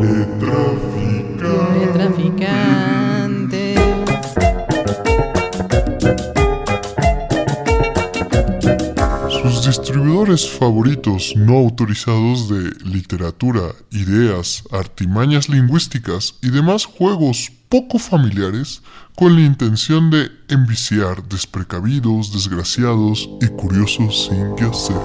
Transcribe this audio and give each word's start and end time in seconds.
Le 0.00 1.86
traficante. 1.92 3.74
Sus 9.30 9.64
distribuidores 9.64 10.48
favoritos 10.50 11.34
no 11.36 11.58
autorizados 11.58 12.48
de 12.48 12.72
literatura, 12.84 13.72
ideas, 13.90 14.64
artimañas 14.72 15.48
lingüísticas 15.48 16.34
y 16.42 16.50
demás 16.50 16.86
juegos 16.86 17.52
poco 17.68 17.98
familiares 17.98 18.82
con 19.14 19.34
la 19.36 19.42
intención 19.42 20.10
de 20.10 20.28
enviciar 20.48 21.22
desprecavidos, 21.28 22.32
desgraciados 22.32 23.28
y 23.40 23.46
curiosos 23.48 24.26
sin 24.26 24.56
qué 24.56 24.64
hacer. 24.64 24.96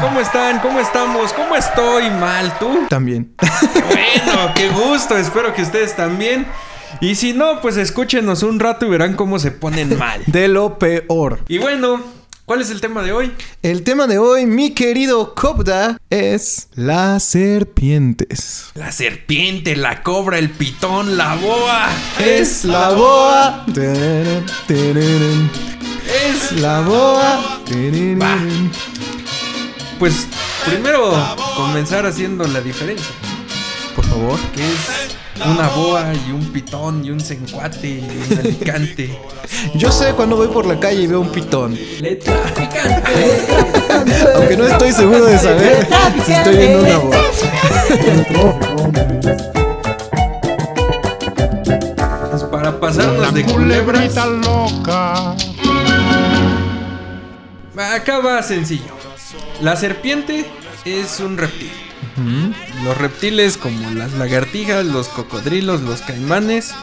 ¿Cómo 0.00 0.20
están? 0.20 0.58
¿Cómo 0.58 0.80
estamos? 0.80 1.32
¿Cómo 1.32 1.54
estoy? 1.54 2.10
¿Mal 2.10 2.58
tú? 2.58 2.86
También. 2.88 3.32
Bueno, 3.38 4.52
qué 4.56 4.68
gusto. 4.70 5.16
Espero 5.16 5.54
que 5.54 5.62
ustedes 5.62 5.94
también. 5.94 6.46
Y 7.00 7.14
si 7.14 7.32
no, 7.32 7.60
pues 7.60 7.76
escúchenos 7.76 8.42
un 8.42 8.58
rato 8.58 8.86
y 8.86 8.90
verán 8.90 9.14
cómo 9.14 9.38
se 9.38 9.52
ponen 9.52 9.96
mal. 9.98 10.20
De 10.26 10.48
lo 10.48 10.80
peor. 10.80 11.40
Y 11.46 11.58
bueno, 11.58 12.02
¿cuál 12.44 12.60
es 12.60 12.70
el 12.70 12.80
tema 12.80 13.02
de 13.02 13.12
hoy? 13.12 13.32
El 13.62 13.84
tema 13.84 14.08
de 14.08 14.18
hoy, 14.18 14.46
mi 14.46 14.72
querido 14.72 15.34
Cobda, 15.36 15.96
es 16.10 16.68
las 16.74 17.22
serpientes. 17.22 18.70
La 18.74 18.90
serpiente, 18.90 19.76
la 19.76 20.02
cobra, 20.02 20.38
el 20.38 20.50
pitón, 20.50 21.16
la 21.16 21.36
boa. 21.36 21.86
Es 22.18 22.64
la 22.64 22.90
boa. 22.90 23.64
Tararán, 23.72 24.44
tararán. 24.66 25.50
Es 26.28 26.52
La 26.60 26.80
boa. 26.80 27.60
Tararán. 27.64 28.70
Pues 29.98 30.26
primero 30.66 31.12
comenzar 31.56 32.04
haciendo 32.04 32.44
la 32.44 32.60
diferencia. 32.60 33.14
Por 33.94 34.04
favor. 34.04 34.38
Que 34.54 34.62
es 34.62 35.16
una 35.46 35.68
boa 35.68 36.12
y 36.26 36.32
un 36.32 36.52
pitón 36.52 37.04
y 37.04 37.10
un 37.10 37.20
cencuate 37.20 37.88
y 37.88 38.32
un 38.32 38.38
alicante. 38.38 39.18
Yo 39.74 39.90
sé 39.90 40.12
cuando 40.12 40.36
voy 40.36 40.48
por 40.48 40.66
la 40.66 40.78
calle 40.78 41.02
y 41.02 41.06
veo 41.06 41.20
un 41.20 41.30
pitón. 41.30 41.78
Le 42.00 42.16
traficante. 42.16 43.12
Aunque 44.34 44.56
no 44.56 44.66
estoy 44.66 44.92
seguro 44.92 45.24
de 45.24 45.38
saber 45.38 45.88
si 46.24 46.32
estoy 46.32 46.56
viendo 46.56 46.80
una 46.80 46.98
boa. 46.98 47.16
Pues 52.30 52.42
para 52.44 52.78
pasarnos 52.78 53.32
de 53.32 53.44
culebras. 53.44 54.16
Acá 57.76 58.18
va 58.18 58.42
sencillo. 58.42 58.94
La 59.62 59.76
serpiente 59.76 60.46
es 60.84 61.20
un 61.20 61.36
reptil. 61.36 61.70
Los 62.84 62.96
reptiles 62.96 63.56
como 63.56 63.90
las 63.90 64.12
lagartijas, 64.14 64.84
los 64.84 65.08
cocodrilos, 65.08 65.82
los 65.82 66.00
caimanes. 66.02 66.74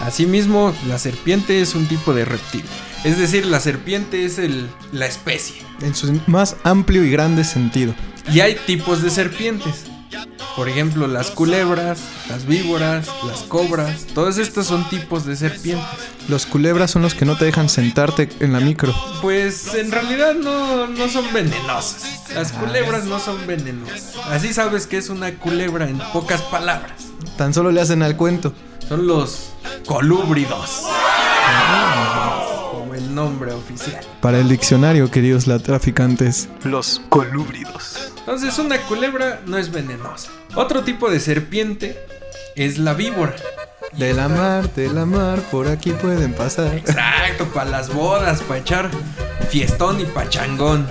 Asimismo, 0.00 0.74
la 0.88 0.98
serpiente 0.98 1.60
es 1.60 1.74
un 1.74 1.86
tipo 1.86 2.14
de 2.14 2.24
reptil. 2.24 2.64
Es 3.04 3.18
decir, 3.18 3.46
la 3.46 3.60
serpiente 3.60 4.24
es 4.24 4.38
el, 4.38 4.68
la 4.92 5.06
especie. 5.06 5.56
En 5.80 5.94
su 5.94 6.20
más 6.26 6.56
amplio 6.64 7.04
y 7.04 7.10
grande 7.10 7.44
sentido. 7.44 7.94
Y 8.32 8.40
hay 8.40 8.56
tipos 8.66 9.02
de 9.02 9.10
serpientes. 9.10 9.86
Por 10.56 10.70
ejemplo, 10.70 11.06
las 11.06 11.30
culebras, 11.30 12.00
las 12.30 12.46
víboras, 12.46 13.08
las 13.26 13.40
cobras. 13.42 14.06
Todos 14.14 14.38
estos 14.38 14.66
son 14.66 14.88
tipos 14.88 15.26
de 15.26 15.36
serpientes. 15.36 15.86
Los 16.28 16.46
culebras 16.46 16.90
son 16.90 17.02
los 17.02 17.14
que 17.14 17.26
no 17.26 17.36
te 17.36 17.44
dejan 17.44 17.68
sentarte 17.68 18.30
en 18.40 18.54
la 18.54 18.60
micro. 18.60 18.94
Pues 19.20 19.74
en 19.74 19.92
realidad 19.92 20.34
no, 20.34 20.86
no 20.86 21.08
son 21.08 21.30
venenosas. 21.34 22.22
Las 22.34 22.52
culebras 22.52 23.04
no 23.04 23.20
son 23.20 23.46
venenosas. 23.46 24.14
Así 24.30 24.54
sabes 24.54 24.86
que 24.86 24.96
es 24.96 25.10
una 25.10 25.34
culebra 25.34 25.88
en 25.90 25.98
pocas 26.14 26.40
palabras. 26.40 27.08
Tan 27.36 27.52
solo 27.52 27.70
le 27.70 27.82
hacen 27.82 28.02
al 28.02 28.16
cuento. 28.16 28.54
Son 28.88 29.06
los 29.06 29.50
colúbridos. 29.84 30.84
Nombre 33.16 33.50
oficial. 33.50 34.04
Para 34.20 34.40
el 34.40 34.48
diccionario, 34.50 35.10
queridos 35.10 35.46
la 35.46 35.58
traficantes. 35.58 36.50
Los 36.64 37.00
colúbridos. 37.08 38.12
Entonces 38.18 38.58
una 38.58 38.76
culebra 38.82 39.40
no 39.46 39.56
es 39.56 39.72
venenosa. 39.72 40.28
Otro 40.54 40.84
tipo 40.84 41.08
de 41.10 41.18
serpiente 41.18 41.98
es 42.56 42.76
la 42.76 42.92
víbora. 42.92 43.34
De 43.96 44.12
la 44.12 44.28
mar, 44.28 44.70
de 44.74 44.92
la 44.92 45.06
mar, 45.06 45.40
por 45.50 45.66
aquí 45.66 45.92
pueden 45.92 46.34
pasar. 46.34 46.74
Exacto, 46.74 47.46
para 47.54 47.70
las 47.70 47.88
bodas, 47.88 48.42
para 48.42 48.60
echar 48.60 48.90
fiestón 49.48 49.98
y 49.98 50.04
pachangón. 50.04 50.86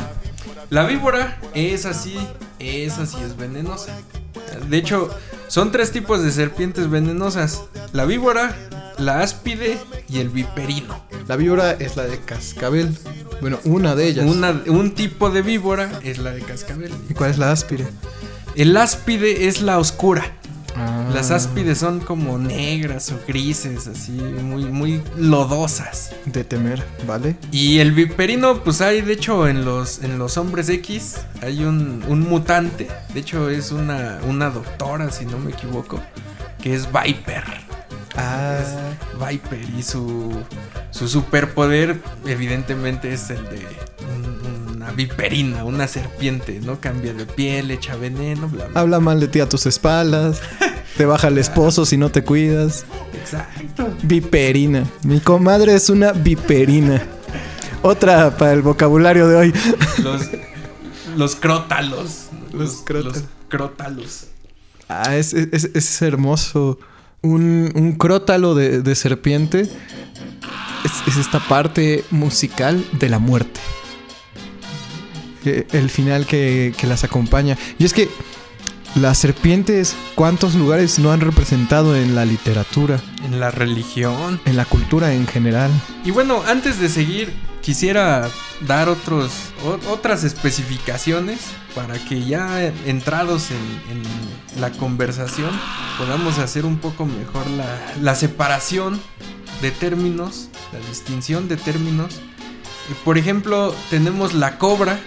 La 0.72 0.88
víbora 0.88 1.38
es 1.54 1.86
así, 1.86 2.18
es 2.58 2.98
así, 2.98 3.18
es 3.24 3.38
venenosa. 3.38 3.96
De 4.68 4.78
hecho, 4.78 5.16
son 5.56 5.72
tres 5.72 5.94
tipos 5.94 6.22
de 6.22 6.32
serpientes 6.32 6.90
venenosas. 6.90 7.64
La 7.94 8.04
víbora, 8.04 8.54
la 8.98 9.22
áspide 9.22 9.78
y 10.10 10.20
el 10.20 10.28
viperino. 10.28 11.02
La 11.30 11.38
víbora 11.38 11.72
es 11.72 11.96
la 11.96 12.04
de 12.04 12.20
cascabel. 12.20 12.94
Bueno, 13.40 13.60
una 13.64 13.96
de 13.96 14.06
ellas. 14.06 14.26
Una- 14.26 14.62
un 14.68 14.94
tipo 14.94 15.30
de 15.30 15.42
víbora 15.42 16.02
es 16.04 16.18
la 16.18 16.32
de 16.32 16.42
cascabel. 16.42 16.92
¿Y 17.10 17.14
cuál 17.14 17.32
es 17.32 17.38
la 17.38 17.54
áspide? 17.54 17.88
El 18.56 18.76
áspide 18.76 19.48
es 19.48 19.62
la 19.62 19.80
oscura. 19.80 20.36
Ah. 20.78 21.10
Las 21.14 21.32
áspides 21.32 21.78
son 21.78 22.00
como 22.02 22.38
negras 22.38 23.12
o 23.12 23.20
grises, 23.28 23.88
así, 23.88 24.12
muy, 24.12 24.66
muy 24.66 25.02
lodosas. 25.18 26.12
De 26.26 26.44
temer, 26.44 26.84
¿vale? 27.08 27.36
Y 27.52 27.80
el 27.80 27.92
viperino, 27.94 28.62
pues 28.64 28.82
hay, 28.82 29.02
de 29.02 29.14
hecho, 29.14 29.48
en 29.48 29.64
los, 29.64 30.04
en 30.04 30.18
los 30.18 30.38
hombres 30.38 30.68
X, 30.70 31.18
hay 31.42 31.64
un, 31.64 32.04
un 32.08 32.22
mutante. 32.22 32.88
De 33.14 33.20
hecho, 33.22 33.50
es 33.50 33.72
una, 33.72 34.20
una 34.28 34.50
doctora, 34.50 35.12
si 35.12 35.26
no 35.26 35.38
me 35.38 35.52
equivoco, 35.52 36.02
que 36.62 36.74
es 36.76 36.88
Viper. 36.92 37.44
Ah. 38.18 38.60
Viper. 39.30 39.60
Y 39.78 39.84
su, 39.84 40.34
su 40.92 41.08
superpoder, 41.08 42.02
evidentemente, 42.26 43.14
es 43.14 43.30
el 43.30 43.44
de 43.50 43.66
un- 44.14 44.55
una 44.86 44.92
viperina, 44.94 45.64
una 45.64 45.88
serpiente, 45.88 46.60
¿no? 46.64 46.80
Cambia 46.80 47.14
de 47.14 47.26
piel, 47.26 47.72
echa 47.72 47.96
veneno, 47.96 48.48
bla, 48.48 48.68
bla. 48.68 48.80
Habla 48.80 49.00
mal 49.00 49.20
de 49.20 49.28
ti 49.28 49.40
a 49.40 49.50
tus 49.50 49.66
espaldas. 49.66 50.42
Te 50.96 51.06
baja 51.06 51.28
el 51.30 51.38
esposo 51.40 51.86
si 51.86 51.98
no 51.98 52.10
te 52.12 52.24
cuidas. 52.24 52.86
Exacto. 53.20 53.90
Viperina. 54.04 54.84
Mi 55.04 55.20
comadre 55.20 55.74
es 55.74 55.90
una 55.90 56.12
viperina. 56.12 57.02
Otra 57.82 58.38
para 58.38 58.54
el 58.54 58.62
vocabulario 58.62 59.28
de 59.28 59.36
hoy. 59.36 59.54
Los, 60.04 60.22
los 61.18 61.36
crótalos. 61.36 62.28
Los 62.54 62.76
crótalos. 62.84 63.16
Los 63.18 63.24
crótalos. 63.50 64.26
Ah, 64.88 65.16
es, 65.16 65.34
es- 65.34 65.72
es 65.74 66.02
hermoso. 66.04 66.78
Un, 67.24 67.72
un 67.74 67.94
crótalo 67.94 68.54
de, 68.54 68.82
de 68.84 68.94
serpiente 68.96 69.62
es, 69.62 71.08
es 71.08 71.18
esta 71.18 71.40
parte 71.40 72.04
musical 72.12 72.86
de 73.00 73.10
la 73.10 73.18
muerte. 73.18 73.60
El 75.46 75.90
final 75.90 76.26
que, 76.26 76.74
que 76.78 76.88
las 76.88 77.04
acompaña. 77.04 77.58
Y 77.80 77.86
es 77.86 77.94
que 77.94 78.10
las 78.96 79.18
serpientes, 79.18 79.96
¿cuántos 80.16 80.56
lugares 80.56 81.00
no 81.00 81.12
han 81.12 81.20
representado 81.20 81.96
en 81.96 82.16
la 82.16 82.24
literatura? 82.26 83.00
En 83.26 83.40
la 83.40 83.52
religión. 83.52 84.40
En 84.46 84.56
la 84.56 84.66
cultura 84.66 85.14
en 85.14 85.28
general. 85.28 85.70
Y 86.06 86.12
bueno, 86.12 86.42
antes 86.48 86.80
de 86.80 86.88
seguir, 86.88 87.34
quisiera 87.62 88.30
dar 88.66 88.88
otros, 88.88 89.32
o- 89.66 89.92
otras 89.92 90.24
especificaciones 90.24 91.40
para 91.76 91.96
que 92.06 92.24
ya 92.24 92.64
entrados 92.86 93.50
en, 93.52 93.98
en 93.98 94.62
la 94.62 94.72
conversación 94.72 95.52
podamos 95.98 96.38
hacer 96.38 96.66
un 96.66 96.78
poco 96.78 97.06
mejor 97.06 97.46
la, 97.58 97.66
la 98.02 98.16
separación 98.16 99.02
de 99.62 99.72
términos, 99.72 100.48
la 100.72 100.80
distinción 100.88 101.50
de 101.50 101.58
términos. 101.58 102.14
Por 103.04 103.18
ejemplo, 103.18 103.76
tenemos 103.90 104.34
la 104.34 104.58
cobra. 104.58 105.00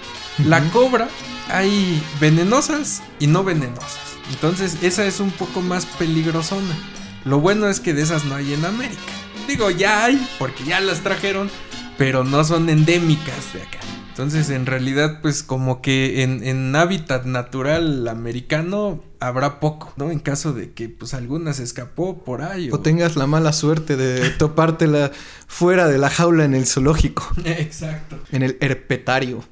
La 0.44 0.62
cobra 0.70 1.08
hay 1.48 2.02
venenosas 2.20 3.02
y 3.18 3.26
no 3.26 3.42
venenosas. 3.44 3.98
Entonces 4.30 4.78
esa 4.82 5.04
es 5.04 5.20
un 5.20 5.30
poco 5.30 5.60
más 5.60 5.86
peligrosona. 5.86 6.76
Lo 7.24 7.40
bueno 7.40 7.68
es 7.68 7.80
que 7.80 7.94
de 7.94 8.02
esas 8.02 8.24
no 8.24 8.36
hay 8.36 8.54
en 8.54 8.64
América. 8.64 9.00
Digo, 9.48 9.70
ya 9.70 10.04
hay, 10.04 10.28
porque 10.38 10.64
ya 10.64 10.80
las 10.80 11.00
trajeron, 11.00 11.50
pero 11.96 12.22
no 12.22 12.44
son 12.44 12.68
endémicas 12.68 13.52
de 13.52 13.62
acá. 13.62 13.78
Entonces, 14.10 14.50
en 14.50 14.66
realidad, 14.66 15.20
pues 15.22 15.44
como 15.44 15.80
que 15.80 16.24
en, 16.24 16.42
en 16.44 16.74
hábitat 16.74 17.24
natural 17.24 18.08
americano 18.08 19.00
habrá 19.20 19.60
poco, 19.60 19.92
¿no? 19.96 20.10
En 20.10 20.18
caso 20.18 20.52
de 20.52 20.72
que 20.72 20.88
pues 20.88 21.14
alguna 21.14 21.52
se 21.52 21.62
escapó 21.62 22.24
por 22.24 22.42
ahí. 22.42 22.68
O 22.72 22.80
tengas 22.80 23.14
la 23.14 23.26
mala 23.26 23.52
suerte 23.52 23.96
de 23.96 24.30
topártela 24.30 25.12
fuera 25.46 25.86
de 25.86 25.98
la 25.98 26.10
jaula 26.10 26.44
en 26.44 26.54
el 26.54 26.66
zoológico. 26.66 27.28
Exacto. 27.44 28.18
En 28.32 28.42
el 28.42 28.56
herpetario. 28.60 29.44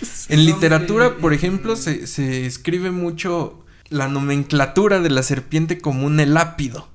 En 0.28 0.44
literatura, 0.44 1.16
por 1.16 1.32
ejemplo, 1.32 1.76
se, 1.76 2.06
se 2.06 2.46
escribe 2.46 2.90
mucho 2.90 3.64
la 3.90 4.08
nomenclatura 4.08 5.00
de 5.00 5.10
la 5.10 5.22
serpiente 5.22 5.78
como 5.78 6.06
un 6.06 6.20
elápido. 6.20 6.88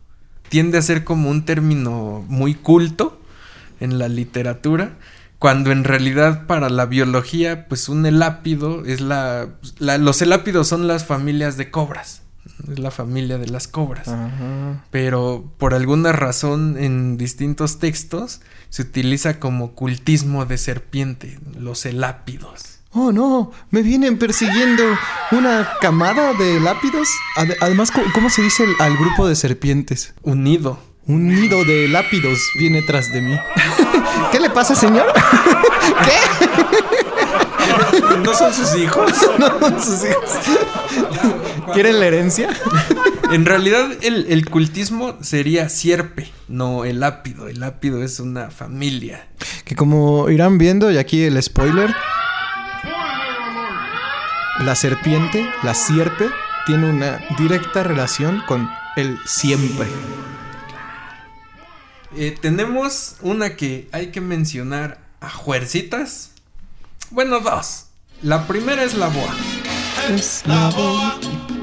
Tiende 0.49 0.77
a 0.77 0.81
ser 0.81 1.03
como 1.03 1.29
un 1.29 1.45
término 1.45 2.23
muy 2.27 2.53
culto 2.53 3.19
en 3.79 3.97
la 3.97 4.07
literatura. 4.07 4.97
cuando 5.39 5.71
en 5.71 5.83
realidad 5.83 6.45
para 6.47 6.69
la 6.69 6.85
biología, 6.85 7.67
pues 7.67 7.89
un 7.89 8.05
elápido 8.05 8.85
es 8.85 9.01
la, 9.01 9.49
la- 9.79 9.97
los 9.97 10.21
elápidos 10.21 10.69
son 10.69 10.87
las 10.87 11.03
familias 11.05 11.57
de 11.57 11.69
cobras, 11.69 12.21
es 12.71 12.79
la 12.79 12.91
familia 12.91 13.37
de 13.37 13.47
las 13.47 13.67
cobras. 13.67 14.07
Ajá. 14.07 14.85
Pero 14.89 15.51
por 15.57 15.73
alguna 15.73 16.13
razón 16.13 16.77
en 16.77 17.17
distintos 17.17 17.79
textos 17.79 18.39
se 18.69 18.83
utiliza 18.83 19.39
como 19.41 19.73
cultismo 19.73 20.45
de 20.45 20.57
serpiente, 20.57 21.39
los 21.59 21.85
elápidos. 21.85 22.79
Oh, 22.95 23.11
no, 23.11 23.51
me 23.71 23.81
vienen 23.81 24.19
persiguiendo 24.19 24.83
una 25.31 25.67
camada 25.81 26.33
de 26.33 26.59
lápidos. 26.59 27.07
Ade- 27.35 27.57
además, 27.59 27.91
¿cómo, 28.13 28.29
se 28.29 28.43
dice 28.43 28.65
al 28.79 28.95
grupo 28.97 29.27
de 29.27 29.35
serpientes? 29.35 30.13
Unido. 30.21 30.79
Un 31.07 31.27
nido 31.27 31.65
de 31.65 31.87
lápidos 31.87 32.39
viene 32.59 32.83
tras 32.83 33.11
de 33.11 33.21
mí. 33.21 33.35
¿Qué 34.31 34.39
le 34.39 34.51
pasa, 34.51 34.75
señor? 34.75 35.07
¿No 38.23 38.33
son 38.33 38.53
sus 38.53 38.75
hijos? 38.77 39.11
no, 39.39 39.81
sus 39.81 40.05
hijos. 40.05 40.29
¿Quieren 41.73 41.99
la 41.99 42.05
herencia? 42.05 42.49
En 43.31 43.45
realidad 43.45 43.91
el, 44.01 44.27
el 44.29 44.47
cultismo 44.49 45.17
sería 45.21 45.67
sierpe, 45.69 46.31
no 46.47 46.85
el 46.85 46.99
lápido. 46.99 47.47
El 47.47 47.59
lápido 47.59 48.03
es 48.03 48.19
una 48.19 48.51
familia. 48.51 49.27
Que 49.65 49.75
como 49.75 50.29
irán 50.29 50.59
viendo, 50.59 50.91
y 50.91 50.97
aquí 50.97 51.23
el 51.23 51.41
spoiler, 51.41 51.93
la 54.59 54.75
serpiente, 54.75 55.49
la 55.63 55.73
sierpe, 55.73 56.29
tiene 56.65 56.89
una 56.89 57.19
directa 57.37 57.83
relación 57.83 58.41
con 58.47 58.69
el 58.95 59.19
siempre. 59.25 59.87
Eh, 62.15 62.37
tenemos 62.39 63.15
una 63.21 63.55
que 63.55 63.89
hay 63.91 64.11
que 64.11 64.21
mencionar 64.21 64.99
a 65.19 65.29
juercitas. 65.29 66.31
Bueno, 67.09 67.39
dos. 67.39 67.87
La 68.21 68.47
primera 68.47 68.83
es 68.83 68.93
la 68.93 69.07
boa. 69.07 69.35
Es 70.09 70.43
la 70.45 70.69
voz. 70.69 71.62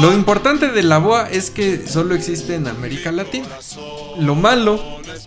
Lo 0.00 0.12
importante 0.12 0.70
de 0.72 0.82
la 0.82 0.98
boa 0.98 1.26
es 1.30 1.50
que 1.50 1.86
solo 1.86 2.14
existe 2.14 2.54
en 2.54 2.68
América 2.68 3.12
Latina. 3.12 3.48
Lo 4.18 4.34
malo 4.34 4.78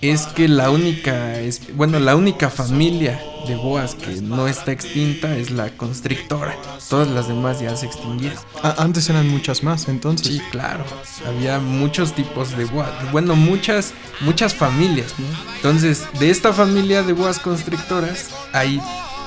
es 0.02 0.28
que 0.28 0.48
la 0.48 0.70
única, 0.70 1.40
es, 1.40 1.76
bueno, 1.76 2.00
la 2.00 2.16
única 2.16 2.52
familia 2.52 3.20
de 3.48 3.56
boas 3.56 3.96
que 3.96 4.22
no 4.22 4.48
está 4.48 4.72
extinta 4.72 5.36
es 5.36 5.50
la 5.50 5.76
constrictora. 5.76 6.56
Todas 6.88 7.08
las 7.08 7.28
demás 7.28 7.60
ya 7.60 7.76
se 7.76 7.88
extinguieron. 7.88 8.38
Ah, 8.62 8.76
antes 8.78 9.10
eran 9.10 9.28
muchas 9.28 9.64
más, 9.64 9.88
entonces. 9.88 10.28
Sí, 10.28 10.42
claro. 10.52 10.84
Había 11.26 11.60
muchos 11.60 12.14
tipos 12.14 12.56
de 12.56 12.66
boas. 12.66 12.92
Bueno, 13.12 13.36
muchas, 13.36 13.94
muchas 14.22 14.54
familias, 14.54 15.16
¿no? 15.18 15.26
Entonces, 15.56 16.04
de 16.20 16.30
esta 16.30 16.54
familia 16.54 17.02
de 17.02 17.14
boas 17.14 17.40
constrictoras 17.40 18.30
hay 18.54 18.80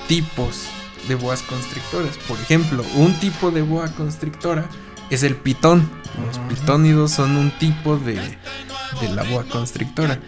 tipos 0.07 0.69
de 1.09 1.17
boas 1.17 1.43
constrictoras. 1.43 2.17
Por 2.29 2.39
ejemplo, 2.39 2.85
un 2.95 3.13
tipo 3.15 3.51
de 3.51 3.63
boa 3.63 3.89
constrictora 3.89 4.69
es 5.15 5.23
el 5.23 5.37
pitón. 5.37 5.91
Los 6.27 6.39
pitónidos 6.49 7.13
son 7.13 7.37
un 7.37 7.51
tipo 7.59 7.97
de, 7.97 8.15
de 8.15 9.09
la 9.15 9.23
boa 9.25 9.45
constrictora. 9.45 10.19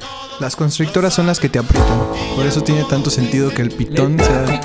Las 0.41 0.57
constrictoras 0.57 1.15
son 1.15 1.27
las 1.27 1.41
que 1.41 1.49
te 1.49 1.59
aprietan. 1.59 1.99
Por 2.35 2.47
eso 2.47 2.63
tiene 2.63 2.85
tanto 2.85 3.11
sentido 3.11 3.51
que 3.51 3.63
el 3.63 3.71
pitón 3.71 4.19
sea. 4.19 4.61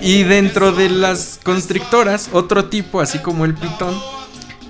Y 0.00 0.22
dentro 0.24 0.72
de 0.72 0.90
las 0.90 1.40
constrictoras, 1.42 2.28
otro 2.32 2.66
tipo, 2.66 3.00
así 3.00 3.18
como 3.18 3.44
el 3.44 3.54
pitón, 3.54 3.94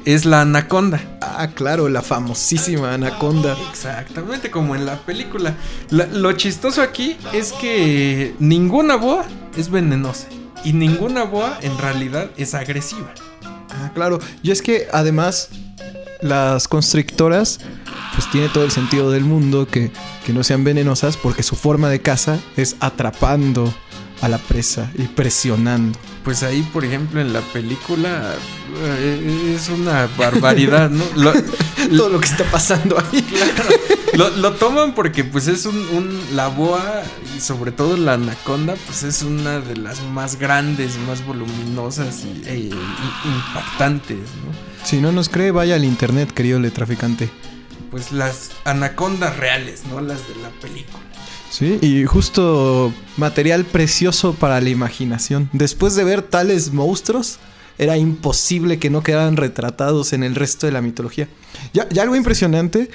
es 0.05 0.25
la 0.25 0.43
anaconda. 0.43 1.01
Ah, 1.21 1.49
claro, 1.55 1.89
la 1.89 2.03
famosísima 2.03 2.95
anaconda. 2.95 3.57
Exactamente, 3.71 4.51
como 4.51 4.75
en 4.75 4.87
la 4.87 4.97
película. 4.97 5.55
La- 5.91 6.07
lo 6.07 6.33
chistoso 6.33 6.83
aquí 6.83 7.17
es 7.33 7.53
que 7.53 8.35
ninguna 8.39 8.97
boa 8.97 9.25
es 9.57 9.71
venenosa. 9.71 10.27
Y 10.65 10.73
ninguna 10.73 11.25
boa 11.25 11.59
en 11.63 11.77
realidad 11.79 12.31
es 12.37 12.55
agresiva. 12.55 13.13
Ah, 13.71 13.91
claro. 13.95 14.19
Y 14.43 14.51
es 14.51 14.63
que 14.63 14.89
además 14.93 15.49
las 16.23 16.69
constrictoras, 16.69 17.61
pues 18.15 18.31
tiene 18.31 18.49
todo 18.49 18.65
el 18.65 18.71
sentido 18.71 19.11
del 19.11 19.25
mundo 19.25 19.67
que, 19.67 19.91
que 20.25 20.33
no 20.33 20.43
sean 20.45 20.65
venenosas 20.65 21.17
porque 21.17 21.43
su 21.43 21.55
forma 21.57 21.89
de 21.91 22.01
caza 22.01 22.39
es 22.57 22.77
atrapando 22.81 23.75
a 24.23 24.29
la 24.29 24.39
presa 24.39 24.91
y 24.97 25.03
presionando. 25.03 25.99
Pues 26.25 26.43
ahí, 26.43 26.63
por 26.73 26.85
ejemplo, 26.87 27.21
en 27.21 27.33
la 27.35 27.41
película 27.43 28.35
eh, 28.83 29.55
es 29.57 29.69
una 29.69 30.09
barbaridad, 30.17 30.89
¿no? 30.91 31.05
Lo, 31.17 31.33
Todo 31.97 32.09
lo 32.09 32.19
que 32.19 32.27
está 32.27 32.45
pasando 32.45 32.99
ahí. 32.99 33.23
lo, 34.15 34.31
lo 34.31 34.55
toman 34.55 34.95
porque 34.95 35.23
pues 35.23 35.49
es 35.49 35.67
un, 35.67 35.77
un- 35.77 36.21
la 36.35 36.49
boa 36.49 37.03
y 37.37 37.41
sobre 37.41 37.73
todo 37.73 37.99
la 37.99 38.15
anaconda 38.15 38.75
pues 38.87 39.03
es 39.03 39.23
una 39.23 39.61
de 39.61 39.77
las 39.77 40.01
más 40.03 40.39
grandes, 40.39 40.97
más 41.07 41.25
voluminosas 41.27 42.23
y, 42.25 42.49
e- 42.49 42.57
i- 42.57 42.71
impactantes, 43.27 44.17
¿no? 44.17 44.85
Si 44.87 45.01
no 45.03 45.13
nos 45.13 45.29
cree, 45.29 45.51
vaya 45.51 45.75
al 45.75 45.85
internet, 45.85 46.33
querido 46.33 46.59
letraficante. 46.59 47.31
Pues 47.91 48.13
las 48.13 48.51
anacondas 48.65 49.37
reales, 49.37 49.83
no 49.91 50.01
las 50.01 50.27
de 50.27 50.37
la 50.37 50.49
película. 50.61 51.01
Sí, 51.57 51.79
y 51.83 52.05
justo 52.05 52.93
material 53.17 53.65
precioso 53.65 54.35
para 54.35 54.61
la 54.61 54.71
imaginación. 54.71 55.49
Después 55.53 55.95
de 55.95 56.03
ver 56.03 56.23
tales 56.23 56.73
monstruos, 56.73 57.39
era 57.79 57.97
imposible 57.97 58.81
que 58.81 58.91
no 58.91 59.05
quedaran 59.05 59.37
retratados 59.37 60.13
en 60.13 60.25
el 60.25 60.35
resto 60.35 60.67
de 60.67 60.73
la 60.73 60.83
mitología. 60.83 61.29
Ya, 61.73 61.89
ya 61.91 62.03
algo 62.03 62.17
impresionante 62.17 62.91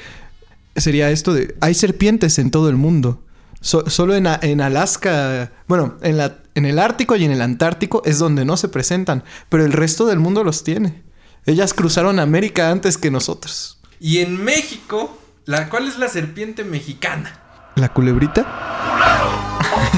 sería 0.75 1.09
esto 1.09 1.33
de... 1.33 1.56
Hay 1.61 1.73
serpientes 1.73 2.38
en 2.38 2.51
todo 2.51 2.67
el 2.67 2.75
mundo. 2.75 3.23
So- 3.61 3.89
solo 3.89 4.13
en 4.13 4.27
Alaska, 4.61 5.53
bueno, 5.69 5.95
en, 6.01 6.17
la, 6.17 6.39
en 6.53 6.65
el 6.65 6.79
Ártico 6.79 7.15
y 7.15 7.23
en 7.23 7.31
el 7.31 7.41
Antártico 7.41 8.01
es 8.03 8.19
donde 8.19 8.44
no 8.44 8.57
se 8.57 8.67
presentan, 8.67 9.23
pero 9.47 9.63
el 9.65 9.71
resto 9.71 10.06
del 10.06 10.19
mundo 10.19 10.44
los 10.44 10.65
tiene. 10.65 11.01
Ellas 11.45 11.73
cruzaron 11.73 12.19
América 12.19 12.71
antes 12.71 12.97
que 12.97 13.09
nosotros. 13.09 13.79
Y 14.01 14.17
en 14.17 14.44
México, 14.44 15.17
la, 15.45 15.69
¿cuál 15.69 15.88
es 15.88 15.97
la 15.97 16.09
serpiente 16.09 16.65
mexicana? 16.65 17.45
¿La 17.79 17.87
culebrita? 17.87 18.41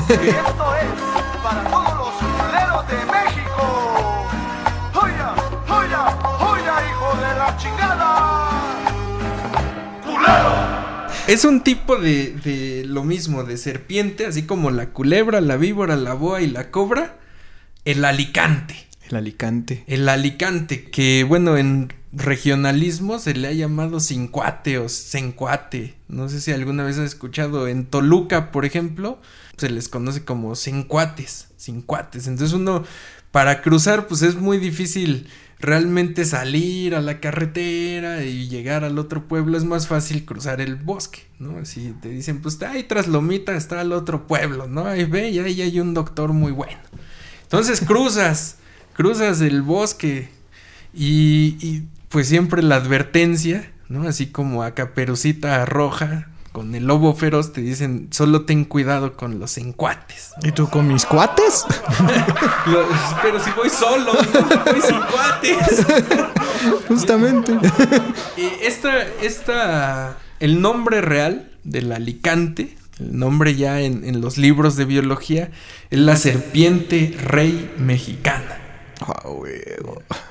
Y 0.07 0.13
esto 0.13 0.75
es 0.75 0.86
para 1.42 1.63
todos 1.63 1.98
los 1.98 2.13
culeros 2.38 2.88
de 2.88 2.94
México. 3.12 4.28
¡Joya! 4.94 5.33
¡Joya! 5.68 6.00
¡Joya, 6.22 6.74
hijo 6.88 7.17
de 7.17 7.39
la 7.39 7.58
chingada! 7.58 8.29
¡Culero! 10.06 10.53
Es 11.25 11.44
un 11.44 11.62
tipo 11.62 11.96
de, 11.96 12.36
de 12.44 12.84
lo 12.86 13.03
mismo, 13.03 13.44
de 13.46 13.58
serpiente, 13.58 14.27
así 14.27 14.46
como 14.46 14.70
la 14.70 14.89
culebra, 14.89 15.41
la 15.41 15.58
víbora, 15.58 15.96
la 15.96 16.13
boa 16.13 16.41
y 16.41 16.48
la 16.51 16.70
cobra. 16.70 17.15
El 17.84 18.06
alicante. 18.06 18.90
El 19.12 19.18
Alicante. 19.18 19.84
El 19.88 20.10
alicante, 20.10 20.89
que 20.89 21.24
bueno, 21.24 21.58
en 21.58 21.94
regionalismo 22.13 23.20
se 23.20 23.34
le 23.34 23.48
ha 23.48 23.53
llamado 23.53 24.00
cincuate 24.00 24.77
o 24.77 24.89
sencuate. 24.89 25.96
No 26.08 26.30
sé 26.30 26.41
si 26.41 26.51
alguna 26.51 26.84
vez 26.84 26.98
has 26.98 27.06
escuchado. 27.06 27.68
En 27.68 27.86
Toluca, 27.86 28.51
por 28.51 28.65
ejemplo, 28.65 29.22
se 29.58 29.70
les 29.70 29.89
conoce 29.89 30.24
como 30.25 30.56
cincuates. 30.56 31.50
Cincuates. 31.58 32.27
Entonces 32.27 32.53
uno, 32.53 32.84
para 33.32 33.62
cruzar, 33.62 34.08
pues 34.08 34.22
es 34.22 34.36
muy 34.36 34.58
difícil 34.58 35.27
realmente 35.60 36.25
salir 36.25 36.96
a 36.96 37.01
la 37.01 37.20
carretera 37.20 38.24
y 38.24 38.50
llegar 38.50 38.84
al 38.84 38.98
otro 38.98 39.27
pueblo. 39.27 39.58
Es 39.58 39.63
más 39.63 39.88
fácil 39.88 40.25
cruzar 40.25 40.60
el 40.60 40.75
bosque, 40.75 41.20
¿no? 41.39 41.63
Si 41.65 41.94
te 42.01 42.10
dicen, 42.10 42.41
pues 42.41 42.62
ahí 42.63 42.84
tras 42.84 43.08
Lomita 43.08 43.56
está 43.56 43.82
el 43.82 43.94
otro 43.94 44.27
pueblo, 44.27 44.68
¿no? 44.68 44.86
Ahí 44.86 45.06
ve, 45.06 45.30
y 45.30 45.39
ahí 45.39 45.62
hay 45.62 45.80
un 45.80 45.94
doctor 45.94 46.34
muy 46.34 46.51
bueno. 46.51 46.80
Entonces 47.44 47.82
cruzas, 47.82 48.58
cruzas 48.93 49.41
el 49.41 49.62
bosque 49.62 50.29
y, 50.93 51.57
y, 51.62 51.83
pues 52.10 52.27
siempre 52.27 52.62
la 52.62 52.75
advertencia, 52.75 53.71
¿no? 53.89 54.07
Así 54.07 54.27
como 54.27 54.63
a 54.63 54.74
Caperucita 54.74 55.65
Roja 55.65 56.31
con 56.51 56.75
el 56.75 56.86
lobo 56.86 57.13
feroz 57.15 57.53
te 57.53 57.62
dicen, 57.62 58.07
solo 58.12 58.43
ten 58.43 58.65
cuidado 58.65 59.15
con 59.15 59.39
los 59.39 59.57
encuates. 59.57 60.31
¿Y 60.43 60.51
tú 60.51 60.69
con 60.69 60.88
mis 60.88 61.05
cuates? 61.05 61.65
Pero 63.21 63.41
si 63.41 63.51
voy 63.51 63.69
solo, 63.69 64.12
no 64.13 64.71
voy 64.71 64.81
sin 64.81 65.00
cuates. 65.00 65.86
Justamente. 66.88 67.57
Esta, 68.62 69.01
esta, 69.21 70.17
el 70.39 70.62
nombre 70.62 71.01
real 71.01 71.51
del 71.63 71.91
alicante, 71.93 72.75
el 73.00 73.17
nombre 73.17 73.55
ya 73.55 73.79
en, 73.79 74.03
en 74.03 74.19
los 74.19 74.38
libros 74.38 74.75
de 74.75 74.86
biología, 74.86 75.51
es 75.89 76.00
la 76.00 76.17
serpiente 76.17 77.15
rey 77.24 77.74
mexicana. 77.77 78.61
Ah. 79.01 79.24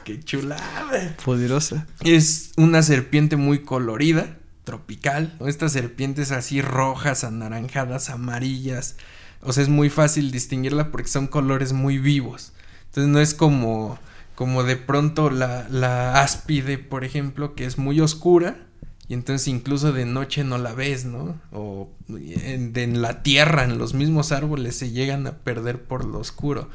¡Qué 0.05 0.21
chulada! 0.21 1.17
Poderosa. 1.25 1.87
Es 2.03 2.53
una 2.57 2.83
serpiente 2.83 3.37
muy 3.37 3.61
colorida, 3.61 4.39
tropical. 4.65 5.37
Estas 5.47 5.73
serpientes 5.73 6.31
así 6.31 6.63
rojas, 6.63 7.25
anaranjadas, 7.25 8.11
amarillas, 8.11 8.97
O 9.43 9.53
sea, 9.53 9.63
es 9.63 9.69
muy 9.69 9.91
fácil 9.91 10.31
distinguirla 10.31 10.91
porque 10.91 11.09
son 11.09 11.27
colores 11.27 11.73
muy 11.73 11.99
vivos. 11.99 12.53
Entonces 12.87 13.13
no 13.13 13.21
es 13.21 13.35
como, 13.35 13.99
como 14.35 14.63
de 14.63 14.77
pronto 14.77 15.31
la, 15.31 15.69
la 15.69 16.23
áspide, 16.23 16.79
por 16.79 17.05
ejemplo, 17.05 17.55
que 17.55 17.65
es 17.65 17.79
muy 17.79 18.01
oscura. 18.01 18.67
Y 19.09 19.15
entonces 19.15 19.49
incluso 19.49 19.93
de 19.93 20.07
noche 20.07 20.45
no 20.45 20.57
la 20.59 20.73
ves, 20.73 21.05
¿no? 21.05 21.41
O 21.51 21.91
en, 22.09 22.73
en 22.77 23.03
la 23.03 23.25
tierra, 23.25 23.65
en 23.65 23.77
los 23.77 23.93
mismos 23.93 24.31
árboles, 24.31 24.77
se 24.77 24.93
llegan 24.93 25.27
a 25.27 25.39
perder 25.39 25.83
por 25.83 26.05
lo 26.05 26.21
oscuro. 26.21 26.71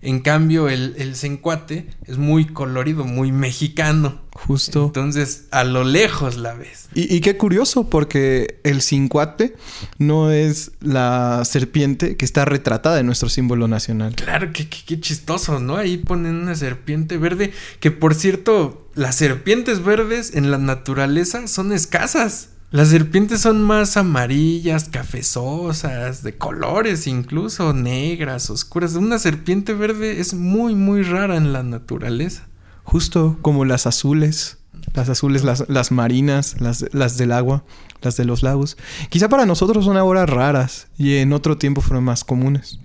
En 0.00 0.20
cambio, 0.20 0.68
el, 0.68 0.94
el 0.98 1.16
cencuate 1.16 1.88
es 2.06 2.18
muy 2.18 2.46
colorido, 2.46 3.04
muy 3.04 3.32
mexicano. 3.32 4.20
Justo. 4.32 4.86
Entonces, 4.86 5.46
a 5.50 5.64
lo 5.64 5.82
lejos 5.82 6.36
la 6.36 6.54
ves. 6.54 6.88
Y, 6.94 7.12
y 7.12 7.20
qué 7.20 7.36
curioso, 7.36 7.90
porque 7.90 8.60
el 8.62 8.82
cincuate 8.82 9.56
no 9.98 10.30
es 10.30 10.70
la 10.80 11.42
serpiente 11.44 12.16
que 12.16 12.24
está 12.24 12.44
retratada 12.44 13.00
en 13.00 13.06
nuestro 13.06 13.28
símbolo 13.28 13.66
nacional. 13.66 14.14
Claro, 14.14 14.52
qué, 14.52 14.68
qué, 14.68 14.78
qué 14.86 15.00
chistoso, 15.00 15.58
¿no? 15.58 15.76
Ahí 15.76 15.98
ponen 15.98 16.36
una 16.36 16.54
serpiente 16.54 17.18
verde, 17.18 17.52
que 17.80 17.90
por 17.90 18.14
cierto, 18.14 18.88
las 18.94 19.16
serpientes 19.16 19.82
verdes 19.82 20.34
en 20.34 20.52
la 20.52 20.58
naturaleza 20.58 21.48
son 21.48 21.72
escasas. 21.72 22.50
Las 22.70 22.88
serpientes 22.88 23.40
son 23.40 23.62
más 23.62 23.96
amarillas, 23.96 24.90
cafezosas, 24.90 26.22
de 26.22 26.36
colores 26.36 27.06
incluso, 27.06 27.72
negras, 27.72 28.50
oscuras. 28.50 28.94
Una 28.94 29.18
serpiente 29.18 29.72
verde 29.72 30.20
es 30.20 30.34
muy, 30.34 30.74
muy 30.74 31.02
rara 31.02 31.36
en 31.36 31.54
la 31.54 31.62
naturaleza. 31.62 32.46
Justo 32.84 33.38
como 33.40 33.64
las 33.64 33.86
azules. 33.86 34.58
Las 34.92 35.08
azules, 35.08 35.44
las, 35.44 35.66
las 35.68 35.92
marinas, 35.92 36.60
las, 36.60 36.84
las 36.92 37.16
del 37.16 37.32
agua, 37.32 37.64
las 38.02 38.16
de 38.18 38.26
los 38.26 38.42
lagos. 38.42 38.76
Quizá 39.08 39.30
para 39.30 39.46
nosotros 39.46 39.86
son 39.86 39.96
ahora 39.96 40.26
raras 40.26 40.88
y 40.98 41.16
en 41.16 41.32
otro 41.32 41.56
tiempo 41.56 41.80
fueron 41.80 42.04
más 42.04 42.22
comunes. 42.22 42.80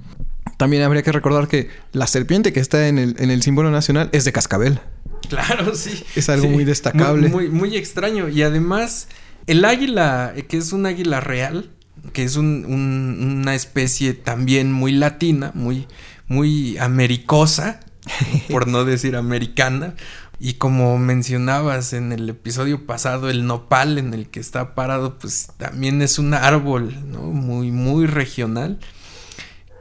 También 0.58 0.84
habría 0.84 1.04
que 1.04 1.12
recordar 1.12 1.50
que 1.50 1.70
la 1.92 2.08
serpiente 2.08 2.54
que 2.54 2.62
está 2.62 2.88
en 2.88 3.00
el, 3.00 3.16
en 3.20 3.32
el 3.32 3.42
símbolo 3.42 3.70
nacional 3.70 4.10
es 4.14 4.24
de 4.24 4.32
cascabel. 4.32 4.80
Claro, 5.28 5.76
sí. 5.76 6.04
Es 6.16 6.30
algo 6.30 6.48
sí. 6.48 6.52
muy 6.54 6.64
destacable. 6.64 7.28
Muy, 7.28 7.50
muy, 7.50 7.60
muy 7.60 7.78
extraño. 7.78 8.30
Y 8.30 8.44
además, 8.44 9.08
el 9.48 9.66
águila, 9.66 10.34
eh, 10.36 10.44
que 10.44 10.58
es 10.58 10.72
un 10.74 10.86
águila 10.86 11.20
real, 11.20 11.72
que 12.12 12.24
es 12.24 12.36
un, 12.36 12.66
un, 12.66 13.40
una 13.42 13.56
especie 13.56 14.14
también 14.14 14.72
muy 14.72 14.92
latina, 14.92 15.52
muy, 15.54 15.88
muy 16.28 16.78
americosa, 16.78 17.80
por 18.50 18.68
no 18.68 18.86
decir 18.86 19.16
americana. 19.16 19.96
Y 20.40 20.56
como 20.56 20.98
mencionabas 20.98 21.94
en 21.94 22.12
el 22.12 22.28
episodio 22.28 22.86
pasado, 22.86 23.30
el 23.30 23.46
nopal 23.46 23.98
en 23.98 24.14
el 24.14 24.28
que 24.28 24.40
está 24.40 24.76
parado, 24.76 25.18
pues 25.18 25.50
también 25.58 26.02
es 26.02 26.20
un 26.20 26.34
árbol, 26.34 27.10
¿no? 27.10 27.22
Muy, 27.22 27.72
muy 27.72 28.08
regional. 28.08 28.80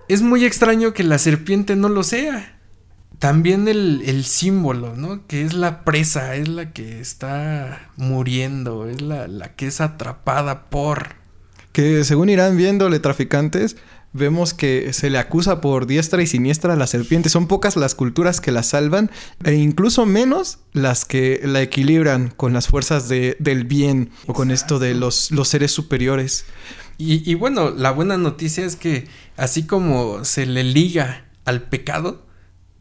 Es 0.09 0.23
muy 0.23 0.45
extraño 0.45 0.93
que 0.93 1.03
la 1.03 1.19
serpiente 1.19 1.75
no 1.75 1.89
lo 1.89 2.05
sea. 2.05 2.61
También 3.23 3.69
el, 3.69 4.03
el, 4.05 4.25
símbolo, 4.25 4.97
¿no? 4.97 5.29
Que 5.29 5.43
es 5.43 5.53
la 5.53 5.85
presa, 5.85 6.35
es 6.35 6.49
la 6.49 6.73
que 6.73 7.01
está 7.01 7.93
muriendo, 7.97 8.89
es 8.89 9.01
la, 9.01 9.29
la 9.29 9.55
que 9.55 9.69
es 9.69 9.81
atrapada 9.81 10.69
por. 10.71 11.15
Que 11.71 12.03
según 12.03 12.31
irán 12.31 12.57
viéndole 12.57 12.99
traficantes, 12.99 13.77
vemos 14.13 14.55
que 14.55 14.93
se 14.93 15.09
le 15.09 15.19
acusa 15.19 15.61
por 15.61 15.87
diestra 15.87 16.21
y 16.21 16.27
siniestra 16.27 16.73
a 16.73 16.77
la 16.77 16.89
serpiente. 16.89 17.29
Son 17.29 17.47
pocas 17.47 17.77
las 17.77 17.95
culturas 17.95 18.41
que 18.41 18.51
la 18.51 18.65
salvan 18.65 19.09
e 19.45 19.55
incluso 19.55 20.05
menos 20.05 20.59
las 20.73 21.05
que 21.05 21.43
la 21.45 21.63
equilibran 21.63 22.31
con 22.37 22.53
las 22.53 22.67
fuerzas 22.67 23.09
de, 23.09 23.37
del 23.39 23.63
bien 23.67 24.11
o 24.27 24.33
con 24.33 24.51
esto 24.51 24.81
de 24.81 24.95
los, 24.95 25.31
los 25.31 25.47
seres 25.47 25.71
superiores. 25.71 26.45
Y, 26.99 27.31
y, 27.31 27.37
bueno, 27.37 27.71
la 27.71 27.93
buena 27.93 28.17
noticia 28.17 28.67
es 28.67 28.75
que 28.75 29.07
así 29.37 29.65
como 29.65 30.25
se 30.25 30.45
le 30.45 30.65
liga 30.65 31.27
al 31.45 31.63
pecado, 31.63 32.32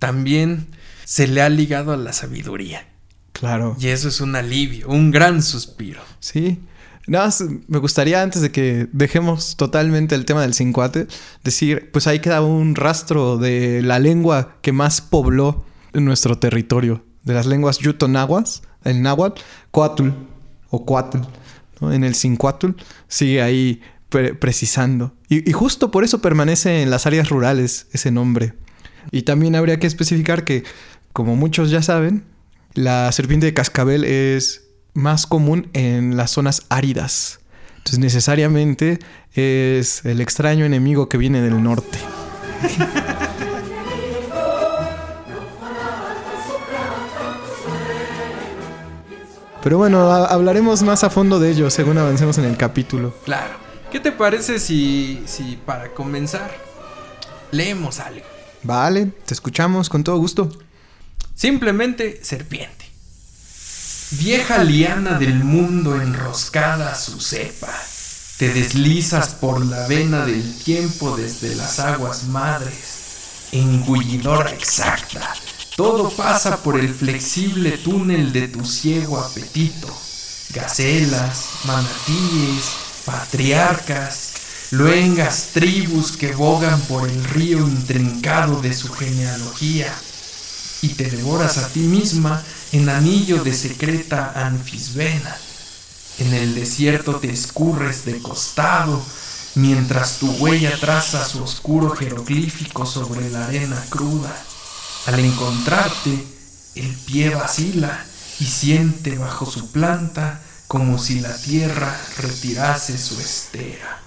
también 0.02 0.66
se 1.06 1.28
le 1.28 1.44
ha 1.44 1.50
ligado 1.50 1.94
a 1.94 1.98
la 1.98 2.12
sabiduría. 2.12 2.88
Claro. 3.34 3.78
Y 3.80 3.90
eso 3.90 4.08
es 4.08 4.20
un 4.20 4.36
alivio, 4.36 4.88
un 4.90 5.12
gran 5.12 5.44
suspiro. 5.44 6.02
Sí. 6.20 6.60
Nada 7.06 7.26
más 7.26 7.44
me 7.68 7.78
gustaría, 7.78 8.24
antes 8.24 8.42
de 8.42 8.52
que 8.52 8.88
dejemos 8.94 9.58
totalmente 9.58 10.16
el 10.16 10.26
tema 10.26 10.42
del 10.42 10.56
cincuate, 10.56 11.06
decir, 11.44 11.92
pues 11.92 12.08
ahí 12.08 12.20
queda 12.20 12.42
un 12.42 12.74
rastro 12.74 13.38
de 13.38 13.84
la 13.84 14.00
lengua 14.00 14.56
que 14.64 14.72
más 14.72 15.02
pobló 15.02 15.66
en 15.94 16.04
nuestro 16.04 16.40
territorio. 16.40 17.06
De 17.22 17.36
las 17.36 17.46
lenguas 17.46 17.78
yutonaguas, 17.78 18.64
el 18.84 19.04
náhuatl, 19.04 19.40
coatl 19.70 20.10
o 20.72 20.84
coatl. 20.84 21.20
¿no? 21.80 21.94
En 21.94 22.04
el 22.04 22.16
cincuatl 22.16 22.72
sigue 23.08 23.44
ahí 23.44 23.82
pre 24.10 24.34
precisando. 24.34 25.14
Y, 25.30 25.48
y 25.48 25.54
justo 25.54 25.92
por 25.92 26.04
eso 26.04 26.22
permanece 26.22 26.82
en 26.82 26.90
las 26.90 27.06
áreas 27.06 27.30
rurales 27.30 27.86
ese 27.92 28.10
nombre. 28.10 28.56
Y 29.10 29.24
también 29.24 29.56
habría 29.56 29.80
que 29.80 29.88
especificar 29.88 30.44
que, 30.44 30.64
como 31.14 31.36
muchos 31.36 31.72
ya 31.72 31.82
saben, 31.82 32.24
la 32.74 33.12
serpiente 33.12 33.48
de 33.48 33.54
cascabel 33.54 34.04
es 34.04 34.68
más 34.94 35.26
común 35.26 35.70
en 35.74 36.18
las 36.18 36.32
zonas 36.32 36.64
áridas. 36.70 37.40
Entonces 37.78 38.00
necesariamente 38.00 39.00
es 39.34 40.06
el 40.06 40.22
extraño 40.22 40.66
enemigo 40.66 41.10
que 41.10 41.18
viene 41.18 41.42
del 41.42 41.64
norte. 41.64 41.98
Pero 49.64 49.78
bueno, 49.78 50.12
hablaremos 50.12 50.82
más 50.82 51.04
a 51.04 51.10
fondo 51.10 51.40
de 51.40 51.52
ello 51.52 51.70
según 51.70 51.98
avancemos 51.98 52.38
en 52.38 52.46
el 52.46 52.58
capítulo. 52.58 53.14
Claro. 53.24 53.54
¿Qué 53.92 54.00
te 54.00 54.12
parece 54.12 54.58
si, 54.58 55.22
si 55.26 55.60
para 55.66 55.90
comenzar 55.90 56.52
leemos 57.52 58.00
algo? 58.00 58.31
Vale, 58.64 59.08
te 59.26 59.34
escuchamos 59.34 59.90
con 59.90 60.04
todo 60.04 60.18
gusto. 60.18 60.50
Simplemente 61.36 62.24
serpiente. 62.24 62.86
Vieja 64.12 64.64
liana 64.64 65.18
del 65.18 65.44
mundo 65.44 66.00
enroscada 66.00 66.92
a 66.92 66.96
su 66.96 67.22
cepa, 67.22 67.74
te 68.38 68.54
deslizas 68.54 69.30
por 69.30 69.66
la 69.66 69.88
vena 69.88 70.26
del 70.26 70.58
tiempo 70.60 71.16
desde 71.16 71.56
las 71.56 71.80
aguas 71.80 72.26
madres, 72.26 73.48
engullidora 73.54 74.52
exacta. 74.52 75.34
Todo 75.78 76.10
pasa 76.10 76.62
por 76.62 76.78
el 76.78 76.94
flexible 76.94 77.78
túnel 77.78 78.34
de 78.34 78.50
tu 78.50 78.66
ciego 78.66 79.18
apetito. 79.18 79.88
Gacelas, 80.54 81.46
manatíes, 81.64 82.72
patriarcas, 83.06 84.31
luengas 84.72 85.50
tribus 85.54 86.16
que 86.16 86.34
bogan 86.34 86.80
por 86.82 87.08
el 87.08 87.24
río 87.26 87.60
intrincado 87.60 88.62
de 88.62 88.74
su 88.74 88.90
genealogía 88.94 89.94
y 90.82 90.90
te 90.90 91.12
devoras 91.12 91.58
a 91.58 91.68
ti 91.68 91.82
misma 91.82 92.42
en 92.72 92.88
anillo 92.88 93.44
de 93.44 93.54
secreta 93.54 94.32
anfisbena. 94.34 95.36
En 96.20 96.34
el 96.34 96.56
desierto 96.56 97.18
te 97.18 97.30
escurres 97.30 98.06
de 98.06 98.22
costado, 98.22 99.04
mientras 99.56 100.20
tu 100.20 100.32
huella 100.32 100.80
traza 100.80 101.28
su 101.28 101.44
oscuro 101.44 101.90
jeroglífico 101.90 102.86
sobre 102.86 103.30
la 103.30 103.46
arena 103.46 103.84
cruda. 103.90 104.34
Al 105.08 105.20
encontrarte, 105.20 106.26
el 106.76 106.96
pie 106.96 107.30
vacila 107.32 108.06
y 108.40 108.46
siente 108.46 109.18
bajo 109.18 109.46
su 109.46 109.70
planta 109.72 110.42
como 110.68 110.98
si 110.98 111.20
la 111.20 111.36
tierra 111.36 112.00
retirase 112.18 112.98
su 112.98 113.20
estera. 113.20 114.01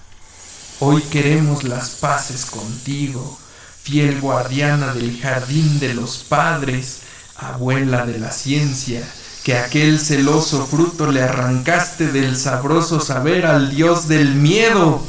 Hoy 0.81 1.03
queremos 1.03 1.63
las 1.63 1.91
paces 1.91 2.47
contigo, 2.47 3.39
fiel 3.85 4.21
guardiana 4.21 4.93
del 4.93 5.21
jardín 5.21 5.79
de 5.79 5.95
los 5.95 6.19
padres, 6.19 6.99
abuela 7.37 8.05
de 8.05 8.19
la 8.19 8.33
ciencia, 8.33 9.01
que 9.45 9.57
aquel 9.57 10.01
celoso 10.01 10.67
fruto 10.67 11.13
le 11.13 11.23
arrancaste 11.23 12.09
del 12.09 12.37
sabroso 12.37 12.99
saber 12.99 13.47
al 13.47 13.71
dios 13.71 14.09
del 14.09 14.35
miedo. 14.35 15.07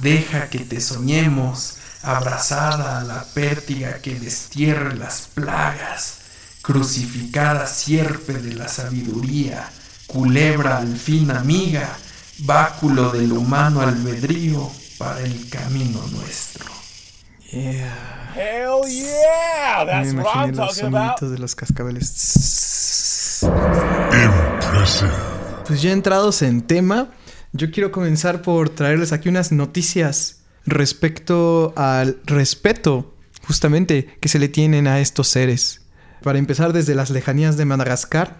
Deja 0.00 0.48
que 0.50 0.60
te 0.60 0.80
soñemos, 0.80 1.74
abrazada 2.02 3.00
a 3.00 3.04
la 3.04 3.24
pértiga 3.24 3.98
que 3.98 4.14
destierre 4.20 4.94
las 4.94 5.22
plagas, 5.34 6.18
crucificada 6.62 7.66
sierpe 7.66 8.34
de 8.34 8.54
la 8.54 8.68
sabiduría, 8.68 9.68
culebra 10.06 10.78
al 10.78 10.96
fin 10.96 11.32
amiga, 11.32 11.98
báculo 12.38 13.10
del 13.10 13.32
humano 13.32 13.80
albedrío 13.80 14.70
para 15.02 15.20
el 15.22 15.48
camino 15.48 16.00
nuestro. 16.12 16.66
Yeah. 17.50 18.32
Hell 18.36 18.88
yeah! 18.88 19.84
That's 19.84 20.14
Me 20.14 20.22
what 20.22 20.36
I'm 20.36 20.54
los 20.54 20.76
talking 20.76 20.94
about. 20.94 21.20
de 21.20 21.38
los 21.38 21.56
cascabeles. 21.56 23.40
Impressive. 23.42 25.10
Pues 25.66 25.82
ya 25.82 25.90
entrados 25.90 26.42
en 26.42 26.62
tema, 26.62 27.10
yo 27.52 27.72
quiero 27.72 27.90
comenzar 27.90 28.42
por 28.42 28.70
traerles 28.70 29.12
aquí 29.12 29.28
unas 29.28 29.50
noticias 29.50 30.42
respecto 30.66 31.72
al 31.76 32.20
respeto 32.24 33.12
justamente 33.44 34.16
que 34.20 34.28
se 34.28 34.38
le 34.38 34.48
tienen 34.48 34.86
a 34.86 35.00
estos 35.00 35.26
seres. 35.26 35.80
Para 36.22 36.38
empezar 36.38 36.72
desde 36.72 36.94
las 36.94 37.10
lejanías 37.10 37.56
de 37.56 37.64
Madagascar, 37.64 38.36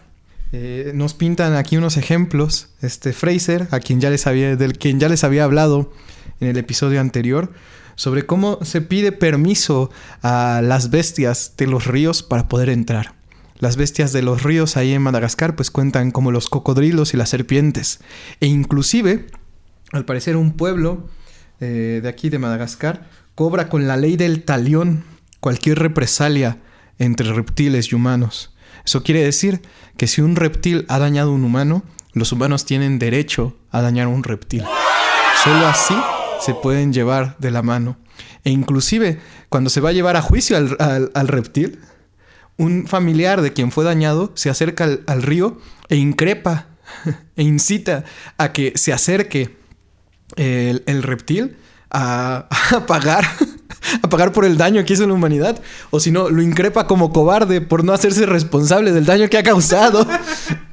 eh, 0.52 0.92
nos 0.94 1.14
pintan 1.14 1.56
aquí 1.56 1.76
unos 1.76 1.96
ejemplos. 1.96 2.68
Este 2.82 3.12
Fraser, 3.12 3.66
a 3.72 3.80
quien 3.80 4.00
ya 4.00 4.10
les 4.10 4.28
había, 4.28 4.54
del 4.54 4.78
quien 4.78 5.00
ya 5.00 5.08
les 5.08 5.24
había 5.24 5.42
hablado 5.42 5.90
en 6.40 6.48
el 6.48 6.56
episodio 6.56 7.00
anterior, 7.00 7.52
sobre 7.94 8.26
cómo 8.26 8.58
se 8.62 8.80
pide 8.80 9.12
permiso 9.12 9.90
a 10.22 10.60
las 10.62 10.90
bestias 10.90 11.54
de 11.56 11.66
los 11.66 11.86
ríos 11.86 12.22
para 12.22 12.48
poder 12.48 12.68
entrar. 12.68 13.14
Las 13.58 13.76
bestias 13.76 14.12
de 14.12 14.22
los 14.22 14.42
ríos 14.42 14.76
ahí 14.76 14.92
en 14.92 15.02
Madagascar 15.02 15.54
pues 15.54 15.70
cuentan 15.70 16.10
como 16.10 16.32
los 16.32 16.48
cocodrilos 16.48 17.14
y 17.14 17.16
las 17.16 17.28
serpientes. 17.28 18.00
E 18.40 18.46
inclusive, 18.46 19.26
al 19.92 20.04
parecer 20.04 20.36
un 20.36 20.52
pueblo 20.52 21.08
eh, 21.60 22.00
de 22.02 22.08
aquí 22.08 22.28
de 22.28 22.40
Madagascar 22.40 23.08
cobra 23.36 23.68
con 23.68 23.86
la 23.86 23.96
ley 23.96 24.16
del 24.16 24.42
talión 24.42 25.04
cualquier 25.38 25.78
represalia 25.78 26.58
entre 26.98 27.32
reptiles 27.32 27.92
y 27.92 27.94
humanos. 27.94 28.52
Eso 28.84 29.02
quiere 29.02 29.22
decir 29.22 29.62
que 29.96 30.08
si 30.08 30.22
un 30.22 30.34
reptil 30.34 30.84
ha 30.88 30.98
dañado 30.98 31.30
a 31.30 31.34
un 31.34 31.44
humano, 31.44 31.84
los 32.14 32.32
humanos 32.32 32.64
tienen 32.64 32.98
derecho 32.98 33.56
a 33.70 33.80
dañar 33.80 34.06
a 34.06 34.10
un 34.10 34.24
reptil. 34.24 34.64
Solo 35.44 35.66
así 35.66 35.94
se 36.40 36.54
pueden 36.54 36.92
llevar 36.92 37.36
de 37.38 37.50
la 37.50 37.62
mano. 37.62 37.96
E 38.44 38.50
inclusive 38.50 39.20
cuando 39.48 39.70
se 39.70 39.80
va 39.80 39.90
a 39.90 39.92
llevar 39.92 40.16
a 40.16 40.22
juicio 40.22 40.56
al, 40.56 40.76
al- 41.14 41.28
reptil, 41.28 41.80
un 42.56 42.86
familiar 42.86 43.40
de 43.42 43.52
quien 43.52 43.72
fue 43.72 43.84
dañado 43.84 44.32
se 44.34 44.50
acerca 44.50 44.84
al, 44.84 45.02
al 45.06 45.22
río 45.22 45.58
e 45.88 45.96
increpa 45.96 46.66
e 47.36 47.42
incita 47.42 48.04
a 48.38 48.52
que 48.52 48.72
se 48.76 48.92
acerque 48.92 49.56
el, 50.36 50.82
el 50.86 51.02
reptil 51.02 51.56
a, 51.90 52.48
a 52.76 52.86
pagar 52.86 53.24
a 54.02 54.08
pagar 54.08 54.32
por 54.32 54.44
el 54.44 54.56
daño 54.56 54.84
que 54.84 54.92
hizo 54.92 55.06
la 55.06 55.12
humanidad 55.14 55.60
o 55.90 55.98
si 55.98 56.10
no 56.12 56.28
lo 56.30 56.40
increpa 56.42 56.86
como 56.86 57.12
cobarde 57.12 57.60
por 57.60 57.84
no 57.84 57.92
hacerse 57.92 58.26
responsable 58.26 58.92
del 58.92 59.04
daño 59.06 59.28
que 59.28 59.38
ha 59.38 59.42
causado 59.42 60.06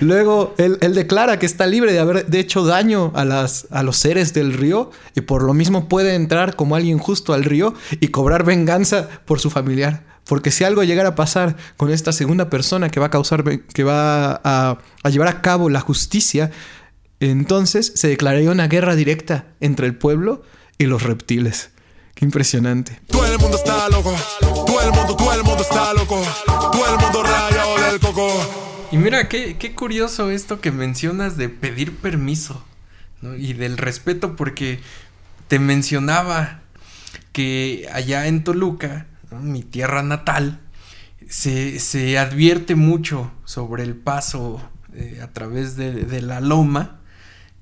Luego 0.00 0.54
él, 0.58 0.78
declara 0.94 1.38
que 1.38 1.46
está 1.46 1.66
libre 1.66 1.92
de 1.92 1.98
haber 1.98 2.26
de 2.26 2.40
hecho 2.40 2.64
daño 2.64 3.12
a, 3.14 3.24
las, 3.24 3.66
a 3.70 3.82
los 3.82 3.96
seres 3.96 4.32
del 4.32 4.52
río 4.52 4.90
y 5.14 5.22
por 5.22 5.42
lo 5.42 5.54
mismo 5.54 5.88
puede 5.88 6.14
entrar 6.14 6.56
como 6.56 6.76
alguien 6.76 6.98
justo 6.98 7.32
al 7.32 7.44
río 7.44 7.74
y 8.00 8.08
cobrar 8.08 8.44
venganza 8.44 9.08
por 9.24 9.40
su 9.40 9.50
familiar. 9.50 10.04
Porque 10.24 10.50
si 10.50 10.64
algo 10.64 10.84
llegara 10.84 11.10
a 11.10 11.14
pasar 11.14 11.56
con 11.76 11.90
esta 11.90 12.12
segunda 12.12 12.50
persona 12.50 12.90
que 12.90 13.00
va 13.00 13.06
a 13.06 13.10
causar, 13.10 13.44
que 13.60 13.84
va 13.84 14.40
a 14.44 14.78
llevar 15.10 15.28
a 15.28 15.40
cabo 15.40 15.70
la 15.70 15.80
justicia, 15.80 16.50
entonces 17.20 17.92
se 17.94 18.08
declararía 18.08 18.50
una 18.50 18.68
guerra 18.68 18.94
directa 18.94 19.46
entre 19.60 19.86
el 19.86 19.96
pueblo 19.96 20.42
y 20.76 20.84
los 20.84 21.02
reptiles. 21.02 21.70
Qué 22.18 22.24
impresionante. 22.24 23.00
Todo 23.06 23.32
el 23.32 23.38
mundo 23.38 23.56
está 23.56 23.88
loco. 23.90 24.12
Todo 24.40 24.80
el 24.80 24.90
mundo, 24.90 25.14
todo 25.14 25.32
el 25.34 25.44
mundo 25.44 25.62
está 25.62 25.94
loco. 25.94 26.20
Todo 26.46 26.92
el 26.92 26.98
mundo 26.98 27.22
rayado 27.22 27.78
del 27.78 28.00
coco. 28.00 28.28
Y 28.90 28.96
mira, 28.96 29.28
qué, 29.28 29.56
qué 29.56 29.72
curioso 29.72 30.28
esto 30.28 30.60
que 30.60 30.72
mencionas 30.72 31.36
de 31.36 31.48
pedir 31.48 31.94
permiso 31.94 32.64
¿no? 33.22 33.36
y 33.36 33.52
del 33.52 33.78
respeto, 33.78 34.34
porque 34.34 34.80
te 35.46 35.60
mencionaba 35.60 36.62
que 37.30 37.88
allá 37.92 38.26
en 38.26 38.42
Toluca, 38.42 39.06
¿no? 39.30 39.38
mi 39.38 39.62
tierra 39.62 40.02
natal, 40.02 40.58
se, 41.28 41.78
se 41.78 42.18
advierte 42.18 42.74
mucho 42.74 43.30
sobre 43.44 43.84
el 43.84 43.94
paso 43.94 44.60
eh, 44.92 45.20
a 45.22 45.32
través 45.32 45.76
de, 45.76 45.92
de 45.92 46.20
la 46.20 46.40
loma 46.40 46.98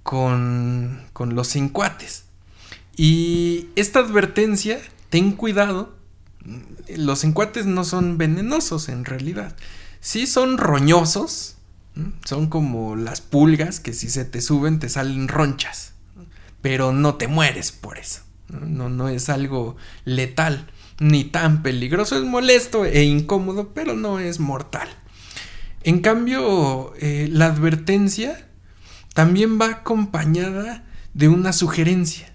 con, 0.02 1.02
con 1.12 1.34
los 1.34 1.48
cincuates. 1.48 2.25
Y 2.96 3.68
esta 3.76 4.00
advertencia, 4.00 4.80
ten 5.10 5.32
cuidado, 5.32 5.94
los 6.96 7.24
encuates 7.24 7.66
no 7.66 7.84
son 7.84 8.18
venenosos 8.18 8.88
en 8.88 9.04
realidad. 9.04 9.54
Sí 10.00 10.26
son 10.26 10.58
roñosos, 10.58 11.56
son 12.24 12.48
como 12.48 12.96
las 12.96 13.20
pulgas 13.20 13.80
que 13.80 13.92
si 13.92 14.08
se 14.08 14.24
te 14.24 14.40
suben 14.40 14.78
te 14.78 14.88
salen 14.88 15.28
ronchas, 15.28 15.92
pero 16.62 16.92
no 16.92 17.16
te 17.16 17.28
mueres 17.28 17.72
por 17.72 17.98
eso. 17.98 18.22
¿no? 18.48 18.60
No, 18.60 18.88
no 18.88 19.08
es 19.08 19.28
algo 19.28 19.76
letal 20.04 20.66
ni 20.98 21.24
tan 21.24 21.62
peligroso, 21.62 22.16
es 22.16 22.24
molesto 22.24 22.84
e 22.84 23.02
incómodo, 23.04 23.72
pero 23.74 23.94
no 23.94 24.18
es 24.18 24.40
mortal. 24.40 24.88
En 25.82 26.00
cambio, 26.00 26.94
eh, 26.98 27.28
la 27.30 27.46
advertencia 27.46 28.48
también 29.14 29.60
va 29.60 29.66
acompañada 29.66 30.84
de 31.14 31.28
una 31.28 31.52
sugerencia. 31.52 32.32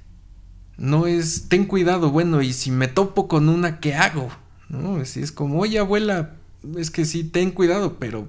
No 0.77 1.07
es, 1.07 1.47
ten 1.47 1.65
cuidado, 1.65 2.11
bueno, 2.11 2.41
y 2.41 2.53
si 2.53 2.71
me 2.71 2.87
topo 2.87 3.27
con 3.27 3.49
una, 3.49 3.79
¿qué 3.79 3.95
hago? 3.95 4.29
¿No? 4.69 5.01
Es, 5.01 5.17
es 5.17 5.31
como, 5.31 5.59
oye, 5.59 5.79
abuela, 5.79 6.35
es 6.77 6.91
que 6.91 7.05
sí, 7.05 7.23
ten 7.23 7.51
cuidado, 7.51 7.97
pero 7.99 8.27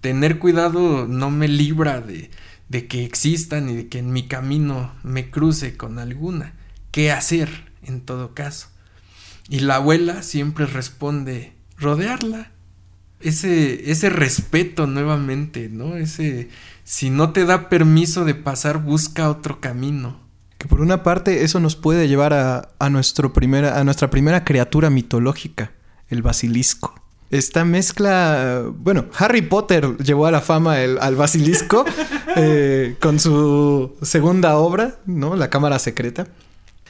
tener 0.00 0.38
cuidado 0.38 1.06
no 1.06 1.30
me 1.30 1.48
libra 1.48 2.00
de, 2.00 2.30
de 2.68 2.86
que 2.86 3.04
existan 3.04 3.68
y 3.68 3.76
de 3.76 3.88
que 3.88 3.98
en 3.98 4.12
mi 4.12 4.28
camino 4.28 4.92
me 5.02 5.30
cruce 5.30 5.76
con 5.76 5.98
alguna. 5.98 6.54
¿Qué 6.90 7.12
hacer 7.12 7.72
en 7.82 8.00
todo 8.00 8.34
caso? 8.34 8.68
Y 9.48 9.60
la 9.60 9.76
abuela 9.76 10.22
siempre 10.22 10.66
responde, 10.66 11.52
rodearla. 11.76 12.52
Ese, 13.20 13.90
ese 13.90 14.08
respeto 14.08 14.86
nuevamente, 14.86 15.68
¿no? 15.68 15.96
Ese, 15.96 16.48
si 16.84 17.10
no 17.10 17.32
te 17.32 17.44
da 17.44 17.68
permiso 17.68 18.24
de 18.24 18.34
pasar, 18.34 18.82
busca 18.82 19.28
otro 19.28 19.60
camino. 19.60 20.20
Que 20.60 20.68
por 20.68 20.82
una 20.82 21.02
parte 21.02 21.42
eso 21.42 21.58
nos 21.58 21.74
puede 21.74 22.06
llevar 22.06 22.34
a, 22.34 22.68
a 22.78 22.90
nuestro 22.90 23.32
primera, 23.32 23.80
a 23.80 23.84
nuestra 23.84 24.10
primera 24.10 24.44
criatura 24.44 24.90
mitológica, 24.90 25.72
el 26.10 26.20
basilisco. 26.20 26.94
Esta 27.30 27.64
mezcla, 27.64 28.62
bueno, 28.76 29.06
Harry 29.16 29.40
Potter 29.40 29.96
llevó 29.98 30.26
a 30.26 30.30
la 30.30 30.42
fama 30.42 30.80
el- 30.82 30.98
al 30.98 31.16
basilisco 31.16 31.86
eh, 32.36 32.96
con 33.00 33.18
su 33.18 33.96
segunda 34.02 34.58
obra, 34.58 34.96
¿no? 35.06 35.34
La 35.34 35.48
Cámara 35.48 35.78
Secreta. 35.78 36.26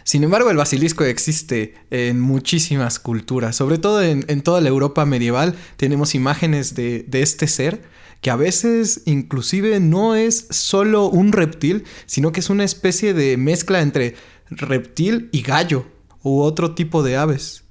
Sin 0.02 0.24
embargo, 0.24 0.50
el 0.50 0.56
basilisco 0.56 1.04
existe 1.04 1.74
en 1.90 2.18
muchísimas 2.20 2.98
culturas, 2.98 3.54
sobre 3.54 3.78
todo 3.78 4.02
en, 4.02 4.24
en 4.26 4.42
toda 4.42 4.60
la 4.60 4.68
Europa 4.68 5.04
medieval 5.06 5.54
tenemos 5.76 6.16
imágenes 6.16 6.74
de, 6.74 7.04
de 7.06 7.22
este 7.22 7.46
ser 7.46 7.82
que 8.20 8.30
a 8.30 8.36
veces 8.36 9.02
inclusive 9.06 9.80
no 9.80 10.14
es 10.14 10.46
solo 10.50 11.06
un 11.08 11.32
reptil, 11.32 11.84
sino 12.06 12.32
que 12.32 12.40
es 12.40 12.50
una 12.50 12.64
especie 12.64 13.14
de 13.14 13.36
mezcla 13.36 13.80
entre 13.80 14.14
reptil 14.50 15.28
y 15.32 15.42
gallo 15.42 15.86
u 16.22 16.40
otro 16.40 16.74
tipo 16.74 17.02
de 17.02 17.16
aves. 17.16 17.64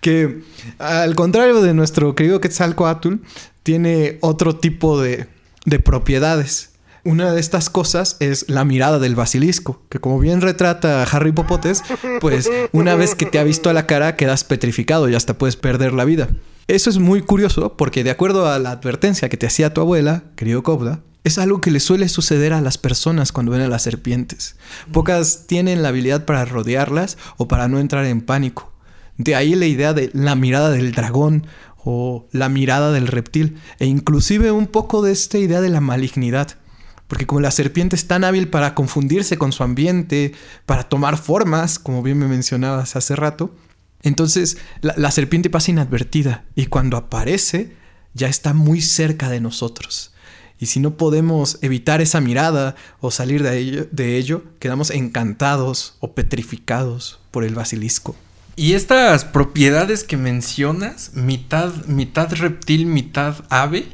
Que 0.00 0.42
al 0.78 1.14
contrario 1.16 1.60
de 1.60 1.74
nuestro 1.74 2.14
querido 2.14 2.40
Quetzalcoatl, 2.40 3.14
tiene 3.62 4.18
otro 4.20 4.54
tipo 4.54 5.00
de, 5.00 5.26
de 5.64 5.78
propiedades. 5.80 6.70
Una 7.02 7.32
de 7.32 7.40
estas 7.40 7.70
cosas 7.70 8.16
es 8.20 8.48
la 8.48 8.64
mirada 8.64 9.00
del 9.00 9.16
basilisco, 9.16 9.82
que 9.88 9.98
como 9.98 10.20
bien 10.20 10.40
retrata 10.40 11.02
Harry 11.02 11.32
Popotes, 11.32 11.82
pues 12.20 12.50
una 12.72 12.94
vez 12.94 13.14
que 13.14 13.26
te 13.26 13.38
ha 13.38 13.44
visto 13.44 13.70
a 13.70 13.72
la 13.72 13.86
cara 13.86 14.16
quedas 14.16 14.44
petrificado 14.44 15.08
y 15.08 15.14
hasta 15.14 15.38
puedes 15.38 15.56
perder 15.56 15.92
la 15.92 16.04
vida. 16.04 16.28
Eso 16.68 16.90
es 16.90 16.98
muy 16.98 17.22
curioso 17.22 17.76
porque 17.76 18.02
de 18.02 18.10
acuerdo 18.10 18.48
a 18.50 18.58
la 18.58 18.72
advertencia 18.72 19.28
que 19.28 19.36
te 19.36 19.46
hacía 19.46 19.72
tu 19.72 19.80
abuela, 19.80 20.24
querido 20.34 20.64
Cobda, 20.64 21.00
es 21.22 21.38
algo 21.38 21.60
que 21.60 21.70
le 21.70 21.78
suele 21.78 22.08
suceder 22.08 22.52
a 22.52 22.60
las 22.60 22.76
personas 22.76 23.30
cuando 23.30 23.52
ven 23.52 23.60
a 23.60 23.68
las 23.68 23.82
serpientes. 23.82 24.56
Pocas 24.92 25.46
tienen 25.46 25.82
la 25.82 25.90
habilidad 25.90 26.24
para 26.24 26.44
rodearlas 26.44 27.18
o 27.36 27.46
para 27.46 27.68
no 27.68 27.78
entrar 27.78 28.04
en 28.06 28.20
pánico. 28.20 28.72
De 29.16 29.36
ahí 29.36 29.54
la 29.54 29.66
idea 29.66 29.92
de 29.92 30.10
la 30.12 30.34
mirada 30.34 30.70
del 30.70 30.90
dragón 30.90 31.46
o 31.84 32.26
la 32.32 32.48
mirada 32.48 32.90
del 32.90 33.06
reptil 33.06 33.60
e 33.78 33.86
inclusive 33.86 34.50
un 34.50 34.66
poco 34.66 35.02
de 35.02 35.12
esta 35.12 35.38
idea 35.38 35.60
de 35.60 35.70
la 35.70 35.80
malignidad. 35.80 36.58
Porque 37.06 37.28
como 37.28 37.40
la 37.40 37.52
serpiente 37.52 37.94
es 37.94 38.08
tan 38.08 38.24
hábil 38.24 38.48
para 38.48 38.74
confundirse 38.74 39.38
con 39.38 39.52
su 39.52 39.62
ambiente, 39.62 40.32
para 40.66 40.88
tomar 40.88 41.16
formas, 41.16 41.78
como 41.78 42.02
bien 42.02 42.18
me 42.18 42.26
mencionabas 42.26 42.96
hace 42.96 43.14
rato, 43.14 43.54
entonces 44.02 44.58
la, 44.82 45.10
serpiente 45.10 45.50
pasa 45.50 45.70
inadvertida 45.70 46.44
y 46.54 46.66
cuando 46.66 46.96
aparece 46.96 47.72
ya 48.14 48.28
está 48.28 48.54
muy 48.54 48.80
cerca 48.80 49.28
de 49.28 49.40
nosotros. 49.40 50.12
Y 50.58 50.66
si 50.66 50.80
no 50.80 50.96
podemos 50.96 51.58
evitar 51.60 52.00
esa 52.00 52.20
mirada 52.20 52.76
o 53.00 53.10
salir 53.10 53.42
de 53.42 53.58
ello, 53.58 53.88
de 53.90 54.16
ello, 54.16 54.42
quedamos 54.58 54.90
encantados 54.90 55.96
o 56.00 56.14
petrificados 56.14 57.18
por 57.30 57.44
el 57.44 57.54
basilisco. 57.54 58.16
Y 58.56 58.72
estas 58.72 59.26
propiedades 59.26 60.02
que 60.02 60.16
mencionas, 60.16 61.10
mitad, 61.12 61.74
mitad 61.84 62.32
reptil, 62.32 62.86
mitad 62.86 63.44
ave, 63.50 63.86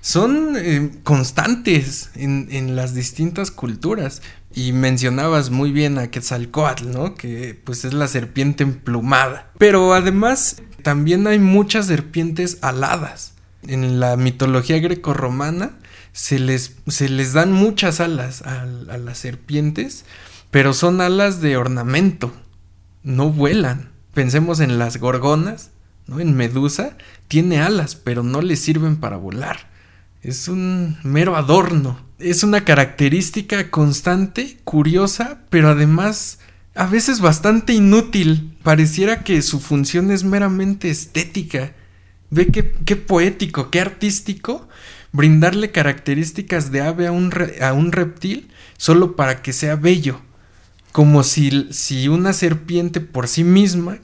son 0.00 0.54
eh, 0.56 0.92
constantes 1.02 2.10
en, 2.14 2.46
en 2.52 2.76
las 2.76 2.94
distintas 2.94 3.50
culturas. 3.50 4.22
Y 4.58 4.72
mencionabas 4.72 5.50
muy 5.50 5.70
bien 5.70 5.98
a 5.98 6.10
Quetzalcoatl, 6.10 6.90
¿no? 6.90 7.14
Que 7.14 7.60
pues 7.62 7.84
es 7.84 7.92
la 7.92 8.08
serpiente 8.08 8.64
emplumada. 8.64 9.52
Pero 9.58 9.94
además 9.94 10.62
también 10.82 11.26
hay 11.26 11.38
muchas 11.38 11.86
serpientes 11.86 12.58
aladas. 12.62 13.34
En 13.62 14.00
la 14.00 14.16
mitología 14.16 14.78
grecorromana 14.78 15.78
se 16.12 16.38
les, 16.38 16.76
se 16.88 17.08
les 17.08 17.34
dan 17.34 17.52
muchas 17.52 18.00
alas 18.00 18.42
a, 18.42 18.62
a 18.62 18.98
las 18.98 19.18
serpientes, 19.18 20.04
pero 20.50 20.72
son 20.72 21.00
alas 21.00 21.40
de 21.40 21.56
ornamento 21.56 22.32
no 23.02 23.30
vuelan. 23.30 23.90
Pensemos 24.14 24.60
en 24.60 24.78
las 24.78 24.98
gorgonas, 24.98 25.70
¿no? 26.06 26.20
En 26.20 26.36
Medusa 26.36 26.96
tiene 27.26 27.60
alas, 27.60 27.94
pero 27.94 28.22
no 28.22 28.42
le 28.42 28.56
sirven 28.56 28.96
para 28.96 29.16
volar. 29.16 29.70
Es 30.22 30.48
un 30.48 30.98
mero 31.02 31.36
adorno. 31.36 32.00
Es 32.18 32.42
una 32.42 32.64
característica 32.64 33.70
constante, 33.70 34.58
curiosa, 34.64 35.42
pero 35.50 35.68
además 35.68 36.40
a 36.74 36.86
veces 36.86 37.20
bastante 37.20 37.72
inútil. 37.72 38.56
Pareciera 38.64 39.22
que 39.22 39.40
su 39.42 39.60
función 39.60 40.10
es 40.10 40.24
meramente 40.24 40.90
estética. 40.90 41.74
Ve 42.30 42.46
qué, 42.46 42.72
qué 42.84 42.96
poético, 42.96 43.70
qué 43.70 43.80
artístico 43.80 44.68
brindarle 45.12 45.70
características 45.70 46.70
de 46.70 46.80
ave 46.82 47.06
a 47.06 47.12
un, 47.12 47.32
a 47.60 47.72
un 47.72 47.92
reptil 47.92 48.48
solo 48.76 49.16
para 49.16 49.40
que 49.40 49.52
sea 49.52 49.76
bello. 49.76 50.20
Como 50.92 51.22
si, 51.22 51.68
si 51.70 52.08
una 52.08 52.32
serpiente 52.32 53.00
por 53.00 53.28
sí 53.28 53.44
misma 53.44 53.98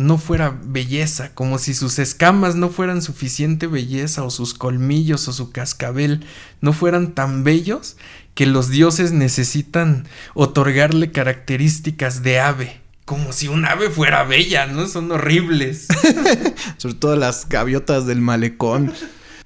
no 0.00 0.18
fuera 0.18 0.58
belleza, 0.64 1.34
como 1.34 1.58
si 1.58 1.74
sus 1.74 1.98
escamas 1.98 2.56
no 2.56 2.70
fueran 2.70 3.02
suficiente 3.02 3.66
belleza, 3.66 4.24
o 4.24 4.30
sus 4.30 4.54
colmillos 4.54 5.28
o 5.28 5.32
su 5.32 5.52
cascabel 5.52 6.24
no 6.60 6.72
fueran 6.72 7.12
tan 7.12 7.44
bellos 7.44 7.96
que 8.34 8.46
los 8.46 8.70
dioses 8.70 9.12
necesitan 9.12 10.08
otorgarle 10.34 11.12
características 11.12 12.22
de 12.22 12.40
ave. 12.40 12.80
Como 13.04 13.32
si 13.32 13.48
un 13.48 13.66
ave 13.66 13.90
fuera 13.90 14.24
bella, 14.24 14.66
¿no? 14.66 14.86
Son 14.86 15.10
horribles. 15.12 15.88
Sobre 16.78 16.94
todo 16.94 17.16
las 17.16 17.48
gaviotas 17.48 18.06
del 18.06 18.20
malecón. 18.20 18.94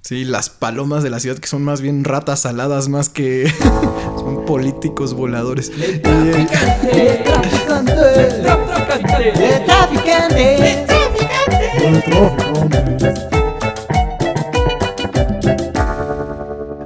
Sí, 0.02 0.26
las 0.26 0.50
palomas 0.50 1.02
de 1.02 1.08
la 1.08 1.18
ciudad 1.18 1.38
que 1.38 1.48
son 1.48 1.64
más 1.64 1.80
bien 1.80 2.04
ratas 2.04 2.44
aladas 2.44 2.90
más 2.90 3.08
que 3.08 3.50
son 4.18 4.44
políticos 4.44 5.14
voladores. 5.14 5.72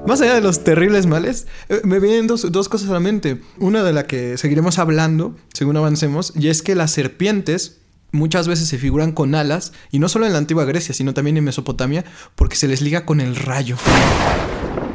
Más 0.06 0.20
allá 0.22 0.34
de 0.34 0.40
los 0.40 0.64
terribles 0.64 1.06
males, 1.06 1.46
eh, 1.68 1.80
me 1.84 2.00
vienen 2.00 2.26
dos, 2.26 2.50
dos 2.50 2.68
cosas 2.68 2.88
a 2.90 2.94
la 2.94 3.00
mente. 3.00 3.40
Una 3.58 3.82
de 3.82 3.92
la 3.92 4.06
que 4.06 4.38
seguiremos 4.38 4.78
hablando 4.78 5.36
según 5.52 5.76
avancemos, 5.76 6.32
y 6.34 6.48
es 6.48 6.62
que 6.62 6.74
las 6.74 6.92
serpientes 6.92 7.80
muchas 8.10 8.48
veces 8.48 8.68
se 8.68 8.78
figuran 8.78 9.12
con 9.12 9.34
alas, 9.34 9.72
y 9.90 9.98
no 9.98 10.08
solo 10.08 10.26
en 10.26 10.32
la 10.32 10.38
antigua 10.38 10.64
Grecia, 10.64 10.94
sino 10.94 11.12
también 11.12 11.36
en 11.36 11.44
Mesopotamia, 11.44 12.04
porque 12.36 12.56
se 12.56 12.68
les 12.68 12.80
liga 12.80 13.04
con 13.04 13.20
el 13.20 13.36
rayo. 13.36 13.76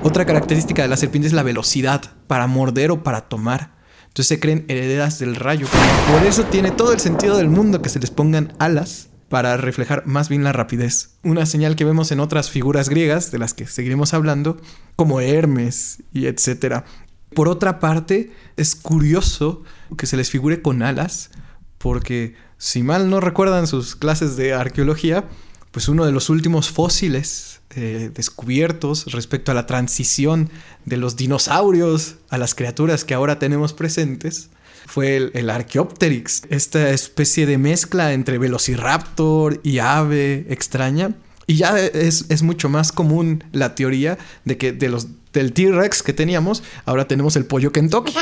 Otra 0.01 0.25
característica 0.25 0.81
de 0.81 0.87
la 0.87 0.97
serpiente 0.97 1.27
es 1.27 1.33
la 1.33 1.43
velocidad, 1.43 2.01
para 2.27 2.47
morder 2.47 2.89
o 2.91 3.03
para 3.03 3.21
tomar. 3.21 3.72
Entonces 4.13 4.27
se 4.27 4.39
creen 4.39 4.63
herederas 4.67 5.17
del 5.17 5.35
rayo. 5.35 5.65
Por 6.11 6.23
eso 6.23 6.43
tiene 6.43 6.69
todo 6.69 6.93
el 6.93 6.99
sentido 6.99 7.35
del 7.35 7.49
mundo 7.49 7.81
que 7.81 7.89
se 7.89 7.99
les 7.99 8.11
pongan 8.11 8.53
alas 8.59 9.09
para 9.27 9.57
reflejar 9.57 10.05
más 10.05 10.29
bien 10.29 10.43
la 10.43 10.51
rapidez. 10.51 11.15
Una 11.23 11.47
señal 11.47 11.75
que 11.75 11.83
vemos 11.83 12.11
en 12.11 12.19
otras 12.19 12.51
figuras 12.51 12.89
griegas, 12.89 13.31
de 13.31 13.39
las 13.39 13.55
que 13.55 13.65
seguiremos 13.65 14.13
hablando, 14.13 14.61
como 14.95 15.19
Hermes 15.19 16.03
y 16.13 16.27
etcétera. 16.27 16.85
Por 17.33 17.49
otra 17.49 17.79
parte, 17.79 18.31
es 18.55 18.75
curioso 18.75 19.63
que 19.97 20.05
se 20.05 20.15
les 20.15 20.29
figure 20.29 20.61
con 20.61 20.83
alas, 20.83 21.31
porque 21.79 22.35
si 22.59 22.83
mal 22.83 23.09
no 23.09 23.19
recuerdan 23.19 23.65
sus 23.65 23.95
clases 23.95 24.35
de 24.35 24.53
arqueología, 24.53 25.27
pues 25.73 25.87
uno 25.87 26.05
de 26.05 26.11
los 26.11 26.29
últimos 26.29 26.69
fósiles 26.69 27.61
eh, 27.75 28.11
descubiertos 28.13 29.11
respecto 29.11 29.51
a 29.51 29.55
la 29.55 29.65
transición 29.65 30.51
de 30.85 30.97
los 30.97 31.15
dinosaurios 31.15 32.17
a 32.29 32.37
las 32.37 32.53
criaturas 32.53 33.03
que 33.03 33.15
ahora 33.15 33.39
tenemos 33.39 33.73
presentes 33.73 34.51
fue 34.85 35.17
el, 35.17 35.31
el 35.33 35.49
Archaeopteryx, 35.49 36.43
esta 36.49 36.91
especie 36.91 37.47
de 37.47 37.57
mezcla 37.57 38.13
entre 38.13 38.37
velociraptor 38.37 39.59
y 39.63 39.79
ave 39.79 40.45
extraña. 40.49 41.15
Y 41.47 41.55
ya 41.55 41.79
es, 41.79 42.25
es 42.29 42.43
mucho 42.43 42.69
más 42.69 42.91
común 42.91 43.43
la 43.51 43.73
teoría 43.73 44.19
de 44.45 44.59
que 44.59 44.73
de 44.73 44.89
los, 44.89 45.07
del 45.33 45.53
T-Rex 45.53 46.03
que 46.03 46.13
teníamos, 46.13 46.61
ahora 46.85 47.07
tenemos 47.07 47.35
el 47.35 47.45
pollo 47.45 47.71
Kentucky. 47.71 48.13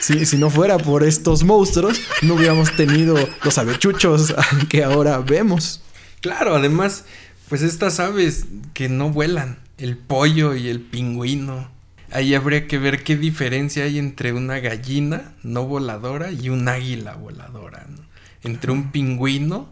Si, 0.00 0.26
si 0.26 0.36
no 0.36 0.50
fuera 0.50 0.76
por 0.76 1.02
estos 1.02 1.44
monstruos, 1.44 1.98
no 2.20 2.34
hubiéramos 2.34 2.76
tenido 2.76 3.16
los 3.42 3.56
avechuchos 3.56 4.34
que 4.68 4.84
ahora 4.84 5.18
vemos. 5.18 5.80
Claro, 6.24 6.56
además, 6.56 7.04
pues 7.50 7.60
estas 7.60 8.00
aves 8.00 8.46
que 8.72 8.88
no 8.88 9.10
vuelan, 9.10 9.58
el 9.76 9.98
pollo 9.98 10.56
y 10.56 10.68
el 10.68 10.80
pingüino. 10.80 11.68
Ahí 12.10 12.34
habría 12.34 12.66
que 12.66 12.78
ver 12.78 13.04
qué 13.04 13.14
diferencia 13.14 13.84
hay 13.84 13.98
entre 13.98 14.32
una 14.32 14.58
gallina 14.58 15.34
no 15.42 15.66
voladora 15.66 16.32
y 16.32 16.48
un 16.48 16.66
águila 16.66 17.14
voladora, 17.16 17.86
¿no? 17.90 17.98
Entre 18.42 18.72
un 18.72 18.90
pingüino 18.90 19.70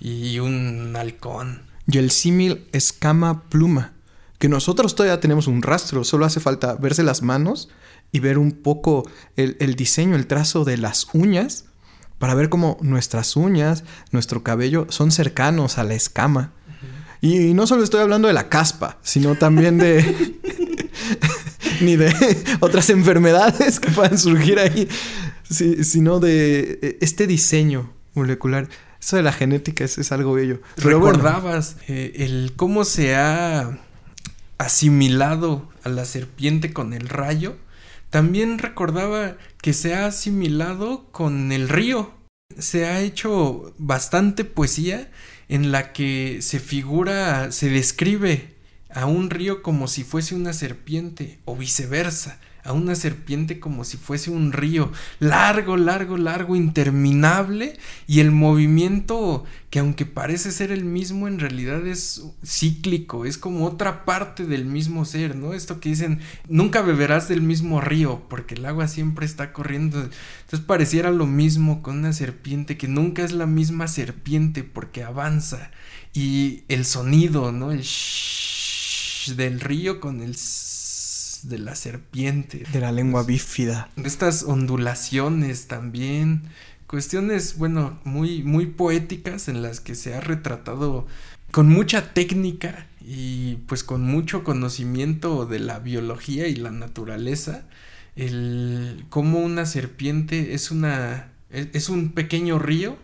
y 0.00 0.38
un 0.38 0.96
halcón. 0.96 1.64
Y 1.86 1.98
el 1.98 2.10
símil 2.10 2.66
escama 2.72 3.42
pluma, 3.50 3.92
que 4.38 4.48
nosotros 4.48 4.94
todavía 4.94 5.20
tenemos 5.20 5.48
un 5.48 5.60
rastro, 5.60 6.02
solo 6.04 6.24
hace 6.24 6.40
falta 6.40 6.76
verse 6.76 7.02
las 7.02 7.20
manos 7.20 7.68
y 8.10 8.20
ver 8.20 8.38
un 8.38 8.52
poco 8.52 9.06
el, 9.36 9.58
el 9.60 9.74
diseño, 9.74 10.16
el 10.16 10.26
trazo 10.26 10.64
de 10.64 10.78
las 10.78 11.08
uñas, 11.12 11.66
para 12.20 12.34
ver 12.34 12.48
cómo 12.50 12.76
nuestras 12.80 13.34
uñas, 13.34 13.82
nuestro 14.12 14.44
cabello 14.44 14.86
son 14.90 15.10
cercanos 15.10 15.78
a 15.78 15.82
la 15.84 15.94
escama. 15.94 16.52
Y, 17.20 17.48
y 17.48 17.54
no 17.54 17.66
solo 17.66 17.82
estoy 17.82 18.00
hablando 18.00 18.28
de 18.28 18.34
la 18.34 18.48
caspa, 18.48 18.98
sino 19.02 19.34
también 19.34 19.76
de... 19.78 20.38
ni 21.80 21.96
de 21.96 22.14
otras 22.60 22.90
enfermedades 22.90 23.80
que 23.80 23.90
puedan 23.90 24.18
surgir 24.18 24.58
ahí, 24.58 24.88
si- 25.50 25.82
sino 25.84 26.20
de 26.20 26.78
eh, 26.82 26.98
este 27.00 27.26
diseño 27.26 27.90
molecular. 28.14 28.68
Eso 29.00 29.16
de 29.16 29.22
la 29.22 29.32
genética 29.32 29.84
es, 29.84 29.96
es 29.98 30.12
algo 30.12 30.34
bello. 30.34 30.60
Pero 30.76 30.98
bueno, 31.00 31.16
¿Recordabas 31.18 31.76
eh, 31.88 32.12
el 32.16 32.52
cómo 32.56 32.84
se 32.84 33.16
ha 33.16 33.78
asimilado 34.58 35.68
a 35.84 35.88
la 35.88 36.04
serpiente 36.04 36.72
con 36.72 36.92
el 36.92 37.08
rayo? 37.08 37.56
También 38.10 38.58
recordaba 38.58 39.36
que 39.62 39.72
se 39.72 39.94
ha 39.94 40.06
asimilado 40.06 41.10
con 41.12 41.52
el 41.52 41.68
río. 41.68 42.12
Se 42.58 42.86
ha 42.86 43.00
hecho 43.00 43.72
bastante 43.78 44.44
poesía 44.44 45.10
en 45.48 45.70
la 45.70 45.92
que 45.92 46.42
se 46.42 46.58
figura, 46.58 47.52
se 47.52 47.70
describe 47.70 48.56
a 48.92 49.06
un 49.06 49.30
río 49.30 49.62
como 49.62 49.86
si 49.86 50.02
fuese 50.02 50.34
una 50.34 50.52
serpiente 50.52 51.38
o 51.44 51.56
viceversa, 51.56 52.40
a 52.64 52.72
una 52.72 52.94
serpiente 52.94 53.60
como 53.60 53.84
si 53.84 53.96
fuese 53.96 54.30
un 54.30 54.52
río 54.52 54.92
largo, 55.18 55.76
largo, 55.76 56.16
largo, 56.16 56.56
interminable 56.56 57.78
y 58.06 58.20
el 58.20 58.30
movimiento 58.30 59.44
que 59.70 59.78
aunque 59.78 60.04
parece 60.04 60.50
ser 60.50 60.72
el 60.72 60.84
mismo 60.84 61.28
en 61.28 61.38
realidad 61.38 61.86
es 61.86 62.24
cíclico, 62.44 63.24
es 63.24 63.38
como 63.38 63.66
otra 63.66 64.04
parte 64.04 64.44
del 64.44 64.64
mismo 64.64 65.04
ser, 65.04 65.36
¿no? 65.36 65.54
Esto 65.54 65.78
que 65.78 65.90
dicen, 65.90 66.20
nunca 66.48 66.82
beberás 66.82 67.28
del 67.28 67.40
mismo 67.40 67.80
río 67.80 68.22
porque 68.28 68.56
el 68.56 68.66
agua 68.66 68.88
siempre 68.88 69.26
está 69.26 69.52
corriendo. 69.52 70.00
Entonces 70.00 70.66
pareciera 70.66 71.10
lo 71.12 71.26
mismo 71.26 71.82
con 71.82 71.98
una 71.98 72.12
serpiente 72.12 72.76
que 72.76 72.88
nunca 72.88 73.22
es 73.22 73.32
la 73.32 73.46
misma 73.46 73.86
serpiente 73.86 74.64
porque 74.64 75.04
avanza 75.04 75.70
y 76.12 76.64
el 76.68 76.84
sonido, 76.84 77.52
¿no? 77.52 77.70
El 77.70 77.82
shh 77.82 79.34
del 79.36 79.60
río 79.60 80.00
con 80.00 80.22
el 80.22 80.34
de 81.48 81.58
la 81.58 81.74
serpiente. 81.74 82.64
de 82.72 82.80
la 82.80 82.92
lengua 82.92 83.22
bífida. 83.22 83.88
Estas 83.96 84.42
ondulaciones 84.42 85.68
también. 85.68 86.42
Cuestiones, 86.86 87.56
bueno, 87.56 88.00
muy, 88.04 88.42
muy 88.42 88.66
poéticas 88.66 89.48
en 89.48 89.62
las 89.62 89.80
que 89.80 89.94
se 89.94 90.14
ha 90.14 90.20
retratado 90.20 91.06
con 91.50 91.68
mucha 91.68 92.12
técnica 92.12 92.86
y 93.00 93.56
pues 93.66 93.84
con 93.84 94.02
mucho 94.02 94.44
conocimiento 94.44 95.46
de 95.46 95.60
la 95.60 95.78
biología 95.78 96.48
y 96.48 96.56
la 96.56 96.70
naturaleza. 96.70 97.64
El 98.16 99.04
cómo 99.08 99.38
una 99.40 99.66
serpiente 99.66 100.54
es 100.54 100.70
una. 100.70 101.32
es, 101.50 101.68
es 101.72 101.88
un 101.88 102.10
pequeño 102.10 102.58
río 102.58 102.98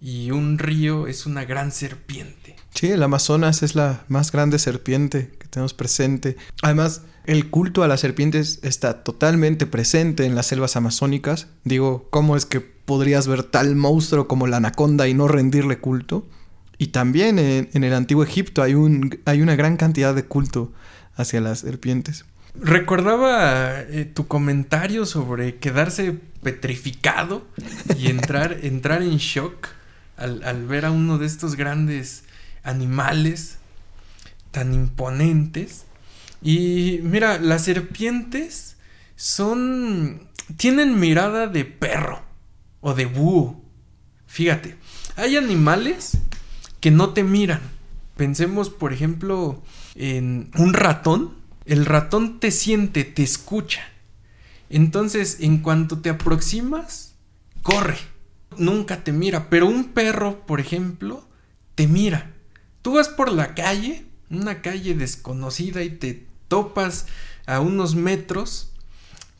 y 0.00 0.30
un 0.30 0.58
río 0.58 1.06
es 1.06 1.26
una 1.26 1.44
gran 1.44 1.72
serpiente. 1.72 2.56
Sí, 2.74 2.90
el 2.90 3.02
Amazonas 3.02 3.62
es 3.62 3.74
la 3.74 4.04
más 4.08 4.32
grande 4.32 4.58
serpiente 4.58 5.30
que 5.38 5.48
tenemos 5.48 5.74
presente. 5.74 6.36
Además, 6.62 7.02
el 7.26 7.50
culto 7.50 7.82
a 7.82 7.88
las 7.88 8.00
serpientes 8.00 8.60
está 8.62 9.02
totalmente 9.02 9.66
presente 9.66 10.26
en 10.26 10.34
las 10.34 10.46
selvas 10.46 10.76
amazónicas. 10.76 11.48
Digo, 11.64 12.06
¿cómo 12.10 12.36
es 12.36 12.46
que 12.46 12.60
podrías 12.60 13.26
ver 13.26 13.42
tal 13.42 13.76
monstruo 13.76 14.28
como 14.28 14.46
la 14.46 14.58
anaconda 14.58 15.08
y 15.08 15.14
no 15.14 15.28
rendirle 15.28 15.78
culto? 15.78 16.26
Y 16.76 16.88
también 16.88 17.38
en, 17.38 17.68
en 17.72 17.84
el 17.84 17.94
antiguo 17.94 18.24
Egipto 18.24 18.62
hay, 18.62 18.74
un, 18.74 19.18
hay 19.24 19.40
una 19.40 19.56
gran 19.56 19.76
cantidad 19.76 20.14
de 20.14 20.24
culto 20.24 20.72
hacia 21.16 21.40
las 21.40 21.60
serpientes. 21.60 22.24
Recordaba 22.54 23.80
eh, 23.80 24.04
tu 24.04 24.26
comentario 24.26 25.06
sobre 25.06 25.56
quedarse 25.56 26.12
petrificado 26.42 27.46
y 27.98 28.06
entrar, 28.10 28.58
entrar 28.62 29.02
en 29.02 29.16
shock 29.16 29.68
al, 30.16 30.42
al 30.44 30.66
ver 30.66 30.84
a 30.84 30.90
uno 30.90 31.18
de 31.18 31.26
estos 31.26 31.56
grandes 31.56 32.24
animales 32.62 33.58
tan 34.50 34.72
imponentes. 34.72 35.83
Y 36.44 37.00
mira, 37.02 37.40
las 37.40 37.64
serpientes 37.64 38.76
son... 39.16 40.28
tienen 40.58 41.00
mirada 41.00 41.46
de 41.46 41.64
perro 41.64 42.20
o 42.82 42.92
de 42.92 43.06
búho. 43.06 43.64
Fíjate, 44.26 44.76
hay 45.16 45.36
animales 45.38 46.18
que 46.80 46.90
no 46.90 47.14
te 47.14 47.24
miran. 47.24 47.62
Pensemos, 48.18 48.68
por 48.68 48.92
ejemplo, 48.92 49.62
en 49.94 50.50
un 50.58 50.74
ratón. 50.74 51.32
El 51.64 51.86
ratón 51.86 52.40
te 52.40 52.50
siente, 52.50 53.04
te 53.04 53.22
escucha. 53.22 53.80
Entonces, 54.68 55.38
en 55.40 55.58
cuanto 55.58 56.00
te 56.00 56.10
aproximas, 56.10 57.14
corre. 57.62 57.96
nunca 58.58 59.02
te 59.02 59.12
mira, 59.12 59.48
pero 59.48 59.66
un 59.66 59.94
perro, 59.94 60.44
por 60.46 60.60
ejemplo, 60.60 61.26
te 61.74 61.86
mira. 61.86 62.32
Tú 62.82 62.92
vas 62.92 63.08
por 63.08 63.32
la 63.32 63.54
calle, 63.54 64.04
una 64.28 64.60
calle 64.60 64.94
desconocida 64.94 65.82
y 65.82 65.88
te 65.88 66.33
topas 66.48 67.06
a 67.46 67.60
unos 67.60 67.94
metros 67.94 68.72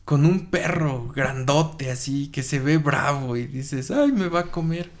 con 0.03 0.25
un 0.25 0.51
perro 0.51 1.11
grandote 1.15 1.89
así 1.89 2.27
que 2.27 2.43
se 2.43 2.59
ve 2.59 2.77
bravo 2.77 3.37
y 3.37 3.47
dices, 3.47 3.89
ay, 3.91 4.11
me 4.11 4.27
va 4.27 4.41
a 4.41 4.51
comer. 4.51 4.91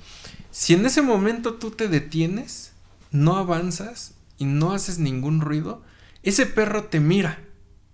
Si 0.51 0.73
en 0.73 0.85
ese 0.85 1.01
momento 1.01 1.55
tú 1.55 1.71
te 1.71 1.87
detienes, 1.87 2.71
no 3.11 3.37
avanzas 3.37 4.15
y 4.37 4.45
no 4.45 4.73
haces 4.73 4.99
ningún 4.99 5.41
ruido, 5.41 5.83
ese 6.23 6.45
perro 6.45 6.85
te 6.85 6.99
mira, 6.99 7.39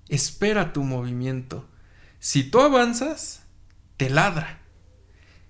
espera 0.08 0.71
tu 0.71 0.84
movimiento. 0.84 1.67
Si 2.19 2.43
tú 2.43 2.62
avanzas, 2.62 3.41
te 3.97 4.10
ladra. 4.10 4.62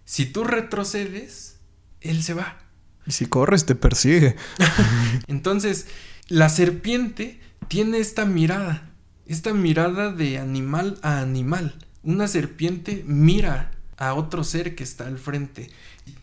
Si 0.06 0.26
tú 0.26 0.44
retrocedes, 0.44 1.60
él 2.00 2.24
se 2.24 2.34
va. 2.34 2.58
Y 3.06 3.12
si 3.12 3.26
corres, 3.26 3.66
te 3.66 3.76
persigue. 3.76 4.36
Entonces, 5.28 5.88
la 6.28 6.50
serpiente 6.50 7.40
tiene 7.72 8.00
esta 8.00 8.26
mirada, 8.26 8.90
esta 9.26 9.54
mirada 9.54 10.12
de 10.12 10.40
animal 10.40 10.98
a 11.04 11.22
animal. 11.22 11.74
Una 12.04 12.28
serpiente 12.28 13.06
mira 13.08 13.72
a 13.96 14.14
otro 14.14 14.44
ser 14.44 14.76
que 14.76 14.84
está 14.84 15.08
al 15.08 15.18
frente. 15.18 15.70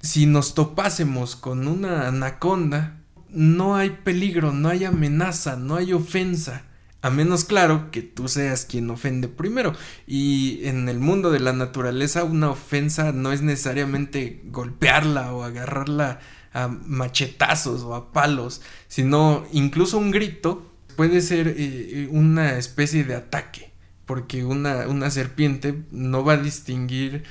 Si 0.03 0.27
nos 0.27 0.53
topásemos 0.53 1.37
con 1.37 1.67
una 1.67 2.07
anaconda, 2.07 3.01
no 3.31 3.77
hay 3.77 3.97
peligro, 4.05 4.53
no 4.53 4.69
hay 4.69 4.85
amenaza, 4.85 5.57
no 5.57 5.77
hay 5.77 5.95
ofensa. 5.95 6.65
A 7.01 7.09
menos 7.09 7.47
claro 7.47 7.91
que 7.91 8.03
tú 8.03 8.29
seas 8.29 8.67
quien 8.67 8.91
ofende 8.91 9.27
primero. 9.27 9.73
Y 10.07 10.67
en 10.67 10.87
el 10.91 10.99
mundo 10.99 11.31
de 11.31 11.41
la 11.41 11.55
naturaleza 11.55 12.25
una 12.25 12.51
ofensa 12.51 13.13
no 13.13 13.33
es 13.33 13.41
necesariamente 13.41 14.43
golpearla 14.45 15.33
o 15.33 15.45
agarrarla 15.45 16.21
a 16.53 16.69
machetazos 16.69 17.85
o 17.85 17.95
a 17.95 18.13
palos, 18.13 18.61
sino 18.87 19.47
incluso 19.51 19.97
un 19.97 20.11
grito 20.11 20.68
puede 20.99 21.21
ser 21.21 21.55
eh, 21.57 22.09
una 22.11 22.59
especie 22.59 23.05
de 23.05 23.15
ataque, 23.15 23.71
porque 24.05 24.45
una, 24.45 24.89
una 24.89 25.13
serpiente 25.13 25.85
no 25.93 26.25
va 26.25 26.33
a 26.33 26.37
distinguir 26.39 27.23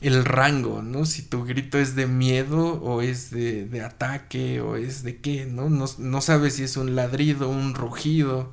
el 0.00 0.24
rango, 0.24 0.82
¿no? 0.82 1.04
Si 1.04 1.22
tu 1.22 1.44
grito 1.44 1.80
es 1.80 1.96
de 1.96 2.06
miedo 2.06 2.74
o 2.80 3.02
es 3.02 3.32
de, 3.32 3.66
de 3.66 3.80
ataque 3.80 4.60
o 4.60 4.76
es 4.76 5.02
de 5.02 5.16
qué, 5.16 5.46
¿no? 5.46 5.68
¿no? 5.68 5.86
No 5.98 6.20
sabes 6.20 6.54
si 6.54 6.62
es 6.62 6.76
un 6.76 6.94
ladrido, 6.94 7.48
un 7.48 7.74
rugido. 7.74 8.52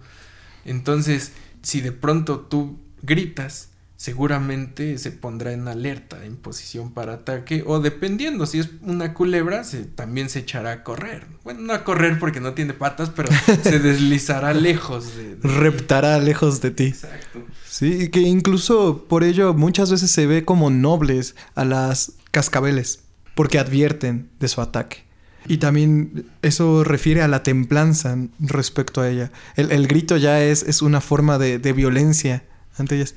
Entonces, 0.65 1.33
si 1.61 1.81
de 1.81 1.91
pronto 1.91 2.39
tú 2.39 2.79
gritas, 3.03 3.69
seguramente 3.97 4.97
se 4.97 5.11
pondrá 5.11 5.53
en 5.53 5.67
alerta, 5.67 6.25
en 6.25 6.35
posición 6.35 6.91
para 6.91 7.13
ataque, 7.13 7.63
o 7.65 7.79
dependiendo, 7.79 8.45
si 8.45 8.59
es 8.59 8.69
una 8.81 9.13
culebra, 9.13 9.63
se, 9.63 9.85
también 9.85 10.29
se 10.29 10.39
echará 10.39 10.71
a 10.71 10.83
correr. 10.83 11.27
Bueno, 11.43 11.61
no 11.61 11.73
a 11.73 11.83
correr 11.83 12.19
porque 12.19 12.41
no 12.41 12.53
tiene 12.53 12.73
patas, 12.73 13.09
pero 13.15 13.29
se 13.63 13.79
deslizará 13.79 14.53
lejos 14.53 15.15
de, 15.15 15.35
de 15.35 15.47
Reptará 15.47 16.19
lejos 16.19 16.61
de 16.61 16.71
ti. 16.71 16.85
Exacto. 16.87 17.43
Sí, 17.69 18.03
y 18.03 18.07
que 18.09 18.21
incluso 18.21 19.05
por 19.07 19.23
ello 19.23 19.53
muchas 19.53 19.91
veces 19.91 20.11
se 20.11 20.27
ve 20.27 20.43
como 20.43 20.69
nobles 20.69 21.35
a 21.55 21.63
las 21.63 22.13
cascabeles, 22.31 23.03
porque 23.33 23.59
advierten 23.59 24.29
de 24.39 24.47
su 24.49 24.61
ataque. 24.61 25.05
Y 25.47 25.57
también 25.57 26.25
eso 26.41 26.83
refiere 26.83 27.21
a 27.21 27.27
la 27.27 27.43
templanza 27.43 28.17
respecto 28.39 29.01
a 29.01 29.09
ella. 29.09 29.31
El, 29.55 29.71
el 29.71 29.87
grito 29.87 30.17
ya 30.17 30.43
es, 30.43 30.63
es 30.63 30.81
una 30.81 31.01
forma 31.01 31.37
de, 31.37 31.59
de 31.59 31.71
violencia 31.71 32.43
ante 32.77 32.95
ellas. 32.95 33.15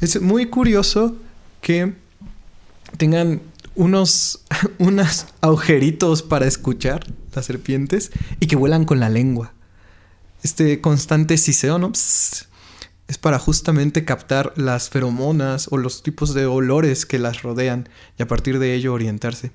Es 0.00 0.20
muy 0.20 0.46
curioso 0.46 1.16
que 1.60 1.94
tengan 2.96 3.40
unos, 3.74 4.44
unos 4.78 5.26
agujeritos 5.40 6.22
para 6.22 6.46
escuchar 6.46 7.06
las 7.34 7.46
serpientes 7.46 8.10
y 8.40 8.46
que 8.46 8.56
vuelan 8.56 8.84
con 8.84 9.00
la 9.00 9.08
lengua. 9.08 9.52
Este 10.42 10.80
constante 10.80 11.36
siseo, 11.36 11.78
¿no? 11.78 11.92
Psst, 11.92 12.48
es 13.08 13.16
para 13.16 13.38
justamente 13.38 14.04
captar 14.04 14.52
las 14.56 14.90
feromonas 14.90 15.68
o 15.70 15.78
los 15.78 16.02
tipos 16.02 16.34
de 16.34 16.46
olores 16.46 17.06
que 17.06 17.18
las 17.18 17.42
rodean 17.42 17.88
y 18.18 18.22
a 18.22 18.28
partir 18.28 18.58
de 18.58 18.74
ello 18.74 18.92
orientarse. 18.92 19.50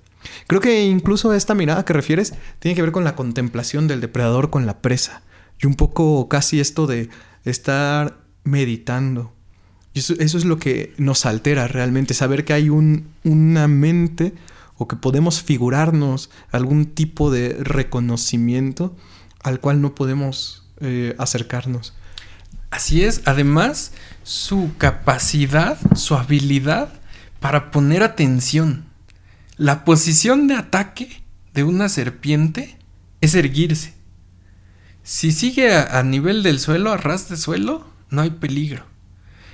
Creo 0.47 0.59
que 0.59 0.85
incluso 0.85 1.33
esta 1.33 1.53
mirada 1.53 1.85
que 1.85 1.93
refieres 1.93 2.33
tiene 2.59 2.75
que 2.75 2.81
ver 2.81 2.91
con 2.91 3.03
la 3.03 3.15
contemplación 3.15 3.87
del 3.87 4.01
depredador 4.01 4.49
con 4.49 4.65
la 4.65 4.81
presa 4.81 5.21
y 5.61 5.67
un 5.67 5.75
poco 5.75 6.27
casi 6.29 6.59
esto 6.59 6.87
de 6.87 7.09
estar 7.45 8.17
meditando. 8.43 9.32
Y 9.93 9.99
eso, 9.99 10.15
es 10.19 10.45
lo 10.45 10.57
que 10.57 10.93
nos 10.97 11.25
altera 11.25 11.67
realmente, 11.67 12.13
saber 12.13 12.45
que 12.45 12.53
hay 12.53 12.69
un, 12.69 13.09
una 13.23 13.67
mente 13.67 14.33
o 14.77 14.87
que 14.87 14.95
podemos 14.95 15.43
figurarnos 15.43 16.31
algún 16.51 16.85
tipo 16.85 17.29
de 17.29 17.57
reconocimiento 17.59 18.95
al 19.43 19.59
cual 19.59 19.81
no 19.81 19.93
podemos 19.93 20.67
eh, 20.79 21.15
acercarnos. 21.19 21.93
Así 22.71 23.03
es, 23.03 23.21
además 23.25 23.91
su 24.23 24.71
capacidad, 24.79 25.77
su 25.95 26.15
habilidad 26.15 26.89
para 27.39 27.69
poner 27.69 28.01
atención. 28.01 28.85
La 29.57 29.85
posición 29.85 30.47
de 30.47 30.55
ataque 30.55 31.21
de 31.53 31.63
una 31.63 31.87
serpiente 31.87 32.77
es 33.21 33.35
erguirse. 33.35 33.93
Si 35.03 35.31
sigue 35.31 35.75
a, 35.75 36.01
nivel 36.03 36.41
del 36.41 36.59
suelo, 36.59 36.91
a 36.91 36.97
ras 36.97 37.29
de 37.29 37.37
suelo, 37.37 37.85
no 38.09 38.21
hay 38.21 38.31
peligro. 38.31 38.85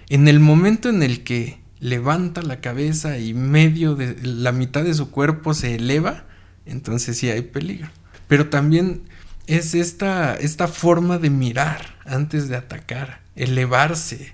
En 0.10 0.28
el 0.28 0.40
momento 0.40 0.90
en 0.90 1.04
el 1.04 1.24
que 1.24 1.60
levanta 1.80 2.42
la 2.42 2.62
cabeza 2.62 3.20
y 3.20 3.34
medio 3.34 3.96
de 3.96 4.16
la 4.24 4.52
mitad 4.52 4.84
de 4.84 4.94
su 4.94 5.12
cuerpo 5.12 5.54
se 5.54 5.76
eleva, 5.76 6.26
entonces 6.66 7.18
sí 7.18 7.30
hay 7.30 7.44
peligro. 7.44 7.90
Pero 8.28 8.50
también 8.50 9.04
es 9.48 9.76
esta, 9.76 10.36
esta 10.36 10.68
forma 10.68 11.18
de 11.18 11.30
mirar 11.30 11.96
antes 12.06 12.50
de 12.50 12.56
atacar, 12.56 13.22
elevarse, 13.36 14.34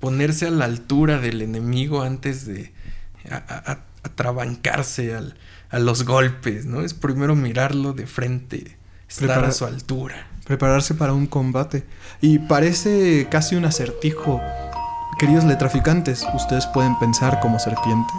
ponerse 0.00 0.46
a 0.46 0.50
la 0.50 0.64
altura 0.64 1.18
del 1.18 1.42
enemigo 1.42 2.02
antes 2.02 2.46
de 2.46 2.72
atrabancarse 4.02 5.14
al, 5.14 5.36
a 5.70 5.78
los 5.78 6.04
golpes, 6.04 6.66
¿no? 6.66 6.82
Es 6.82 6.94
primero 6.94 7.34
mirarlo 7.34 7.92
de 7.92 8.06
frente, 8.06 8.76
estar 9.08 9.28
Prepara 9.28 9.48
a 9.48 9.52
su 9.52 9.64
altura. 9.64 10.26
Prepararse 10.44 10.94
para 10.94 11.12
un 11.12 11.26
combate. 11.26 11.84
Y 12.20 12.40
parece 12.40 13.28
casi 13.30 13.56
un 13.56 13.64
acertijo. 13.64 14.40
Queridos 15.18 15.44
letraficantes, 15.44 16.24
¿ustedes 16.34 16.66
pueden 16.66 16.98
pensar 16.98 17.38
como 17.40 17.58
serpientes? 17.58 18.16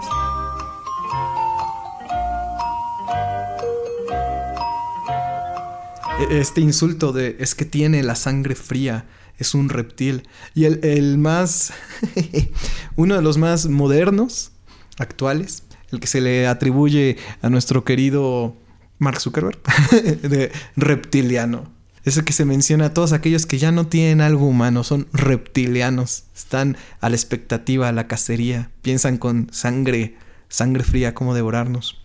Este 6.30 6.62
insulto 6.62 7.12
de 7.12 7.36
es 7.40 7.56
que 7.56 7.66
tiene 7.66 8.04
la 8.04 8.16
sangre 8.16 8.56
fría, 8.56 9.06
es 9.38 9.54
un 9.54 9.70
reptil. 9.70 10.28
Y 10.56 10.66
el, 10.66 10.80
el 10.84 11.18
más, 11.18 11.74
uno 12.96 13.16
de 13.16 13.22
los 13.22 13.38
más 13.38 13.68
modernos, 13.68 14.52
actuales, 14.98 15.64
el 15.92 16.00
que 16.00 16.08
se 16.08 16.22
le 16.22 16.48
atribuye 16.48 17.18
a 17.42 17.50
nuestro 17.50 17.84
querido 17.84 18.56
Mark 19.00 19.20
Zuckerberg, 19.20 19.60
de 20.22 20.52
reptiliano. 20.76 21.73
Es 22.06 22.22
que 22.22 22.34
se 22.34 22.44
menciona 22.44 22.88
a 22.88 22.94
todos 22.94 23.14
aquellos 23.14 23.46
que 23.46 23.58
ya 23.58 23.72
no 23.72 23.88
tienen 23.88 24.20
algo 24.20 24.46
humano, 24.46 24.84
son 24.84 25.08
reptilianos, 25.14 26.26
están 26.36 26.76
a 27.00 27.10
la 27.10 27.16
expectativa, 27.16 27.88
a 27.88 27.94
la 27.94 28.08
cacería, 28.08 28.72
piensan 28.82 29.18
con 29.18 29.48
sangre, 29.52 30.18
sangre 30.50 30.84
fría, 30.84 31.14
cómo 31.14 31.34
devorarnos. 31.34 32.02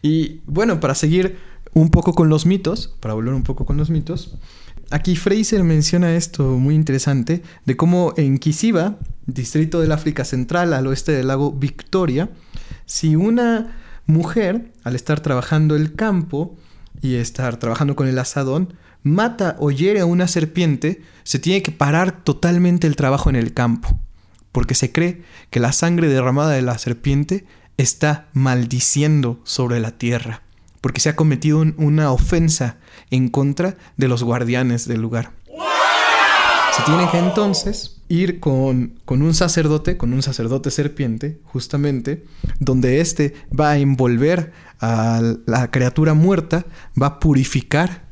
Y 0.00 0.40
bueno, 0.46 0.80
para 0.80 0.94
seguir 0.94 1.36
un 1.74 1.90
poco 1.90 2.14
con 2.14 2.30
los 2.30 2.46
mitos, 2.46 2.94
para 3.00 3.12
volver 3.12 3.34
un 3.34 3.42
poco 3.42 3.66
con 3.66 3.76
los 3.76 3.90
mitos, 3.90 4.38
aquí 4.90 5.14
Fraser 5.14 5.62
menciona 5.62 6.14
esto 6.16 6.44
muy 6.56 6.74
interesante, 6.74 7.42
de 7.66 7.76
cómo 7.76 8.14
en 8.16 8.38
Kisiba, 8.38 8.96
distrito 9.26 9.80
del 9.80 9.92
África 9.92 10.24
Central, 10.24 10.72
al 10.72 10.86
oeste 10.86 11.12
del 11.12 11.26
lago 11.26 11.52
Victoria, 11.52 12.30
si 12.86 13.14
una 13.14 13.76
mujer, 14.06 14.72
al 14.84 14.94
estar 14.94 15.20
trabajando 15.20 15.76
el 15.76 15.94
campo 15.94 16.56
y 17.02 17.16
estar 17.16 17.58
trabajando 17.58 17.94
con 17.94 18.08
el 18.08 18.18
asadón, 18.18 18.72
mata 19.06 19.56
o 19.58 19.70
hiere 19.70 20.00
a 20.00 20.06
una 20.06 20.28
serpiente, 20.28 21.00
se 21.22 21.38
tiene 21.38 21.62
que 21.62 21.72
parar 21.72 22.22
totalmente 22.24 22.86
el 22.86 22.96
trabajo 22.96 23.30
en 23.30 23.36
el 23.36 23.54
campo, 23.54 23.98
porque 24.52 24.74
se 24.74 24.92
cree 24.92 25.22
que 25.50 25.60
la 25.60 25.72
sangre 25.72 26.08
derramada 26.08 26.50
de 26.50 26.62
la 26.62 26.76
serpiente 26.78 27.46
está 27.76 28.28
maldiciendo 28.32 29.40
sobre 29.44 29.80
la 29.80 29.92
tierra, 29.92 30.42
porque 30.80 31.00
se 31.00 31.08
ha 31.08 31.16
cometido 31.16 31.60
un, 31.60 31.74
una 31.78 32.10
ofensa 32.10 32.78
en 33.10 33.28
contra 33.28 33.76
de 33.96 34.08
los 34.08 34.22
guardianes 34.22 34.88
del 34.88 35.00
lugar. 35.00 35.30
Se 36.76 36.82
tiene 36.82 37.08
que 37.10 37.18
entonces 37.18 38.02
ir 38.08 38.38
con, 38.38 39.00
con, 39.06 39.22
un 39.22 39.32
sacerdote, 39.32 39.96
con 39.96 40.12
un 40.12 40.22
sacerdote 40.22 40.70
serpiente, 40.70 41.40
justamente, 41.44 42.24
donde 42.60 43.00
éste 43.00 43.34
va 43.58 43.70
a 43.70 43.78
envolver 43.78 44.52
a 44.80 45.22
la 45.46 45.70
criatura 45.70 46.12
muerta, 46.12 46.66
va 47.00 47.06
a 47.06 47.20
purificar 47.20 48.05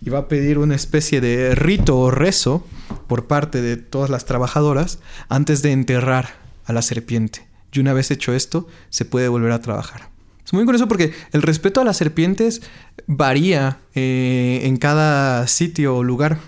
y 0.00 0.10
va 0.10 0.20
a 0.20 0.28
pedir 0.28 0.58
una 0.58 0.74
especie 0.74 1.20
de 1.20 1.54
rito 1.54 1.98
o 1.98 2.10
rezo 2.10 2.64
por 3.06 3.26
parte 3.26 3.62
de 3.62 3.76
todas 3.76 4.10
las 4.10 4.24
trabajadoras 4.24 4.98
antes 5.28 5.62
de 5.62 5.72
enterrar 5.72 6.36
a 6.64 6.72
la 6.72 6.82
serpiente. 6.82 7.46
Y 7.72 7.80
una 7.80 7.92
vez 7.92 8.10
hecho 8.10 8.32
esto, 8.32 8.66
se 8.90 9.04
puede 9.04 9.28
volver 9.28 9.52
a 9.52 9.60
trabajar. 9.60 10.08
Es 10.44 10.52
muy 10.52 10.64
curioso 10.64 10.88
porque 10.88 11.12
el 11.32 11.42
respeto 11.42 11.80
a 11.80 11.84
las 11.84 11.98
serpientes 11.98 12.62
varía 13.06 13.78
eh, 13.94 14.60
en 14.64 14.78
cada 14.78 15.46
sitio 15.46 15.96
o 15.96 16.02
lugar. 16.02 16.38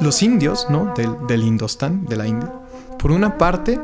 Los 0.00 0.22
indios, 0.22 0.66
¿no? 0.68 0.92
Del, 0.96 1.10
del 1.28 1.42
Indostán, 1.42 2.06
de 2.06 2.16
la 2.16 2.26
India. 2.26 2.52
Por 2.98 3.12
una 3.12 3.38
parte, 3.38 3.80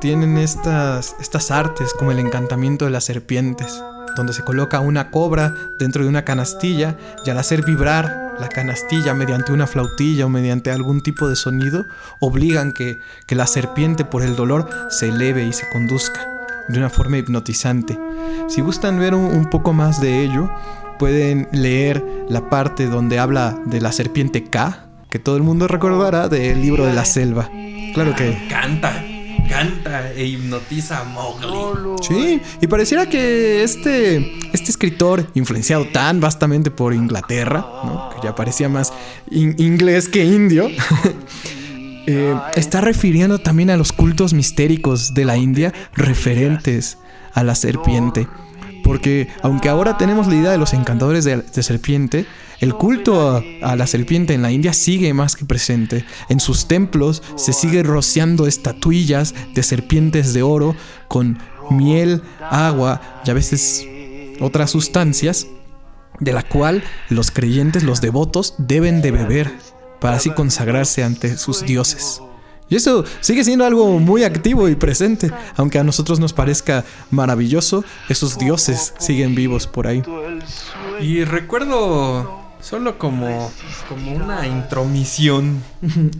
tienen 0.00 0.36
estas, 0.36 1.16
estas 1.20 1.50
artes 1.50 1.94
como 1.94 2.12
el 2.12 2.18
encantamiento 2.18 2.84
de 2.84 2.90
las 2.90 3.04
serpientes, 3.04 3.80
donde 4.16 4.32
se 4.32 4.42
coloca 4.42 4.80
una 4.80 5.10
cobra 5.10 5.54
dentro 5.78 6.02
de 6.02 6.08
una 6.08 6.24
canastilla 6.24 6.96
y 7.24 7.30
al 7.30 7.38
hacer 7.38 7.64
vibrar 7.64 8.34
la 8.38 8.48
canastilla 8.48 9.14
mediante 9.14 9.52
una 9.52 9.66
flautilla 9.66 10.26
o 10.26 10.28
mediante 10.28 10.70
algún 10.70 11.02
tipo 11.02 11.28
de 11.28 11.36
sonido, 11.36 11.86
obligan 12.20 12.72
que, 12.72 12.98
que 13.26 13.34
la 13.34 13.46
serpiente 13.46 14.04
por 14.04 14.22
el 14.22 14.36
dolor 14.36 14.68
se 14.90 15.08
eleve 15.08 15.44
y 15.44 15.52
se 15.52 15.68
conduzca 15.68 16.26
de 16.68 16.78
una 16.78 16.90
forma 16.90 17.18
hipnotizante. 17.18 17.98
Si 18.48 18.60
gustan 18.60 18.98
ver 18.98 19.14
un, 19.14 19.26
un 19.26 19.50
poco 19.50 19.72
más 19.72 20.00
de 20.00 20.24
ello, 20.24 20.50
pueden 20.98 21.48
leer 21.52 22.04
la 22.28 22.48
parte 22.48 22.86
donde 22.86 23.18
habla 23.18 23.58
de 23.66 23.80
la 23.80 23.92
serpiente 23.92 24.44
K, 24.44 24.86
que 25.10 25.18
todo 25.18 25.36
el 25.36 25.42
mundo 25.42 25.68
recordará 25.68 26.28
del 26.28 26.60
libro 26.60 26.86
de 26.86 26.92
la 26.92 27.04
selva. 27.04 27.48
Claro 27.94 28.14
que 28.16 28.48
Canta, 28.48 29.04
canta 29.48 29.93
e 30.16 30.24
hipnotiza 30.26 31.00
a 31.00 31.04
Mowgli. 31.04 32.02
Sí, 32.02 32.40
y 32.60 32.66
pareciera 32.66 33.08
que 33.08 33.62
este, 33.62 34.38
este 34.52 34.70
escritor, 34.70 35.26
influenciado 35.34 35.86
tan 35.88 36.20
vastamente 36.20 36.70
por 36.70 36.94
Inglaterra, 36.94 37.60
¿no? 37.84 38.10
que 38.14 38.26
ya 38.26 38.34
parecía 38.34 38.68
más 38.68 38.92
in- 39.30 39.54
inglés 39.58 40.08
que 40.08 40.24
indio, 40.24 40.68
eh, 42.06 42.34
está 42.54 42.80
refiriendo 42.80 43.38
también 43.38 43.70
a 43.70 43.76
los 43.76 43.92
cultos 43.92 44.32
mistéricos 44.34 45.14
de 45.14 45.24
la 45.24 45.36
India 45.36 45.72
referentes 45.94 46.98
a 47.32 47.42
la 47.42 47.54
serpiente. 47.54 48.28
Porque 48.84 49.28
aunque 49.42 49.68
ahora 49.68 49.96
tenemos 49.96 50.28
la 50.28 50.36
idea 50.36 50.50
de 50.52 50.58
los 50.58 50.74
encantadores 50.74 51.24
de, 51.24 51.62
serpiente, 51.62 52.26
el 52.60 52.74
culto 52.74 53.30
a, 53.30 53.42
a 53.62 53.74
la 53.74 53.88
serpiente 53.88 54.34
en 54.34 54.42
la 54.42 54.52
India 54.52 54.72
sigue 54.72 55.12
más 55.12 55.34
que 55.34 55.44
presente. 55.44 56.04
En 56.28 56.38
sus 56.38 56.68
templos 56.68 57.22
se 57.34 57.52
sigue 57.52 57.82
rociando 57.82 58.46
estatuillas 58.46 59.34
de 59.54 59.62
serpientes 59.62 60.32
de 60.34 60.42
oro 60.42 60.76
con 61.08 61.38
miel, 61.70 62.22
agua 62.40 63.00
y 63.24 63.30
a 63.30 63.34
veces 63.34 63.86
otras 64.40 64.70
sustancias 64.70 65.46
de 66.20 66.32
la 66.32 66.42
cual 66.42 66.84
los 67.08 67.30
creyentes, 67.30 67.82
los 67.82 68.00
devotos, 68.00 68.54
deben 68.58 69.02
de 69.02 69.10
beber 69.10 69.52
para 70.00 70.16
así 70.16 70.30
consagrarse 70.30 71.02
ante 71.02 71.36
sus 71.36 71.62
dioses. 71.62 72.20
Y 72.68 72.76
eso 72.76 73.04
sigue 73.20 73.44
siendo 73.44 73.64
algo 73.64 73.98
muy 73.98 74.24
activo 74.24 74.68
y 74.68 74.74
presente, 74.74 75.30
aunque 75.56 75.78
a 75.78 75.84
nosotros 75.84 76.18
nos 76.18 76.32
parezca 76.32 76.84
maravilloso, 77.10 77.84
esos 78.08 78.38
dioses 78.38 78.94
siguen 78.98 79.34
vivos 79.34 79.66
por 79.66 79.86
ahí. 79.86 80.02
Y 81.00 81.24
recuerdo 81.24 82.42
solo 82.60 82.98
como, 82.98 83.52
como 83.88 84.12
una 84.12 84.46
intromisión 84.46 85.62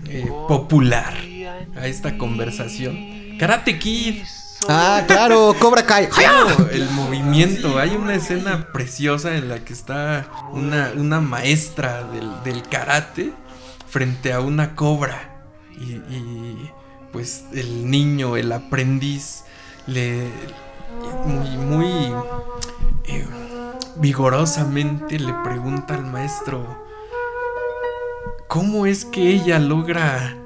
eh, 0.09 0.31
popular 0.47 1.15
a 1.77 1.87
esta 1.87 2.19
conversación. 2.19 3.39
Karate 3.39 3.79
Kid. 3.79 4.23
Ah, 4.69 5.03
claro, 5.07 5.55
Cobra 5.59 5.85
Kai. 5.85 6.09
El 6.73 6.89
movimiento. 6.91 7.79
Hay 7.79 7.91
una 7.97 8.15
escena 8.15 8.69
preciosa 8.73 9.37
en 9.37 9.49
la 9.49 9.65
que 9.65 9.73
está 9.73 10.27
una, 10.53 10.93
una 10.97 11.21
maestra 11.21 12.05
del, 12.05 12.31
del 12.45 12.63
karate 12.63 13.33
frente 13.89 14.33
a 14.33 14.41
una 14.41 14.75
cobra. 14.75 15.34
Y, 15.79 15.95
y, 16.15 16.71
pues 17.13 17.45
el 17.53 17.91
niño, 17.91 18.37
el 18.37 18.51
aprendiz, 18.53 19.45
le 19.87 20.31
muy, 21.27 21.57
muy 21.57 22.13
eh, 23.07 23.27
vigorosamente 23.97 25.19
le 25.19 25.33
pregunta 25.45 25.95
al 25.95 26.05
maestro 26.07 26.83
cómo 28.49 28.87
es 28.87 29.05
que 29.05 29.31
ella 29.31 29.59
logra 29.59 30.37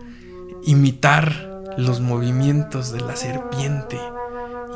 imitar 0.65 1.63
los 1.77 2.01
movimientos 2.01 2.93
de 2.93 3.01
la 3.01 3.17
serpiente. 3.17 3.99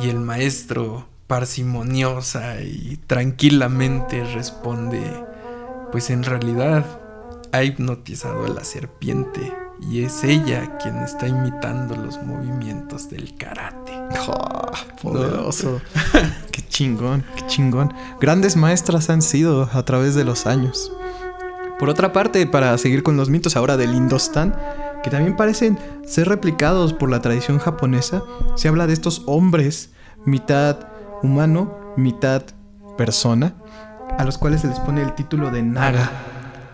Y 0.00 0.08
el 0.08 0.20
maestro, 0.20 1.06
parsimoniosa 1.26 2.60
y 2.60 2.98
tranquilamente, 3.06 4.24
responde, 4.24 5.02
pues 5.90 6.10
en 6.10 6.24
realidad 6.24 6.84
ha 7.52 7.62
hipnotizado 7.62 8.46
a 8.46 8.48
la 8.48 8.64
serpiente 8.64 9.61
y 9.90 10.04
es 10.04 10.24
ella 10.24 10.78
quien 10.78 10.96
está 10.98 11.26
imitando 11.26 11.96
los 11.96 12.22
movimientos 12.22 13.10
del 13.10 13.34
karate. 13.36 13.92
Poderoso. 15.02 15.80
qué 16.52 16.62
chingón, 16.68 17.24
qué 17.36 17.46
chingón. 17.46 17.92
Grandes 18.20 18.56
maestras 18.56 19.10
han 19.10 19.22
sido 19.22 19.68
a 19.72 19.84
través 19.84 20.14
de 20.14 20.24
los 20.24 20.46
años. 20.46 20.92
Por 21.78 21.88
otra 21.88 22.12
parte, 22.12 22.46
para 22.46 22.76
seguir 22.78 23.02
con 23.02 23.16
los 23.16 23.28
mitos 23.28 23.56
ahora 23.56 23.76
del 23.76 23.94
Indostán, 23.94 24.56
que 25.02 25.10
también 25.10 25.36
parecen 25.36 25.78
ser 26.06 26.28
replicados 26.28 26.92
por 26.92 27.10
la 27.10 27.20
tradición 27.20 27.58
japonesa, 27.58 28.22
se 28.54 28.68
habla 28.68 28.86
de 28.86 28.92
estos 28.92 29.22
hombres, 29.26 29.90
mitad 30.24 30.78
humano, 31.22 31.76
mitad 31.96 32.42
persona, 32.96 33.54
a 34.16 34.24
los 34.24 34.38
cuales 34.38 34.60
se 34.60 34.68
les 34.68 34.78
pone 34.80 35.02
el 35.02 35.14
título 35.14 35.50
de 35.50 35.62
Naga. 35.62 36.10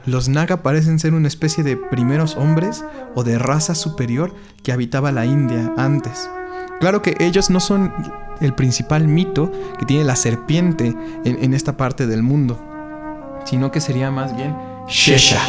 Los 0.09 0.31
Naga 0.31 0.63
parecen 0.63 0.99
ser 0.99 1.13
una 1.13 1.29
especie 1.29 1.63
de 1.63 1.77
primeros 1.77 2.35
hombres 2.37 2.83
o 3.15 3.25
de 3.25 3.39
raza 3.39 3.75
superior 3.75 4.35
que 4.63 4.73
habitaba 4.73 5.13
la 5.13 5.27
India 5.27 5.75
antes. 5.77 6.31
Claro 6.81 7.03
que 7.03 7.15
ellos 7.21 7.51
no 7.51 7.61
son 7.61 7.93
el 8.41 8.55
principal 8.55 9.07
mito 9.07 9.53
que 9.79 9.85
tiene 9.85 10.05
la 10.05 10.17
serpiente 10.17 10.97
en, 11.27 11.45
en 11.45 11.53
esta 11.53 11.77
parte 11.77 12.07
del 12.07 12.23
mundo, 12.23 12.59
sino 13.45 13.71
que 13.71 13.83
sería 13.83 14.11
más 14.11 14.35
bien 14.35 14.57
Shesha. 14.89 15.43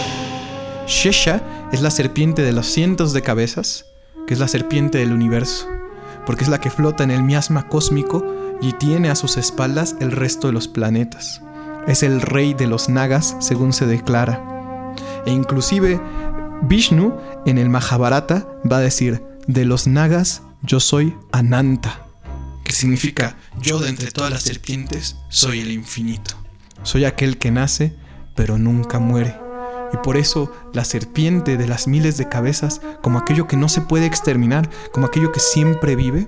Shesha 0.88 1.42
es 1.72 1.82
la 1.82 1.90
serpiente 1.90 2.42
de 2.42 2.52
los 2.52 2.68
cientos 2.68 3.14
de 3.14 3.22
cabezas, 3.22 3.86
que 4.28 4.34
es 4.34 4.42
la 4.42 4.50
serpiente 4.50 4.98
del 4.98 5.14
universo, 5.14 5.70
porque 6.26 6.44
es 6.44 6.50
la 6.50 6.60
que 6.60 6.70
flota 6.70 7.06
en 7.06 7.12
el 7.12 7.24
miasma 7.24 7.70
cósmico 7.70 8.26
y 8.62 8.74
tiene 8.74 9.10
a 9.10 9.16
sus 9.16 9.38
espaldas 9.38 9.96
el 10.02 10.12
resto 10.12 10.48
de 10.48 10.54
los 10.54 10.68
planetas. 10.68 11.42
Es 11.88 12.04
el 12.04 12.20
rey 12.20 12.54
de 12.54 12.68
los 12.68 12.90
nagas, 12.90 13.38
según 13.40 13.72
se 13.72 13.86
declara. 13.86 14.49
E 15.30 15.32
inclusive 15.32 16.02
Vishnu 16.64 17.16
en 17.46 17.60
el 17.60 17.70
Mahabharata 17.70 18.48
va 18.70 18.78
a 18.78 18.82
decir, 18.82 19.22
de 19.46 19.64
los 19.64 19.86
nagas 19.86 20.42
yo 20.64 20.80
soy 20.80 21.16
Ananta, 21.32 22.04
que 22.66 22.74
significa 22.74 23.38
yo 23.62 23.78
de 23.78 23.90
entre 23.90 24.10
todas 24.10 24.32
las 24.32 24.42
serpientes 24.42 25.18
soy 25.30 25.60
el 25.60 25.70
infinito. 25.70 26.34
Soy 26.82 27.06
aquel 27.06 27.38
que 27.38 27.52
nace, 27.52 27.96
pero 28.36 28.58
nunca 28.58 28.98
muere. 28.98 29.38
Y 29.94 29.98
por 29.98 30.18
eso 30.18 30.52
la 30.74 30.84
serpiente 30.84 31.58
de 31.58 31.68
las 31.68 31.88
miles 31.88 32.18
de 32.18 32.28
cabezas, 32.28 32.82
como 33.04 33.20
aquello 33.20 33.48
que 33.48 33.56
no 33.56 33.70
se 33.70 33.82
puede 33.82 34.08
exterminar, 34.08 34.68
como 34.92 35.06
aquello 35.06 35.32
que 35.32 35.40
siempre 35.40 35.96
vive, 35.96 36.28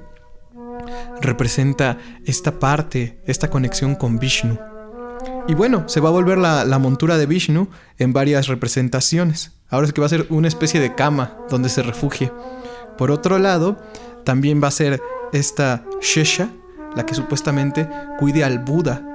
representa 1.22 1.98
esta 2.28 2.60
parte, 2.60 3.20
esta 3.26 3.50
conexión 3.50 3.96
con 3.96 4.20
Vishnu. 4.20 4.60
Y 5.52 5.54
bueno, 5.54 5.84
se 5.90 6.00
va 6.00 6.08
a 6.08 6.14
volver 6.14 6.38
la, 6.38 6.80
montura 6.80 7.18
de 7.18 7.26
Vishnu 7.26 7.68
en 7.98 8.14
varias 8.14 8.48
representaciones. 8.48 9.52
Ahora 9.70 9.86
es 9.86 9.92
que 9.92 10.00
va 10.00 10.08
a 10.08 10.10
ser 10.10 10.26
una 10.30 10.48
especie 10.48 10.80
de 10.80 10.96
cama 10.96 11.36
donde 11.50 11.68
se 11.68 11.84
refugie. 11.84 12.32
Por 12.98 13.12
otro 13.12 13.38
lado, 13.38 13.78
también 14.24 14.64
va 14.64 14.70
a 14.70 14.72
ser 14.72 15.02
esta 15.34 15.84
Shesha, 16.02 16.48
la 16.96 17.06
que 17.06 17.16
supuestamente 17.16 17.86
cuide 18.18 18.46
al 18.46 18.60
Buda 18.60 19.06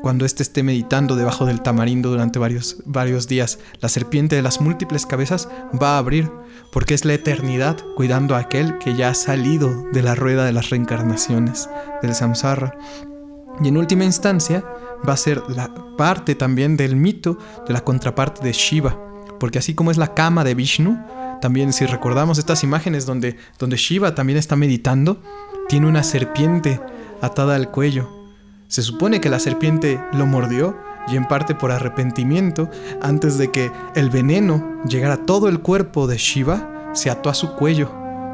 cuando 0.00 0.24
éste 0.24 0.42
esté 0.42 0.62
meditando 0.62 1.16
debajo 1.16 1.44
del 1.44 1.60
tamarindo 1.60 2.08
durante 2.08 2.38
varios, 2.38 2.78
varios 2.86 3.28
días. 3.28 3.58
La 3.82 3.90
serpiente 3.90 4.36
de 4.36 4.42
las 4.42 4.62
múltiples 4.62 5.04
cabezas 5.04 5.50
va 5.82 5.96
a 5.96 5.98
abrir, 5.98 6.30
porque 6.72 6.94
es 6.94 7.04
la 7.04 7.12
eternidad 7.12 7.76
cuidando 7.94 8.36
a 8.36 8.38
aquel 8.38 8.78
que 8.78 8.96
ya 8.96 9.10
ha 9.10 9.14
salido 9.14 9.84
de 9.92 10.02
la 10.02 10.14
rueda 10.14 10.46
de 10.46 10.52
las 10.52 10.70
reencarnaciones, 10.70 11.68
del 12.00 12.14
samsara. 12.14 12.74
Y 13.62 13.68
en 13.68 13.76
última 13.76 14.04
instancia, 14.04 14.64
va 15.06 15.14
a 15.14 15.18
ser 15.18 15.42
la 15.48 15.70
parte 15.96 16.34
también 16.34 16.76
del 16.76 16.96
mito 16.96 17.38
de 17.66 17.72
la 17.72 17.82
contraparte 17.82 18.44
de 18.44 18.52
Shiva, 18.52 18.98
porque 19.38 19.58
así 19.58 19.74
como 19.74 19.90
es 19.90 19.98
la 19.98 20.14
cama 20.14 20.44
de 20.44 20.54
Vishnu, 20.54 20.98
también 21.40 21.72
si 21.72 21.86
recordamos 21.86 22.38
estas 22.38 22.64
imágenes 22.64 23.06
donde, 23.06 23.36
donde 23.58 23.76
Shiva 23.76 24.14
también 24.14 24.38
está 24.38 24.56
meditando, 24.56 25.20
tiene 25.68 25.86
una 25.86 26.02
serpiente 26.02 26.80
atada 27.20 27.54
al 27.54 27.70
cuello. 27.70 28.08
Se 28.68 28.82
supone 28.82 29.20
que 29.20 29.28
la 29.28 29.38
serpiente 29.38 30.00
lo 30.12 30.26
mordió 30.26 30.76
y 31.08 31.16
en 31.16 31.28
parte 31.28 31.54
por 31.54 31.70
arrepentimiento, 31.70 32.70
antes 33.02 33.36
de 33.36 33.50
que 33.50 33.70
el 33.94 34.10
veneno 34.10 34.82
llegara 34.86 35.14
a 35.14 35.26
todo 35.26 35.48
el 35.48 35.60
cuerpo 35.60 36.06
de 36.06 36.16
Shiva, 36.16 36.90
se 36.94 37.10
ató 37.10 37.28
a 37.28 37.34
su 37.34 37.54
cuello 37.56 37.90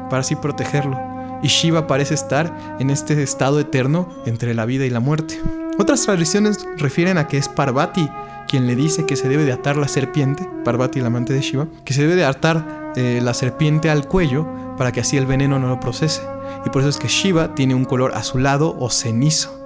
para 0.09 0.21
así 0.21 0.35
protegerlo. 0.35 0.97
Y 1.43 1.47
Shiva 1.47 1.87
parece 1.87 2.13
estar 2.13 2.77
en 2.79 2.89
este 2.89 3.21
estado 3.21 3.59
eterno 3.59 4.09
entre 4.25 4.53
la 4.53 4.65
vida 4.65 4.85
y 4.85 4.89
la 4.89 4.99
muerte. 4.99 5.39
Otras 5.81 6.03
tradiciones 6.03 6.59
refieren 6.77 7.17
a 7.17 7.27
que 7.27 7.39
es 7.39 7.49
Parvati 7.49 8.07
quien 8.47 8.67
le 8.67 8.75
dice 8.75 9.07
que 9.07 9.15
se 9.15 9.27
debe 9.27 9.45
de 9.45 9.51
atar 9.51 9.77
la 9.77 9.87
serpiente, 9.87 10.47
Parvati, 10.63 10.99
el 10.99 11.07
amante 11.07 11.33
de 11.33 11.41
Shiva, 11.41 11.69
que 11.85 11.95
se 11.95 12.03
debe 12.03 12.13
de 12.13 12.23
atar 12.23 12.93
eh, 12.95 13.19
la 13.23 13.33
serpiente 13.33 13.89
al 13.89 14.07
cuello 14.07 14.47
para 14.77 14.91
que 14.91 14.99
así 14.99 15.17
el 15.17 15.25
veneno 15.25 15.57
no 15.57 15.69
lo 15.69 15.79
procese. 15.79 16.21
Y 16.67 16.69
por 16.69 16.83
eso 16.83 16.89
es 16.89 16.97
que 16.97 17.07
Shiva 17.07 17.55
tiene 17.55 17.73
un 17.73 17.85
color 17.85 18.11
azulado 18.13 18.77
o 18.79 18.91
cenizo. 18.91 19.59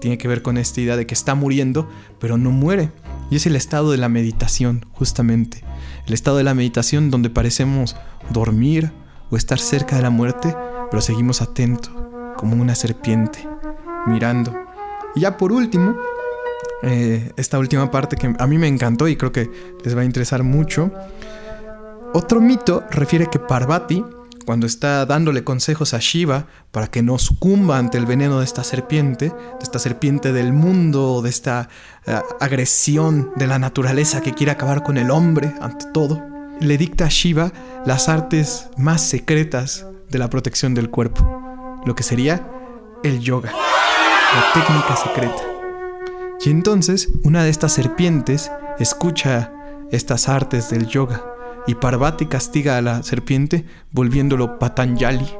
tiene 0.00 0.18
que 0.18 0.26
ver 0.26 0.42
con 0.42 0.58
esta 0.58 0.80
idea 0.80 0.96
de 0.96 1.06
que 1.06 1.14
está 1.14 1.36
muriendo, 1.36 1.88
pero 2.18 2.38
no 2.38 2.50
muere. 2.50 2.90
Y 3.30 3.36
es 3.36 3.46
el 3.46 3.54
estado 3.54 3.92
de 3.92 3.98
la 3.98 4.08
meditación, 4.08 4.84
justamente. 4.90 5.62
El 6.08 6.14
estado 6.14 6.38
de 6.38 6.44
la 6.44 6.54
meditación 6.54 7.08
donde 7.08 7.30
parecemos 7.30 7.94
dormir 8.30 8.90
o 9.30 9.36
estar 9.36 9.60
cerca 9.60 9.94
de 9.94 10.02
la 10.02 10.10
muerte, 10.10 10.56
pero 10.90 11.00
seguimos 11.00 11.40
atentos, 11.40 11.92
como 12.36 12.60
una 12.60 12.74
serpiente, 12.74 13.46
mirando. 14.08 14.71
Y 15.14 15.20
ya 15.20 15.36
por 15.36 15.52
último, 15.52 15.96
eh, 16.82 17.32
esta 17.36 17.58
última 17.58 17.90
parte 17.90 18.16
que 18.16 18.34
a 18.36 18.46
mí 18.46 18.58
me 18.58 18.66
encantó 18.66 19.06
y 19.08 19.16
creo 19.16 19.32
que 19.32 19.50
les 19.84 19.96
va 19.96 20.02
a 20.02 20.04
interesar 20.04 20.42
mucho. 20.42 20.90
Otro 22.14 22.40
mito 22.40 22.84
refiere 22.90 23.28
que 23.28 23.38
Parvati, 23.38 24.04
cuando 24.44 24.66
está 24.66 25.06
dándole 25.06 25.44
consejos 25.44 25.94
a 25.94 25.98
Shiva 25.98 26.46
para 26.72 26.88
que 26.88 27.02
no 27.02 27.18
sucumba 27.18 27.78
ante 27.78 27.98
el 27.98 28.06
veneno 28.06 28.40
de 28.40 28.44
esta 28.44 28.64
serpiente, 28.64 29.28
de 29.28 29.62
esta 29.62 29.78
serpiente 29.78 30.32
del 30.32 30.52
mundo, 30.52 31.22
de 31.22 31.30
esta 31.30 31.68
eh, 32.06 32.20
agresión 32.40 33.30
de 33.36 33.46
la 33.46 33.58
naturaleza 33.58 34.20
que 34.20 34.34
quiere 34.34 34.52
acabar 34.52 34.82
con 34.82 34.98
el 34.98 35.10
hombre 35.10 35.54
ante 35.60 35.86
todo, 35.92 36.20
le 36.60 36.76
dicta 36.76 37.06
a 37.06 37.08
Shiva 37.08 37.52
las 37.86 38.08
artes 38.08 38.68
más 38.76 39.02
secretas 39.02 39.86
de 40.10 40.18
la 40.18 40.28
protección 40.28 40.74
del 40.74 40.90
cuerpo, 40.90 41.80
lo 41.86 41.94
que 41.94 42.02
sería 42.02 42.46
el 43.02 43.20
yoga, 43.20 43.52
la 44.34 44.52
técnica 44.54 44.96
secreta. 44.96 45.42
Y 46.44 46.50
entonces 46.50 47.10
una 47.22 47.44
de 47.44 47.50
estas 47.50 47.72
serpientes 47.72 48.50
escucha 48.78 49.52
estas 49.90 50.28
artes 50.28 50.70
del 50.70 50.86
yoga 50.86 51.22
y 51.66 51.74
Parvati 51.74 52.26
castiga 52.26 52.78
a 52.78 52.82
la 52.82 53.02
serpiente 53.02 53.64
volviéndolo 53.92 54.58
Patanjali, 54.58 55.30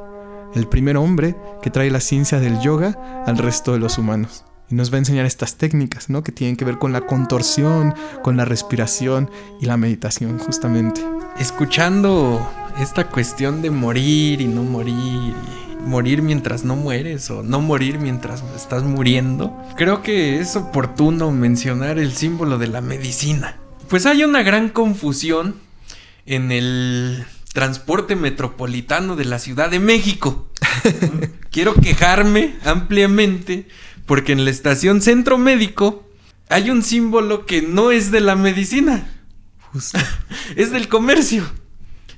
el 0.53 0.67
primer 0.67 0.97
hombre 0.97 1.35
que 1.61 1.71
trae 1.71 1.89
la 1.89 1.99
ciencia 1.99 2.39
del 2.39 2.59
yoga 2.61 3.23
al 3.25 3.37
resto 3.37 3.73
de 3.73 3.79
los 3.79 3.97
humanos. 3.97 4.45
Y 4.69 4.75
nos 4.75 4.91
va 4.91 4.95
a 4.95 4.99
enseñar 4.99 5.25
estas 5.25 5.55
técnicas, 5.55 6.09
¿no? 6.09 6.23
Que 6.23 6.31
tienen 6.31 6.55
que 6.55 6.63
ver 6.63 6.77
con 6.77 6.93
la 6.93 7.01
contorsión, 7.01 7.93
con 8.21 8.37
la 8.37 8.45
respiración 8.45 9.29
y 9.59 9.65
la 9.65 9.75
meditación, 9.75 10.39
justamente. 10.39 11.01
Escuchando 11.37 12.47
esta 12.79 13.09
cuestión 13.09 13.61
de 13.61 13.71
morir 13.71 14.39
y 14.39 14.47
no 14.47 14.63
morir, 14.63 15.35
morir 15.85 16.21
mientras 16.21 16.63
no 16.63 16.75
mueres 16.75 17.29
o 17.29 17.43
no 17.43 17.61
morir 17.61 17.99
mientras 17.99 18.43
estás 18.55 18.83
muriendo, 18.83 19.55
creo 19.75 20.01
que 20.01 20.39
es 20.39 20.55
oportuno 20.55 21.31
mencionar 21.31 21.99
el 21.99 22.13
símbolo 22.13 22.57
de 22.57 22.67
la 22.67 22.81
medicina. 22.81 23.57
Pues 23.89 24.05
hay 24.05 24.23
una 24.23 24.43
gran 24.43 24.69
confusión 24.69 25.55
en 26.25 26.51
el 26.51 27.25
transporte 27.53 28.15
metropolitano 28.15 29.15
de 29.15 29.25
la 29.25 29.39
Ciudad 29.39 29.69
de 29.69 29.79
México. 29.79 30.49
Quiero 31.51 31.75
quejarme 31.75 32.55
ampliamente 32.65 33.67
porque 34.05 34.31
en 34.31 34.45
la 34.45 34.51
estación 34.51 35.01
Centro 35.01 35.37
Médico 35.37 36.07
hay 36.49 36.69
un 36.69 36.83
símbolo 36.83 37.45
que 37.45 37.61
no 37.61 37.91
es 37.91 38.11
de 38.11 38.21
la 38.21 38.35
medicina, 38.35 39.07
Justo. 39.71 39.99
es 40.55 40.71
del 40.71 40.87
comercio. 40.87 41.45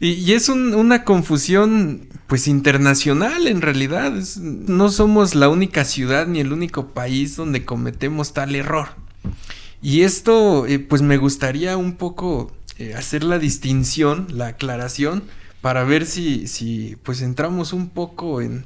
Y, 0.05 0.33
es 0.33 0.49
un- 0.49 0.73
una 0.75 1.03
confusión 1.03 2.07
pues 2.27 2.47
internacional 2.47 3.47
en 3.47 3.61
realidad. 3.61 4.13
No 4.39 4.89
somos 4.89 5.35
la 5.35 5.49
única 5.49 5.85
ciudad 5.85 6.27
ni 6.27 6.39
el 6.39 6.51
único 6.53 6.87
país 6.89 7.35
donde 7.35 7.65
cometemos 7.65 8.33
tal 8.33 8.55
error. 8.55 8.89
Y 9.81 10.01
esto 10.01 10.65
eh, 10.65 10.79
pues 10.79 11.01
me 11.01 11.17
gustaría 11.17 11.77
un 11.77 11.95
poco 11.95 12.51
eh, 12.77 12.93
hacer 12.95 13.23
la 13.23 13.39
distinción, 13.39 14.27
la 14.31 14.47
aclaración, 14.47 15.23
para 15.61 15.83
ver 15.83 16.05
si, 16.05 16.47
si 16.47 16.97
pues 17.03 17.21
entramos 17.21 17.73
un 17.73 17.89
poco 17.89 18.41
en, 18.41 18.65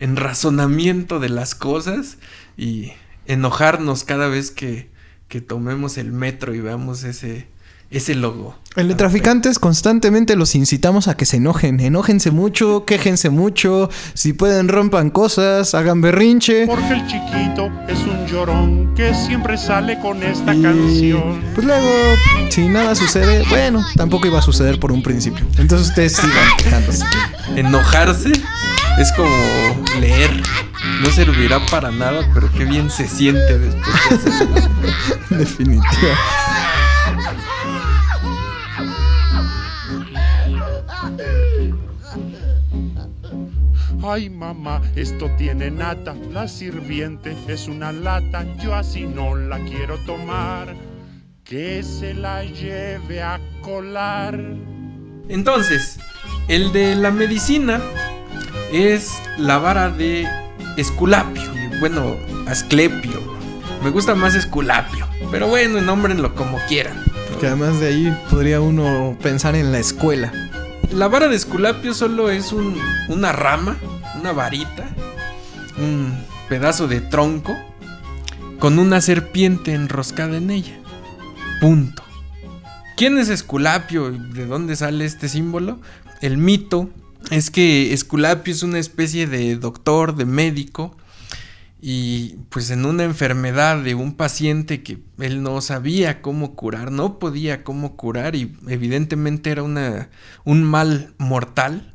en 0.00 0.16
razonamiento 0.16 1.18
de 1.20 1.28
las 1.28 1.54
cosas 1.54 2.18
y 2.56 2.92
enojarnos 3.26 4.04
cada 4.04 4.28
vez 4.28 4.50
que, 4.50 4.90
que 5.28 5.40
tomemos 5.40 5.98
el 5.98 6.12
metro 6.12 6.54
y 6.54 6.60
veamos 6.60 7.04
ese, 7.04 7.46
ese 7.90 8.14
logo. 8.14 8.54
En 8.76 8.96
Traficantes 8.96 9.58
constantemente 9.58 10.36
los 10.36 10.54
incitamos 10.54 11.08
a 11.08 11.16
que 11.16 11.24
se 11.24 11.38
enojen. 11.38 11.80
Enójense 11.80 12.30
mucho, 12.30 12.84
quéjense 12.84 13.30
mucho. 13.30 13.90
Si 14.14 14.34
pueden, 14.34 14.68
rompan 14.68 15.10
cosas, 15.10 15.74
hagan 15.74 16.00
berrinche. 16.00 16.66
Porque 16.66 16.92
el 16.92 17.06
chiquito 17.06 17.70
es 17.88 17.98
un 18.00 18.26
llorón 18.26 18.94
que 18.94 19.12
siempre 19.14 19.56
sale 19.56 19.98
con 19.98 20.22
esta 20.22 20.54
Y, 20.54 20.62
canción. 20.62 21.40
Pues 21.54 21.66
luego, 21.66 21.88
si 22.50 22.68
nada 22.68 22.94
sucede, 22.94 23.42
bueno, 23.48 23.84
tampoco 23.96 24.26
iba 24.28 24.38
a 24.38 24.42
suceder 24.42 24.78
por 24.78 24.92
un 24.92 25.02
principio. 25.02 25.44
Entonces 25.56 25.88
ustedes 25.88 26.12
sigan 26.12 26.56
quejándose. 26.58 27.04
Enojarse 27.56 28.32
es 28.98 29.12
como 29.16 29.30
leer. 30.00 30.30
No 31.02 31.10
servirá 31.10 31.64
para 31.66 31.90
nada, 31.90 32.28
pero 32.32 32.50
qué 32.52 32.64
bien 32.64 32.90
se 32.90 33.08
siente 33.08 33.58
después 33.58 34.24
de 34.24 34.30
hacerlo. 34.30 34.68
Definitivamente. 35.30 36.47
Ay 44.10 44.30
mamá, 44.30 44.80
esto 44.96 45.30
tiene 45.36 45.70
nata, 45.70 46.14
la 46.32 46.48
sirviente 46.48 47.36
es 47.46 47.68
una 47.68 47.92
lata, 47.92 48.42
yo 48.62 48.74
así 48.74 49.02
no 49.02 49.34
la 49.34 49.58
quiero 49.58 49.98
tomar, 50.06 50.74
que 51.44 51.82
se 51.82 52.14
la 52.14 52.42
lleve 52.42 53.22
a 53.22 53.38
colar. 53.60 54.40
Entonces, 55.28 55.98
el 56.48 56.72
de 56.72 56.94
la 56.96 57.10
medicina 57.10 57.82
es 58.72 59.20
la 59.36 59.58
vara 59.58 59.90
de 59.90 60.26
Esculapio. 60.78 61.42
Bueno, 61.80 62.16
Asclepio. 62.46 63.20
Me 63.84 63.90
gusta 63.90 64.14
más 64.14 64.34
Esculapio. 64.34 65.06
Pero 65.30 65.48
bueno, 65.48 65.82
nómbrenlo 65.82 66.34
como 66.34 66.58
quieran. 66.66 67.04
Que 67.40 67.48
además 67.48 67.78
de 67.78 67.88
ahí 67.88 68.18
podría 68.30 68.62
uno 68.62 69.18
pensar 69.22 69.54
en 69.54 69.70
la 69.70 69.78
escuela. 69.80 70.32
La 70.92 71.08
vara 71.08 71.28
de 71.28 71.36
Esculapio 71.36 71.92
solo 71.92 72.30
es 72.30 72.52
un- 72.52 72.78
una 73.08 73.32
rama, 73.32 73.76
una 74.18 74.32
varita, 74.32 74.88
un 75.78 76.12
pedazo 76.48 76.88
de 76.88 77.00
tronco 77.00 77.56
con 78.58 78.78
una 78.78 79.00
serpiente 79.00 79.74
enroscada 79.74 80.36
en 80.36 80.50
ella. 80.50 80.78
Punto. 81.60 82.02
¿Quién 82.96 83.18
es 83.18 83.28
Esculapio 83.28 84.10
de 84.10 84.46
dónde 84.46 84.74
sale 84.74 85.04
este 85.04 85.28
símbolo? 85.28 85.80
El 86.20 86.36
mito 86.36 86.90
es 87.30 87.50
que 87.50 87.92
Esculapio 87.92 88.52
es 88.52 88.62
una 88.62 88.78
especie 88.78 89.26
de 89.26 89.56
doctor, 89.56 90.16
de 90.16 90.24
médico, 90.24 90.96
y 91.80 92.36
pues 92.48 92.70
en 92.70 92.84
una 92.84 93.04
enfermedad 93.04 93.82
de 93.82 93.94
un 93.94 94.14
paciente 94.14 94.82
que 94.82 94.98
él 95.18 95.42
no 95.44 95.60
sabía 95.60 96.22
cómo 96.22 96.56
curar, 96.56 96.90
no 96.90 97.20
podía 97.20 97.62
cómo 97.62 97.96
curar 97.96 98.34
y 98.34 98.56
evidentemente 98.66 99.50
era 99.50 99.62
una, 99.62 100.10
un 100.44 100.64
mal 100.64 101.14
mortal, 101.18 101.94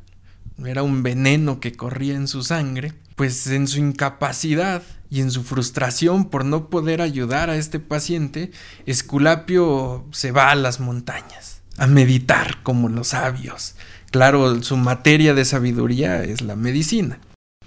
era 0.64 0.82
un 0.82 1.02
veneno 1.02 1.60
que 1.60 1.72
corría 1.72 2.14
en 2.14 2.28
su 2.28 2.42
sangre, 2.42 2.92
pues 3.16 3.46
en 3.48 3.66
su 3.68 3.78
incapacidad 3.78 4.82
y 5.10 5.20
en 5.20 5.30
su 5.30 5.44
frustración 5.44 6.30
por 6.30 6.44
no 6.44 6.68
poder 6.68 7.00
ayudar 7.00 7.50
a 7.50 7.56
este 7.56 7.80
paciente, 7.80 8.50
Esculapio 8.86 10.06
se 10.12 10.32
va 10.32 10.50
a 10.50 10.54
las 10.54 10.80
montañas 10.80 11.62
a 11.76 11.86
meditar 11.86 12.62
como 12.62 12.88
los 12.88 13.08
sabios. 13.08 13.74
Claro, 14.10 14.62
su 14.62 14.76
materia 14.76 15.34
de 15.34 15.44
sabiduría 15.44 16.22
es 16.22 16.40
la 16.40 16.56
medicina. 16.56 17.18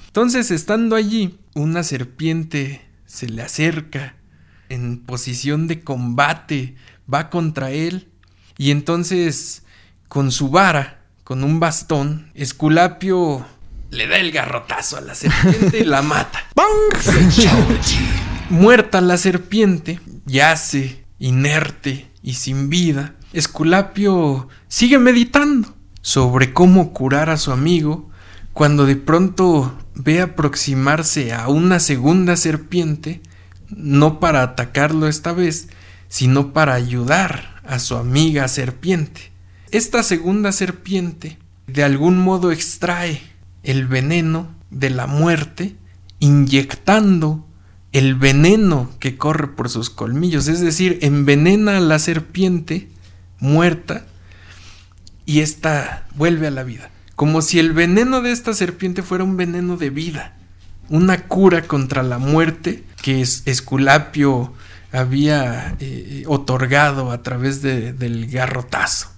Entonces, 0.07 0.49
estando 0.49 0.95
allí, 0.95 1.39
una 1.53 1.83
serpiente 1.83 2.81
se 3.05 3.27
le 3.27 3.41
acerca 3.41 4.15
en 4.69 4.99
posición 4.99 5.67
de 5.67 5.81
combate, 5.81 6.75
va 7.11 7.29
contra 7.29 7.71
él, 7.71 8.09
y 8.57 8.71
entonces, 8.71 9.63
con 10.07 10.31
su 10.31 10.49
vara, 10.49 10.96
con 11.28 11.43
un 11.43 11.59
bastón, 11.59 12.32
Esculapio 12.36 13.45
le 13.91 14.07
da 14.07 14.15
el 14.15 14.32
garrotazo 14.32 14.95
a 14.95 15.01
la 15.01 15.13
serpiente 15.13 15.80
y 15.80 15.84
la 15.84 16.01
mata. 16.01 16.39
Muerta 18.49 19.01
la 19.01 19.17
serpiente, 19.17 19.99
yace, 20.25 21.03
inerte 21.19 22.09
y 22.23 22.36
sin 22.36 22.69
vida, 22.69 23.15
Esculapio 23.34 24.47
sigue 24.69 24.99
meditando 24.99 25.75
sobre 26.01 26.53
cómo 26.53 26.93
curar 26.93 27.30
a 27.30 27.36
su 27.36 27.51
amigo 27.51 28.09
cuando 28.53 28.86
de 28.86 28.95
pronto 28.95 29.78
ve 29.95 30.21
aproximarse 30.21 31.34
a 31.34 31.49
una 31.49 31.82
segunda 31.82 32.38
serpiente, 32.38 33.21
no 33.67 34.21
para 34.21 34.43
atacarlo 34.43 35.09
esta 35.09 35.34
vez, 35.34 35.67
sino 36.07 36.53
para 36.53 36.73
ayudar 36.73 37.61
a 37.65 37.80
su 37.80 37.97
amiga 37.97 38.47
serpiente. 38.47 39.36
Esta 39.72 40.03
segunda 40.03 40.51
serpiente 40.51 41.38
de 41.68 41.84
algún 41.84 42.20
modo 42.20 42.51
extrae 42.51 43.22
el 43.63 43.86
veneno 43.88 44.47
de 44.72 44.89
la 44.89 45.07
muerte, 45.07 45.76
inyectando 46.20 47.45
el 47.91 48.15
veneno 48.15 48.91
que 48.99 49.18
corre 49.18 49.47
por 49.47 49.70
sus 49.70 49.89
colmillos, 49.89 50.47
es 50.47 50.61
decir, 50.61 50.99
envenena 51.01 51.78
a 51.78 51.82
la 51.82 51.99
serpiente 51.99 52.89
muerta 53.39 54.05
y 55.26 55.39
ésta 55.41 56.07
vuelve 56.15 56.47
a 56.47 56.51
la 56.51 56.63
vida. 56.63 56.89
Como 57.15 57.41
si 57.41 57.59
el 57.59 57.74
veneno 57.74 58.22
de 58.22 58.32
esta 58.32 58.53
serpiente 58.53 59.03
fuera 59.03 59.24
un 59.24 59.36
veneno 59.38 59.76
de 59.76 59.89
vida, 59.89 60.38
una 60.89 61.24
cura 61.28 61.63
contra 61.63 62.03
la 62.03 62.18
muerte 62.20 62.84
que 63.01 63.22
es- 63.22 63.43
Esculapio 63.45 64.53
había 64.93 65.76
eh, 65.80 66.24
otorgado 66.28 67.11
a 67.11 67.22
través 67.24 67.61
de- 67.61 67.91
del 67.93 68.28
garrotazo. 68.28 69.09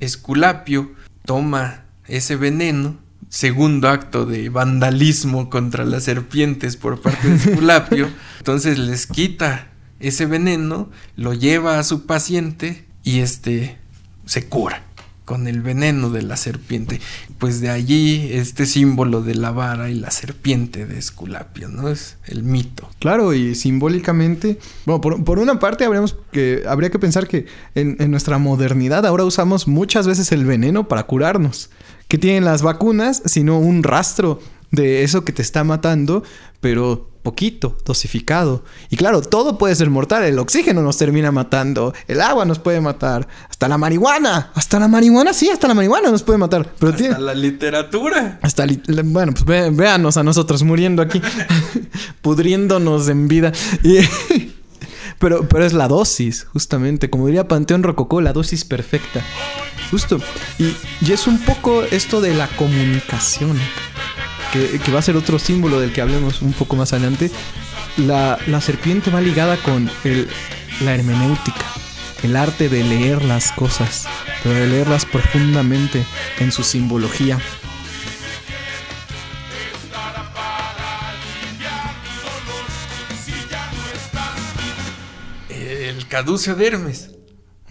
Esculapio 0.00 0.92
toma 1.24 1.84
ese 2.06 2.36
veneno, 2.36 2.98
segundo 3.28 3.88
acto 3.88 4.24
de 4.24 4.48
vandalismo 4.48 5.50
contra 5.50 5.84
las 5.84 6.04
serpientes 6.04 6.76
por 6.76 7.00
parte 7.00 7.28
de 7.28 7.36
Esculapio, 7.36 8.08
entonces 8.38 8.78
les 8.78 9.06
quita 9.06 9.68
ese 10.00 10.26
veneno, 10.26 10.90
lo 11.16 11.34
lleva 11.34 11.78
a 11.78 11.84
su 11.84 12.06
paciente 12.06 12.86
y 13.02 13.20
este 13.20 13.78
se 14.24 14.46
cura 14.48 14.87
con 15.28 15.46
el 15.46 15.60
veneno 15.60 16.08
de 16.08 16.22
la 16.22 16.38
serpiente. 16.38 17.02
Pues 17.36 17.60
de 17.60 17.68
allí 17.68 18.30
este 18.32 18.64
símbolo 18.64 19.20
de 19.20 19.34
la 19.34 19.50
vara 19.50 19.90
y 19.90 19.94
la 19.94 20.10
serpiente 20.10 20.86
de 20.86 20.98
Esculapio, 20.98 21.68
¿no? 21.68 21.90
Es 21.90 22.16
el 22.24 22.44
mito. 22.44 22.88
Claro, 22.98 23.34
y 23.34 23.54
simbólicamente, 23.54 24.58
bueno, 24.86 25.02
por, 25.02 25.22
por 25.24 25.38
una 25.38 25.58
parte 25.58 25.84
habríamos 25.84 26.16
que, 26.32 26.62
habría 26.66 26.88
que 26.88 26.98
pensar 26.98 27.28
que 27.28 27.44
en, 27.74 28.10
nuestra 28.10 28.38
modernidad 28.38 29.04
ahora 29.04 29.24
usamos 29.24 29.68
muchas 29.68 30.06
veces 30.06 30.32
el 30.32 30.46
veneno 30.46 30.88
para 30.88 31.02
curarnos. 31.02 31.68
¿Qué 32.08 32.16
tienen 32.16 32.46
las 32.46 32.62
vacunas? 32.62 33.20
Sino 33.26 33.58
un 33.58 33.82
rastro 33.82 34.40
de 34.70 35.02
eso 35.02 35.26
que 35.26 35.34
te 35.34 35.42
está 35.42 35.62
matando, 35.62 36.22
pero 36.62 37.10
poquito, 37.28 37.76
dosificado. 37.84 38.64
Y 38.88 38.96
claro, 38.96 39.20
todo 39.20 39.58
puede 39.58 39.74
ser 39.74 39.90
mortal. 39.90 40.22
El 40.24 40.38
oxígeno 40.38 40.80
nos 40.80 40.96
termina 40.96 41.30
matando, 41.30 41.92
el 42.06 42.22
agua 42.22 42.46
nos 42.46 42.58
puede 42.58 42.80
matar, 42.80 43.28
hasta 43.50 43.68
la 43.68 43.76
marihuana, 43.76 44.50
hasta 44.54 44.78
la 44.78 44.88
marihuana, 44.88 45.34
sí, 45.34 45.50
hasta 45.50 45.68
la 45.68 45.74
marihuana 45.74 46.10
nos 46.10 46.22
puede 46.22 46.38
matar. 46.38 46.72
Pero 46.78 46.94
tiene... 46.94 47.12
Hasta 47.12 47.22
la 47.24 47.34
literatura. 47.34 48.38
Hasta 48.40 48.64
li- 48.64 48.80
bueno, 49.04 49.32
pues 49.32 49.44
ve- 49.44 49.68
véanos 49.70 50.16
a 50.16 50.22
nosotros 50.24 50.62
muriendo 50.62 51.02
aquí, 51.02 51.20
pudriéndonos 52.22 53.08
en 53.08 53.28
vida. 53.28 53.52
Y- 53.82 53.98
pero, 55.18 55.46
pero 55.48 55.64
es 55.66 55.74
la 55.74 55.86
dosis, 55.88 56.46
justamente. 56.52 57.10
Como 57.10 57.26
diría 57.26 57.46
Panteón 57.46 57.82
Rococó, 57.82 58.20
la 58.22 58.32
dosis 58.32 58.64
perfecta. 58.64 59.22
Justo. 59.90 60.18
Y, 60.58 60.74
y 61.06 61.12
es 61.12 61.26
un 61.26 61.38
poco 61.40 61.82
esto 61.82 62.20
de 62.20 62.34
la 62.34 62.46
comunicación. 62.56 63.58
Que, 64.52 64.80
va 64.92 64.98
a 64.98 65.02
ser 65.02 65.16
otro 65.16 65.38
símbolo 65.38 65.78
del 65.80 65.92
que 65.92 66.00
hablemos 66.00 66.42
un 66.42 66.52
poco 66.52 66.76
más 66.76 66.92
adelante. 66.92 67.30
La, 67.96 68.38
serpiente 68.60 69.10
va 69.10 69.20
ligada 69.20 69.56
con 69.58 69.90
la 70.80 70.94
hermenéutica. 70.94 71.64
El 72.22 72.36
arte 72.36 72.68
de 72.68 72.82
leer 72.84 73.24
las 73.24 73.52
cosas. 73.52 74.06
Pero 74.42 74.54
de 74.54 74.66
leerlas 74.66 75.04
profundamente 75.04 76.04
en 76.38 76.52
su 76.52 76.62
simbología. 76.62 77.38
El 85.50 86.06
caduceo 86.06 86.54
de 86.54 86.66
Hermes. 86.66 87.17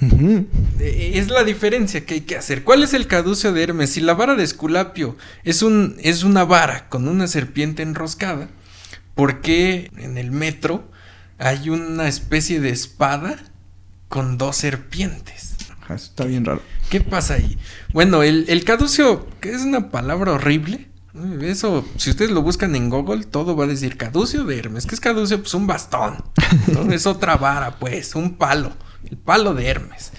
Eh, 0.02 1.12
Es 1.16 1.30
la 1.30 1.44
diferencia 1.44 2.06
que 2.06 2.16
hay 2.16 2.22
que 2.22 2.38
hacer. 2.38 2.64
¿Cuál 2.64 2.84
es 2.84 2.94
el 2.94 3.08
caduceo 3.08 3.54
de 3.54 3.64
Hermes? 3.64 3.92
Si 3.92 4.02
la 4.02 4.14
vara 4.14 4.36
de 4.36 4.44
Esculapio 4.44 5.18
es, 5.44 5.62
un, 5.62 5.96
es 6.00 6.24
una 6.24 6.44
vara 6.44 6.88
con 6.90 7.08
una 7.08 7.28
serpiente 7.28 7.84
enroscada, 7.84 8.50
¿por 9.16 9.42
qué 9.42 9.92
en 9.98 10.18
el 10.18 10.32
metro 10.32 10.90
hay 11.40 11.70
una 11.70 12.08
especie 12.08 12.60
de 12.60 12.70
espada 12.70 13.38
con 14.08 14.38
dos 14.38 14.58
serpientes? 14.58 15.56
Ajá, 15.82 15.96
eso 15.96 16.06
Está 16.06 16.26
bien 16.26 16.46
raro. 16.46 16.62
¿Qué 16.90 17.02
pasa 17.02 17.36
ahí? 17.36 17.58
Bueno, 17.94 18.24
el, 18.24 18.46
el 18.48 18.64
caduceo, 18.64 19.28
que 19.42 19.52
es 19.52 19.62
una 19.62 19.90
palabra 19.92 20.34
horrible. 20.34 20.88
Eso, 21.42 21.84
si 21.98 22.12
ustedes 22.12 22.30
lo 22.30 22.44
buscan 22.44 22.76
en 22.76 22.90
Google, 22.92 23.24
todo 23.26 23.56
va 23.56 23.64
a 23.66 23.68
decir 23.68 23.98
caduceo 23.98 24.44
de 24.44 24.60
Hermes. 24.60 24.86
¿Qué 24.86 24.94
es 24.94 25.02
caduceo? 25.02 25.40
Pues 25.40 25.54
un 25.56 25.66
bastón. 25.66 26.24
¿no? 26.68 26.94
es 26.94 27.08
otra 27.08 27.38
vara, 27.38 27.80
pues, 27.80 28.14
un 28.14 28.36
palo. 28.36 28.72
El 29.10 29.18
palo 29.18 29.54
de 29.54 29.68
Hermes. 29.68 30.12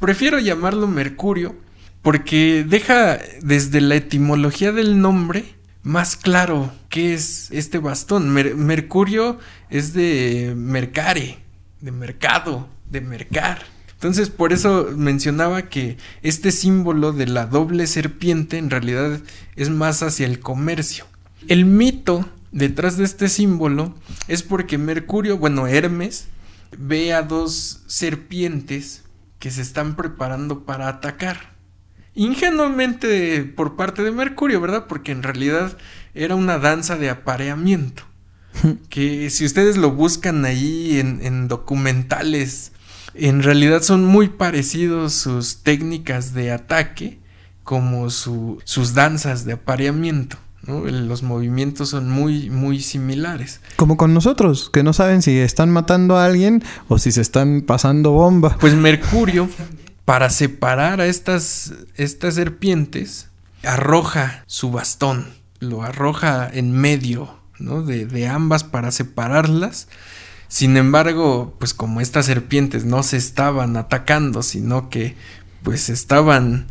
Prefiero 0.00 0.38
llamarlo 0.38 0.86
Mercurio 0.86 1.56
porque 2.02 2.64
deja 2.66 3.18
desde 3.42 3.80
la 3.80 3.96
etimología 3.96 4.72
del 4.72 5.00
nombre 5.00 5.44
más 5.82 6.16
claro 6.16 6.72
qué 6.88 7.14
es 7.14 7.50
este 7.50 7.78
bastón. 7.78 8.28
Mer- 8.30 8.54
Mercurio 8.54 9.38
es 9.70 9.92
de 9.94 10.54
mercare, 10.56 11.38
de 11.80 11.92
mercado, 11.92 12.68
de 12.90 13.00
mercar. 13.00 13.62
Entonces, 13.94 14.30
por 14.30 14.52
eso 14.52 14.90
mencionaba 14.96 15.62
que 15.62 15.96
este 16.22 16.52
símbolo 16.52 17.12
de 17.12 17.26
la 17.26 17.46
doble 17.46 17.86
serpiente 17.88 18.58
en 18.58 18.70
realidad 18.70 19.20
es 19.56 19.70
más 19.70 20.04
hacia 20.04 20.26
el 20.26 20.38
comercio. 20.38 21.04
El 21.48 21.64
mito 21.64 22.28
detrás 22.52 22.96
de 22.96 23.04
este 23.04 23.28
símbolo 23.28 23.94
es 24.28 24.44
porque 24.44 24.78
Mercurio, 24.78 25.38
bueno, 25.38 25.66
Hermes, 25.66 26.28
ve 26.76 27.12
a 27.14 27.22
dos 27.22 27.82
serpientes 27.86 29.04
que 29.38 29.50
se 29.50 29.62
están 29.62 29.96
preparando 29.96 30.64
para 30.64 30.88
atacar. 30.88 31.56
Ingenuamente 32.14 33.44
por 33.44 33.76
parte 33.76 34.02
de 34.02 34.10
Mercurio, 34.10 34.60
¿verdad? 34.60 34.86
Porque 34.88 35.12
en 35.12 35.22
realidad 35.22 35.76
era 36.14 36.34
una 36.34 36.58
danza 36.58 36.96
de 36.96 37.10
apareamiento. 37.10 38.02
que 38.88 39.30
si 39.30 39.44
ustedes 39.44 39.76
lo 39.76 39.92
buscan 39.92 40.44
ahí 40.44 40.98
en, 40.98 41.20
en 41.24 41.48
documentales, 41.48 42.72
en 43.14 43.42
realidad 43.42 43.82
son 43.82 44.04
muy 44.04 44.28
parecidos 44.28 45.14
sus 45.14 45.62
técnicas 45.62 46.34
de 46.34 46.50
ataque 46.52 47.18
como 47.64 48.10
su- 48.10 48.60
sus 48.64 48.94
danzas 48.94 49.44
de 49.44 49.52
apareamiento. 49.54 50.38
Los 50.68 51.22
movimientos 51.22 51.88
son 51.88 52.10
muy, 52.10 52.50
muy 52.50 52.80
similares. 52.80 53.60
Como 53.76 53.96
con 53.96 54.12
nosotros, 54.12 54.68
que 54.70 54.82
no 54.82 54.92
saben 54.92 55.22
si 55.22 55.38
están 55.38 55.70
matando 55.70 56.16
a 56.16 56.26
alguien 56.26 56.62
o 56.88 56.98
si 56.98 57.10
se 57.10 57.22
están 57.22 57.62
pasando 57.62 58.12
bomba. 58.12 58.56
Pues 58.60 58.74
Mercurio, 58.74 59.48
para 60.04 60.28
separar 60.28 61.00
a 61.00 61.06
estas, 61.06 61.72
estas 61.96 62.34
serpientes, 62.34 63.28
arroja 63.64 64.44
su 64.46 64.70
bastón, 64.70 65.28
lo 65.58 65.82
arroja 65.82 66.48
en 66.52 66.72
medio 66.72 67.38
¿no? 67.58 67.82
de, 67.82 68.04
de 68.04 68.28
ambas 68.28 68.62
para 68.62 68.90
separarlas. 68.90 69.88
Sin 70.48 70.76
embargo, 70.76 71.54
pues 71.58 71.74
como 71.74 72.00
estas 72.00 72.26
serpientes 72.26 72.84
no 72.84 73.02
se 73.02 73.16
estaban 73.16 73.76
atacando, 73.76 74.42
sino 74.42 74.88
que 74.90 75.16
pues 75.62 75.88
estaban 75.88 76.66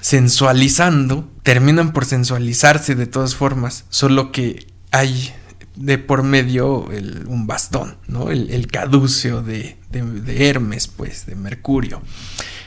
sensualizando, 0.00 1.30
terminan 1.42 1.92
por 1.92 2.04
sensualizarse 2.04 2.94
de 2.94 3.06
todas 3.06 3.34
formas, 3.34 3.84
solo 3.90 4.32
que 4.32 4.66
hay 4.90 5.32
de 5.76 5.98
por 5.98 6.22
medio 6.22 6.86
un 7.26 7.46
bastón, 7.46 7.96
¿no? 8.06 8.30
El, 8.30 8.50
el 8.50 8.66
caduceo 8.66 9.42
de, 9.42 9.76
de- 9.90 10.02
de 10.02 10.48
Hermes, 10.48 10.88
pues, 10.88 11.26
de 11.26 11.34
Mercurio. 11.36 12.02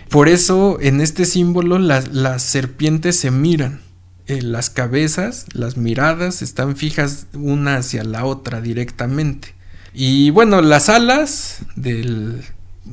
Por 0.10 0.30
eso 0.30 0.78
en 0.82 1.02
este 1.02 1.26
símbolo 1.26 1.80
las, 1.80 2.10
las 2.14 2.44
serpientes 2.44 3.16
se 3.18 3.32
miran. 3.32 3.82
Eh, 4.26 4.42
las 4.42 4.70
cabezas, 4.70 5.48
las 5.54 5.76
miradas 5.76 6.42
están 6.42 6.78
fijas 6.78 7.28
una 7.34 7.76
hacia 7.78 8.04
la 8.06 8.24
otra 8.26 8.62
directamente. 8.62 9.54
Y 9.94 10.30
bueno, 10.30 10.62
las 10.62 10.88
alas 10.90 11.60
del 11.76 12.42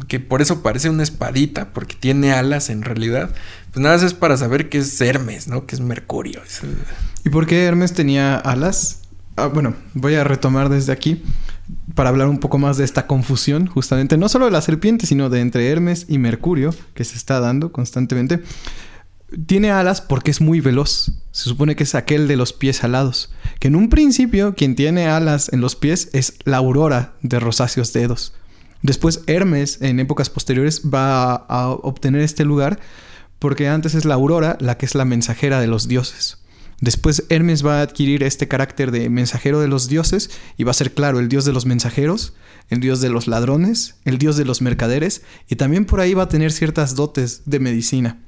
que 0.09 0.21
por 0.21 0.41
eso 0.41 0.63
parece 0.63 0.89
una 0.89 1.03
espadita 1.03 1.73
porque 1.73 1.97
tiene 1.99 2.33
alas 2.33 2.71
en 2.71 2.83
realidad, 2.83 3.31
pues 3.73 3.83
nada 3.83 3.97
más 3.97 4.05
es 4.05 4.15
para 4.15 4.37
saber 4.37 4.69
que 4.69 4.79
es 4.79 5.01
Hermes, 5.01 5.49
¿no? 5.49 5.67
Que 5.67 5.75
es 5.75 5.81
Mercurio. 5.81 6.43
Es, 6.45 6.61
¿Y 7.25 7.31
por 7.31 7.47
qué 7.47 7.65
Hermes 7.65 7.93
tenía 7.93 8.37
alas? 8.37 9.03
Ah, 9.37 9.47
bueno, 9.47 9.75
voy 9.95 10.15
a 10.15 10.25
retomar 10.25 10.69
desde 10.69 10.93
aquí 10.93 11.23
para 11.95 12.09
hablar 12.09 12.29
un 12.29 12.39
poco 12.39 12.59
más 12.59 12.77
de 12.77 12.85
esta 12.85 13.07
confusión, 13.07 13.67
justamente, 13.67 14.17
no 14.17 14.29
solo 14.29 14.47
de 14.47 14.51
la 14.51 14.63
serpiente, 14.63 15.07
sino 15.07 15.29
de 15.29 15.41
entre 15.41 15.69
Hermes 15.69 16.07
y 16.09 16.19
Mercurio, 16.19 16.75
que 16.95 17.05
se 17.05 17.17
está 17.17 17.41
dando 17.41 17.73
constantemente. 17.73 18.43
Tiene 19.47 19.71
alas 19.71 20.01
porque 20.01 20.31
es 20.31 20.41
muy 20.41 20.61
veloz. 20.61 21.13
Se 21.31 21.45
supone 21.49 21.77
que 21.77 21.85
es 21.85 21.95
aquel 21.95 22.27
de 22.27 22.37
los 22.37 22.53
pies 22.53 22.83
alados. 22.83 23.33
Que 23.61 23.69
en 23.69 23.77
un 23.77 23.89
principio, 23.89 24.55
quien 24.57 24.75
tiene 24.75 25.07
alas 25.07 25.53
en 25.53 25.61
los 25.61 25.77
pies 25.77 26.11
es 26.13 26.35
la 26.45 26.57
aurora 26.57 27.13
de 27.23 27.39
rosáceos 27.39 27.93
dedos. 27.93 28.35
Después 28.83 29.23
Hermes, 29.27 29.79
en 29.83 30.01
épocas 30.01 30.31
posteriores, 30.31 30.83
va 30.83 31.35
a, 31.35 31.69
obtener 31.69 32.23
este 32.23 32.45
lugar 32.45 32.81
porque 33.39 33.69
antes 33.69 33.95
es 33.95 34.05
la 34.05 34.15
aurora 34.15 34.57
la 34.61 34.77
que 34.79 34.87
es 34.87 34.95
la 34.95 35.05
mensajera 35.05 35.61
de 35.61 35.67
los 35.67 35.89
dioses. 35.89 36.39
Después 36.81 37.25
Hermes 37.29 37.65
va 37.65 37.79
a 37.79 37.83
adquirir 37.83 38.23
este 38.23 38.49
carácter 38.49 38.91
de 38.91 39.11
mensajero 39.11 39.61
de 39.61 39.69
los 39.69 39.89
dioses 39.89 40.31
y 40.57 40.65
va 40.65 40.71
a 40.71 40.75
ser 40.75 40.95
claro 40.95 41.19
el 41.19 41.29
dios 41.29 41.45
de 41.45 41.53
los 41.53 41.67
mensajeros, 41.67 42.33
el 42.71 42.81
dios 42.81 43.03
de 43.03 43.11
los 43.11 43.27
ladrones, 43.27 43.97
el 44.07 44.17
dios 44.17 44.39
de 44.39 44.47
los 44.47 44.63
mercaderes 44.63 45.23
y 45.49 45.57
también 45.57 45.85
por 45.85 46.01
ahí 46.01 46.15
va 46.15 46.25
a 46.25 46.29
tener 46.29 46.53
ciertas 46.53 46.95
dotes 46.95 47.43
de 47.45 47.61
medicina. 47.61 48.19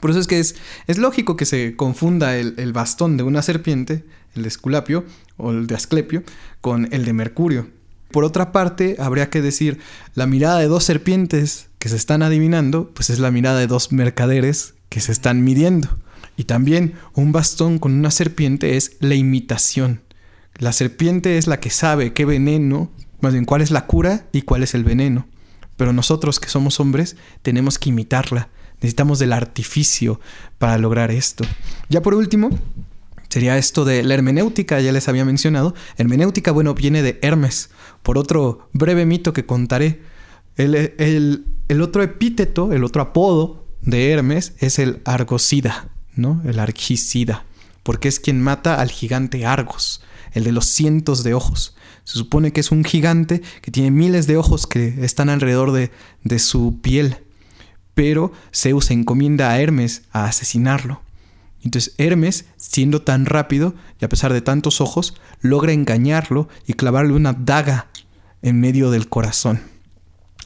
Por 0.00 0.10
eso 0.10 0.20
es 0.20 0.26
que 0.26 0.40
es, 0.40 0.54
lógico 0.98 1.36
que 1.36 1.44
se 1.44 1.76
confunda 1.76 2.36
el 2.36 2.72
bastón 2.72 3.16
de 3.18 3.22
una 3.24 3.42
serpiente, 3.42 4.04
el 4.34 4.42
de 4.42 4.48
Esculapio 4.48 5.04
o 5.36 5.50
el 5.50 5.66
de 5.66 5.74
Asclepio, 5.74 6.22
con 6.60 6.88
el 6.92 7.04
de 7.04 7.12
Mercurio. 7.12 7.81
Por 8.12 8.24
otra 8.24 8.52
parte, 8.52 8.96
habría 8.98 9.30
que 9.30 9.42
decir, 9.42 9.78
la 10.14 10.26
mirada 10.26 10.58
de 10.58 10.68
dos 10.68 10.84
serpientes 10.84 11.68
que 11.78 11.88
se 11.88 11.96
están 11.96 12.22
adivinando, 12.22 12.90
pues 12.94 13.10
es 13.10 13.18
la 13.18 13.30
mirada 13.30 13.58
de 13.58 13.66
dos 13.66 13.90
mercaderes 13.90 14.74
que 14.88 15.00
se 15.00 15.12
están 15.12 15.42
midiendo. 15.42 15.88
Y 16.36 16.44
también 16.44 16.94
un 17.14 17.32
bastón 17.32 17.78
con 17.78 17.92
una 17.92 18.10
serpiente 18.10 18.76
es 18.76 18.96
la 19.00 19.14
imitación. 19.14 20.02
La 20.58 20.72
serpiente 20.72 21.38
es 21.38 21.46
la 21.46 21.60
que 21.60 21.70
sabe 21.70 22.12
qué 22.12 22.24
veneno 22.24 22.90
Más 23.20 23.32
bien, 23.32 23.44
¿cuál 23.44 23.62
es 23.62 23.70
la 23.70 23.86
cura 23.86 24.26
y 24.32 24.42
cuál 24.42 24.62
es 24.62 24.74
el 24.74 24.84
veneno? 24.84 25.26
Pero 25.76 25.92
nosotros 25.92 26.38
que 26.38 26.48
somos 26.48 26.80
hombres 26.80 27.16
tenemos 27.42 27.78
que 27.78 27.88
imitarla. 27.88 28.48
Necesitamos 28.76 29.18
del 29.18 29.32
artificio 29.32 30.20
para 30.58 30.76
lograr 30.76 31.10
esto. 31.10 31.44
Ya 31.88 32.02
por 32.02 32.14
último, 32.14 32.50
sería 33.32 33.56
esto 33.56 33.86
de 33.86 34.02
la 34.02 34.12
hermenéutica, 34.12 34.78
ya 34.82 34.92
les 34.92 35.08
había 35.08 35.24
mencionado. 35.24 35.74
Hermenéutica, 35.96 36.52
bueno, 36.52 36.74
viene 36.74 37.00
de 37.00 37.18
Hermes, 37.22 37.70
por 38.02 38.18
otro 38.18 38.68
breve 38.74 39.06
mito 39.06 39.32
que 39.32 39.46
contaré. 39.46 40.02
El, 40.56 41.46
otro 41.80 42.02
epíteto, 42.02 42.74
el 42.74 42.84
otro 42.84 43.00
apodo 43.00 43.64
de 43.80 44.10
Hermes 44.10 44.52
es 44.58 44.78
el 44.78 45.00
Argocida, 45.06 45.88
¿no? 46.14 46.42
El 46.44 46.58
Argicida, 46.58 47.46
porque 47.82 48.08
es 48.08 48.20
quien 48.20 48.42
mata 48.42 48.74
al 48.74 48.90
gigante 48.90 49.46
Argos, 49.46 50.02
el 50.34 50.44
de 50.44 50.52
los 50.52 50.66
cientos 50.66 51.24
de 51.24 51.32
ojos. 51.32 51.74
Se 52.04 52.18
supone 52.18 52.52
que 52.52 52.60
es 52.60 52.70
un 52.70 52.84
gigante 52.84 53.40
que 53.62 53.70
tiene 53.70 53.90
miles 53.90 54.26
de 54.26 54.36
ojos 54.36 54.66
que 54.66 55.02
están 55.02 55.30
alrededor 55.30 55.72
de, 55.72 55.90
de 56.22 56.38
su 56.38 56.80
piel, 56.82 57.16
pero 57.94 58.30
Zeus 58.54 58.90
encomienda 58.90 59.48
a 59.48 59.58
Hermes 59.58 60.02
a 60.12 60.26
asesinarlo. 60.26 61.00
Entonces 61.62 61.94
Hermes, 61.98 62.46
siendo 62.56 63.02
tan 63.02 63.24
rápido 63.26 63.74
y 64.00 64.04
a 64.04 64.08
pesar 64.08 64.32
de 64.32 64.40
tantos 64.40 64.80
ojos, 64.80 65.14
logra 65.40 65.72
engañarlo 65.72 66.48
y 66.66 66.74
clavarle 66.74 67.12
una 67.12 67.32
daga 67.32 67.88
en 68.42 68.60
medio 68.60 68.90
del 68.90 69.08
corazón. 69.08 69.60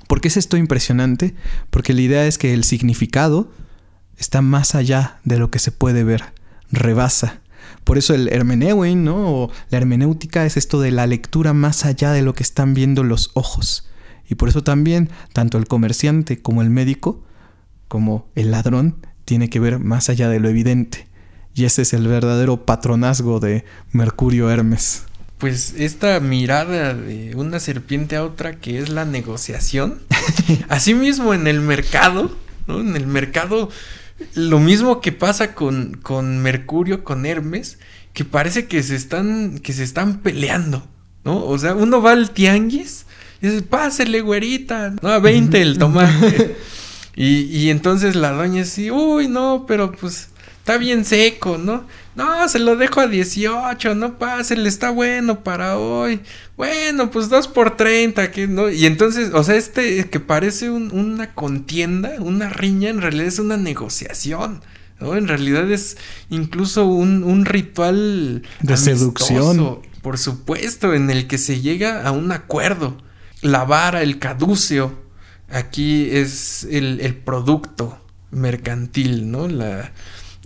¿Por 0.06 0.20
qué 0.20 0.28
es 0.28 0.36
esto 0.36 0.56
impresionante? 0.56 1.34
Porque 1.70 1.94
la 1.94 2.02
idea 2.02 2.26
es 2.26 2.38
que 2.38 2.54
el 2.54 2.64
significado 2.64 3.50
está 4.18 4.42
más 4.42 4.74
allá 4.74 5.18
de 5.24 5.38
lo 5.38 5.50
que 5.50 5.58
se 5.58 5.72
puede 5.72 6.04
ver, 6.04 6.22
rebasa. 6.70 7.40
Por 7.82 7.98
eso 7.98 8.14
el 8.14 8.28
hermeneuin, 8.28 9.04
¿no? 9.04 9.16
O 9.16 9.50
la 9.70 9.78
hermenéutica 9.78 10.46
es 10.46 10.56
esto 10.56 10.80
de 10.80 10.90
la 10.90 11.06
lectura 11.06 11.52
más 11.52 11.84
allá 11.84 12.12
de 12.12 12.22
lo 12.22 12.34
que 12.34 12.42
están 12.42 12.74
viendo 12.74 13.02
los 13.02 13.30
ojos. 13.34 13.88
Y 14.28 14.34
por 14.36 14.48
eso 14.48 14.62
también, 14.62 15.10
tanto 15.32 15.58
el 15.58 15.66
comerciante 15.66 16.40
como 16.40 16.62
el 16.62 16.70
médico, 16.70 17.24
como 17.88 18.28
el 18.34 18.50
ladrón, 18.50 19.05
tiene 19.26 19.50
que 19.50 19.60
ver 19.60 19.78
más 19.78 20.08
allá 20.08 20.30
de 20.30 20.40
lo 20.40 20.48
evidente. 20.48 21.06
Y 21.54 21.64
ese 21.64 21.82
es 21.82 21.92
el 21.92 22.08
verdadero 22.08 22.64
patronazgo 22.64 23.40
de 23.40 23.64
Mercurio 23.92 24.50
Hermes. 24.50 25.04
Pues 25.36 25.74
esta 25.76 26.18
mirada 26.20 26.94
de 26.94 27.34
una 27.34 27.60
serpiente 27.60 28.16
a 28.16 28.24
otra 28.24 28.56
que 28.56 28.78
es 28.78 28.88
la 28.88 29.04
negociación. 29.04 30.00
Asimismo 30.68 31.34
en 31.34 31.46
el 31.46 31.60
mercado, 31.60 32.34
¿no? 32.66 32.80
En 32.80 32.96
el 32.96 33.06
mercado, 33.06 33.68
lo 34.34 34.60
mismo 34.60 35.00
que 35.00 35.12
pasa 35.12 35.54
con, 35.54 35.98
con 36.02 36.38
Mercurio, 36.38 37.04
con 37.04 37.26
Hermes, 37.26 37.78
que 38.12 38.24
parece 38.24 38.66
que 38.66 38.82
se 38.82 38.96
están, 38.96 39.58
que 39.58 39.72
se 39.72 39.82
están 39.82 40.20
peleando, 40.20 40.86
¿no? 41.24 41.44
O 41.44 41.58
sea, 41.58 41.74
uno 41.74 42.00
va 42.00 42.12
al 42.12 42.30
tianguis 42.30 43.06
y 43.42 43.48
dice, 43.48 43.62
pásele, 43.62 44.20
güerita, 44.20 44.94
no, 45.02 45.10
a 45.10 45.18
20 45.18 45.60
el 45.60 45.78
tomate. 45.78 46.56
y, 47.16 47.38
y 47.44 47.70
entonces 47.70 48.14
la 48.14 48.30
doña 48.32 48.62
dice, 48.62 48.92
uy, 48.92 49.26
no, 49.28 49.64
pero 49.66 49.90
pues 49.92 50.28
está 50.58 50.76
bien 50.76 51.04
seco, 51.04 51.58
¿no? 51.58 51.84
No, 52.14 52.48
se 52.48 52.58
lo 52.58 52.76
dejo 52.76 53.00
a 53.00 53.06
18, 53.08 53.94
no 53.94 54.18
pásele, 54.18 54.68
está 54.68 54.90
bueno 54.90 55.42
para 55.44 55.76
hoy. 55.78 56.20
Bueno, 56.56 57.10
pues 57.10 57.28
2 57.28 57.48
por 57.48 57.76
30, 57.76 58.30
que 58.30 58.46
no. 58.46 58.70
Y 58.70 58.86
entonces, 58.86 59.32
o 59.34 59.42
sea, 59.44 59.56
este 59.56 60.08
que 60.08 60.18
parece 60.20 60.70
un- 60.70 60.90
una 60.92 61.34
contienda, 61.34 62.12
una 62.20 62.48
riña, 62.48 62.88
en 62.90 63.00
realidad 63.02 63.26
es 63.26 63.38
una 63.38 63.56
negociación. 63.58 64.62
¿no? 64.98 65.14
En 65.14 65.28
realidad 65.28 65.70
es 65.70 65.98
incluso 66.30 66.86
un, 66.86 67.22
un 67.22 67.44
ritual 67.44 68.42
De 68.62 68.72
amistoso, 68.74 68.96
seducción. 68.96 69.78
Por 70.00 70.16
supuesto, 70.18 70.94
en 70.94 71.10
el 71.10 71.26
que 71.26 71.36
se 71.36 71.60
llega 71.60 72.02
a 72.06 72.12
un 72.12 72.32
acuerdo. 72.32 72.96
La 73.42 73.64
vara, 73.64 74.02
el 74.02 74.18
caduceo, 74.18 74.98
aquí 75.51 76.11
es 76.11 76.66
el, 76.70 77.01
el 77.01 77.14
producto 77.16 77.99
mercantil, 78.30 79.30
¿no? 79.30 79.49
La, 79.49 79.92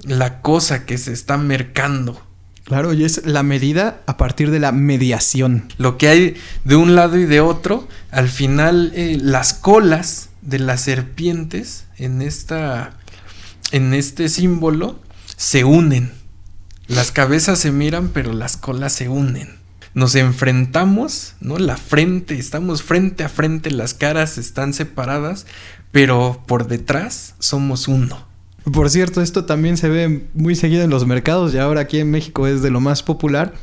la 0.04 0.42
cosa 0.42 0.86
que 0.86 0.98
se 0.98 1.12
está 1.12 1.36
mercando. 1.36 2.20
Claro, 2.64 2.92
y 2.92 3.04
es 3.04 3.26
la 3.26 3.42
medida 3.42 4.02
a 4.06 4.16
partir 4.16 4.50
de 4.50 4.60
la 4.60 4.70
mediación. 4.70 5.72
Lo 5.76 5.98
que 5.98 6.08
hay 6.08 6.36
de 6.64 6.76
un 6.76 6.94
lado 6.94 7.18
y 7.18 7.24
de 7.24 7.40
otro, 7.40 7.88
al 8.10 8.28
final 8.28 8.92
eh, 8.94 9.18
las 9.20 9.54
colas 9.54 10.28
de 10.42 10.60
las 10.60 10.82
serpientes 10.82 11.86
en 11.96 12.22
esta 12.22 12.96
en 13.72 13.94
este 13.94 14.28
símbolo 14.28 15.00
se 15.36 15.64
unen. 15.64 16.12
Las 16.86 17.12
cabezas 17.12 17.58
se 17.58 17.70
miran, 17.70 18.08
pero 18.08 18.32
las 18.32 18.56
colas 18.56 18.92
se 18.92 19.08
unen. 19.08 19.59
Nos 19.94 20.14
enfrentamos, 20.14 21.34
¿no? 21.40 21.58
La 21.58 21.76
frente, 21.76 22.38
estamos 22.38 22.82
frente 22.82 23.24
a 23.24 23.28
frente, 23.28 23.70
las 23.70 23.94
caras 23.94 24.38
están 24.38 24.72
separadas, 24.72 25.46
pero 25.90 26.42
por 26.46 26.68
detrás 26.68 27.34
somos 27.38 27.88
uno. 27.88 28.26
Por 28.72 28.90
cierto, 28.90 29.22
esto 29.22 29.46
también 29.46 29.76
se 29.76 29.88
ve 29.88 30.26
muy 30.34 30.54
seguido 30.54 30.84
en 30.84 30.90
los 30.90 31.06
mercados 31.06 31.54
y 31.54 31.58
ahora 31.58 31.80
aquí 31.80 31.98
en 31.98 32.10
México 32.10 32.46
es 32.46 32.62
de 32.62 32.70
lo 32.70 32.80
más 32.80 33.02
popular, 33.02 33.54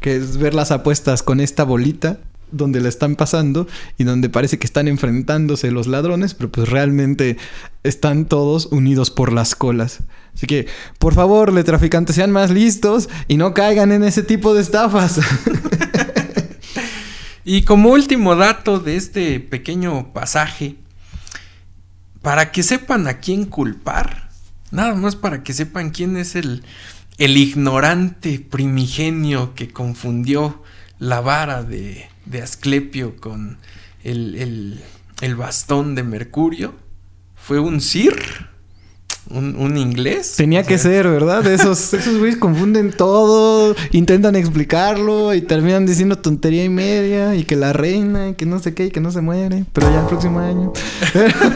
que 0.00 0.16
es 0.16 0.36
ver 0.36 0.54
las 0.54 0.72
apuestas 0.72 1.22
con 1.22 1.40
esta 1.40 1.64
bolita 1.64 2.18
donde 2.50 2.80
la 2.80 2.88
están 2.88 3.16
pasando 3.16 3.66
y 3.96 4.04
donde 4.04 4.28
parece 4.28 4.58
que 4.58 4.66
están 4.66 4.88
enfrentándose 4.88 5.70
los 5.70 5.86
ladrones, 5.86 6.34
pero 6.34 6.50
pues 6.52 6.68
realmente 6.68 7.38
están 7.82 8.26
todos 8.26 8.66
unidos 8.66 9.10
por 9.10 9.32
las 9.32 9.54
colas. 9.54 10.00
Así 10.34 10.46
que, 10.46 10.66
por 10.98 11.14
favor, 11.14 11.52
le 11.52 11.62
traficantes, 11.64 12.16
sean 12.16 12.32
más 12.32 12.50
listos 12.50 13.08
y 13.28 13.36
no 13.36 13.54
caigan 13.54 13.92
en 13.92 14.02
ese 14.02 14.22
tipo 14.22 14.54
de 14.54 14.62
estafas. 14.62 15.20
Y 17.44 17.62
como 17.62 17.90
último 17.90 18.36
dato 18.36 18.78
de 18.78 18.96
este 18.96 19.40
pequeño 19.40 20.12
pasaje, 20.12 20.76
para 22.22 22.52
que 22.52 22.62
sepan 22.62 23.08
a 23.08 23.14
quién 23.18 23.46
culpar, 23.46 24.30
nada 24.70 24.94
más 24.94 25.16
para 25.16 25.42
que 25.42 25.52
sepan 25.52 25.90
quién 25.90 26.16
es 26.16 26.36
el, 26.36 26.62
el 27.18 27.36
ignorante 27.36 28.38
primigenio 28.38 29.54
que 29.56 29.68
confundió 29.70 30.62
la 31.00 31.20
vara 31.20 31.64
de, 31.64 32.06
de 32.26 32.42
Asclepio 32.42 33.16
con 33.16 33.58
el, 34.04 34.36
el- 34.36 34.80
el 35.20 35.34
bastón 35.36 35.94
de 35.96 36.02
Mercurio, 36.04 36.74
fue 37.36 37.58
un 37.60 37.80
Sir, 37.80 38.50
un, 39.32 39.56
un 39.56 39.76
inglés. 39.76 40.34
Tenía 40.36 40.62
O 40.62 40.66
que 40.66 40.78
ser, 40.78 41.08
¿verdad? 41.08 41.46
Esos, 41.52 41.92
esos 41.94 42.18
güeyes 42.18 42.36
confunden 42.38 42.92
todo, 42.92 43.74
intentan 43.90 44.36
explicarlo 44.36 45.34
y 45.34 45.42
terminan 45.42 45.86
diciendo 45.86 46.16
tontería 46.16 46.64
y 46.64 46.68
media 46.68 47.34
y 47.34 47.44
que 47.44 47.56
la 47.56 47.72
reina 47.72 48.30
y 48.30 48.34
que 48.34 48.46
no 48.46 48.58
sé 48.58 48.74
qué 48.74 48.86
y 48.86 48.90
que 48.90 49.00
no 49.00 49.10
se 49.10 49.20
muere, 49.20 49.64
pero 49.72 49.90
ya 49.90 50.00
el 50.00 50.06
próximo 50.06 50.40
año. 50.40 50.72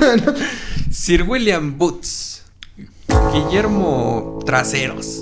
Sir 0.91 1.24
William 1.24 1.77
Boots, 1.77 2.43
Guillermo 3.33 4.41
Traseros. 4.45 5.20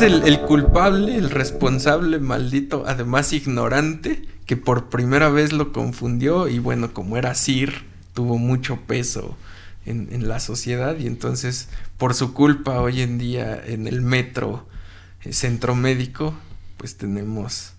Es 0.00 0.06
el, 0.06 0.22
el 0.22 0.40
culpable, 0.40 1.14
el 1.16 1.28
responsable, 1.28 2.18
maldito, 2.20 2.84
además 2.86 3.34
ignorante, 3.34 4.22
que 4.46 4.56
por 4.56 4.88
primera 4.88 5.28
vez 5.28 5.52
lo 5.52 5.74
confundió 5.74 6.48
y 6.48 6.58
bueno, 6.58 6.94
como 6.94 7.18
era 7.18 7.34
Sir, 7.34 7.82
tuvo 8.14 8.38
mucho 8.38 8.76
peso 8.86 9.36
en, 9.84 10.08
en 10.10 10.26
la 10.26 10.40
sociedad 10.40 10.96
y 10.98 11.06
entonces 11.06 11.68
por 11.98 12.14
su 12.14 12.32
culpa 12.32 12.80
hoy 12.80 13.02
en 13.02 13.18
día 13.18 13.62
en 13.62 13.86
el 13.86 14.00
metro 14.00 14.66
eh, 15.22 15.34
centro 15.34 15.74
médico, 15.74 16.32
pues 16.78 16.96
tenemos 16.96 17.74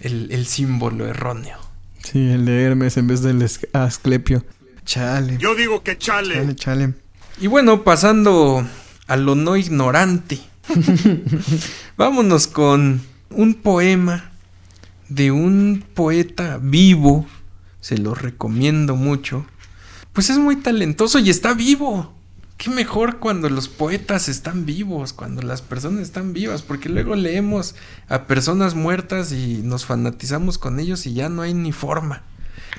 el, 0.00 0.32
el 0.32 0.46
símbolo 0.46 1.06
erróneo. 1.06 1.58
Sí, 2.02 2.30
el 2.30 2.46
de 2.46 2.62
Hermes 2.62 2.96
en 2.96 3.08
vez 3.08 3.20
del 3.20 3.46
Asclepio. 3.74 4.42
Chale. 4.86 5.36
Yo 5.36 5.54
digo 5.54 5.82
que 5.82 5.98
chale. 5.98 6.34
Chale, 6.34 6.56
chale. 6.56 6.94
Y 7.42 7.46
bueno, 7.46 7.84
pasando 7.84 8.66
a 9.06 9.16
lo 9.18 9.34
no 9.34 9.58
ignorante. 9.58 10.40
Vámonos 11.96 12.46
con 12.46 13.00
un 13.30 13.54
poema 13.54 14.30
de 15.08 15.30
un 15.30 15.84
poeta 15.94 16.58
vivo. 16.60 17.26
Se 17.80 17.98
lo 17.98 18.14
recomiendo 18.14 18.96
mucho. 18.96 19.46
Pues 20.12 20.30
es 20.30 20.38
muy 20.38 20.56
talentoso 20.56 21.18
y 21.18 21.30
está 21.30 21.54
vivo. 21.54 22.12
Qué 22.56 22.70
mejor 22.70 23.20
cuando 23.20 23.48
los 23.48 23.68
poetas 23.68 24.28
están 24.28 24.66
vivos, 24.66 25.12
cuando 25.12 25.42
las 25.42 25.62
personas 25.62 26.02
están 26.02 26.32
vivas, 26.32 26.62
porque 26.62 26.88
luego 26.88 27.14
leemos 27.14 27.76
a 28.08 28.26
personas 28.26 28.74
muertas 28.74 29.30
y 29.30 29.60
nos 29.62 29.84
fanatizamos 29.84 30.58
con 30.58 30.80
ellos 30.80 31.06
y 31.06 31.14
ya 31.14 31.28
no 31.28 31.42
hay 31.42 31.54
ni 31.54 31.70
forma. 31.70 32.22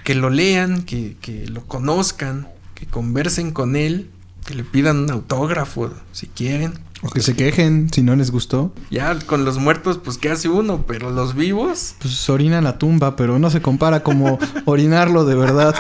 Que 0.04 0.16
lo 0.16 0.30
lean, 0.30 0.84
que, 0.84 1.16
que 1.22 1.48
lo 1.48 1.66
conozcan, 1.66 2.50
que 2.76 2.88
conversen 2.88 3.52
con 3.52 3.78
él, 3.78 4.10
que 4.46 4.54
le 4.54 4.66
pidan 4.66 4.98
un 4.98 5.12
autógrafo 5.12 5.94
si 6.12 6.28
quieren. 6.28 6.74
O 7.02 7.10
que 7.10 7.22
se 7.22 7.36
quejen 7.36 7.90
si 7.92 8.02
no 8.02 8.16
les 8.16 8.30
gustó. 8.32 8.74
Ya 8.92 9.18
con 9.20 9.46
los 9.46 9.58
muertos, 9.58 10.00
pues 10.04 10.18
qué 10.18 10.30
hace 10.30 10.50
uno, 10.50 10.86
pero 10.86 11.12
los 11.12 11.34
vivos, 11.34 11.96
Pues 12.00 12.30
orina 12.30 12.62
la 12.62 12.78
tumba, 12.78 13.16
pero 13.16 13.40
no 13.40 13.50
se 13.50 13.62
compara 13.62 14.04
como 14.04 14.38
orinarlo 14.66 15.24
de 15.24 15.36
verdad. 15.36 15.76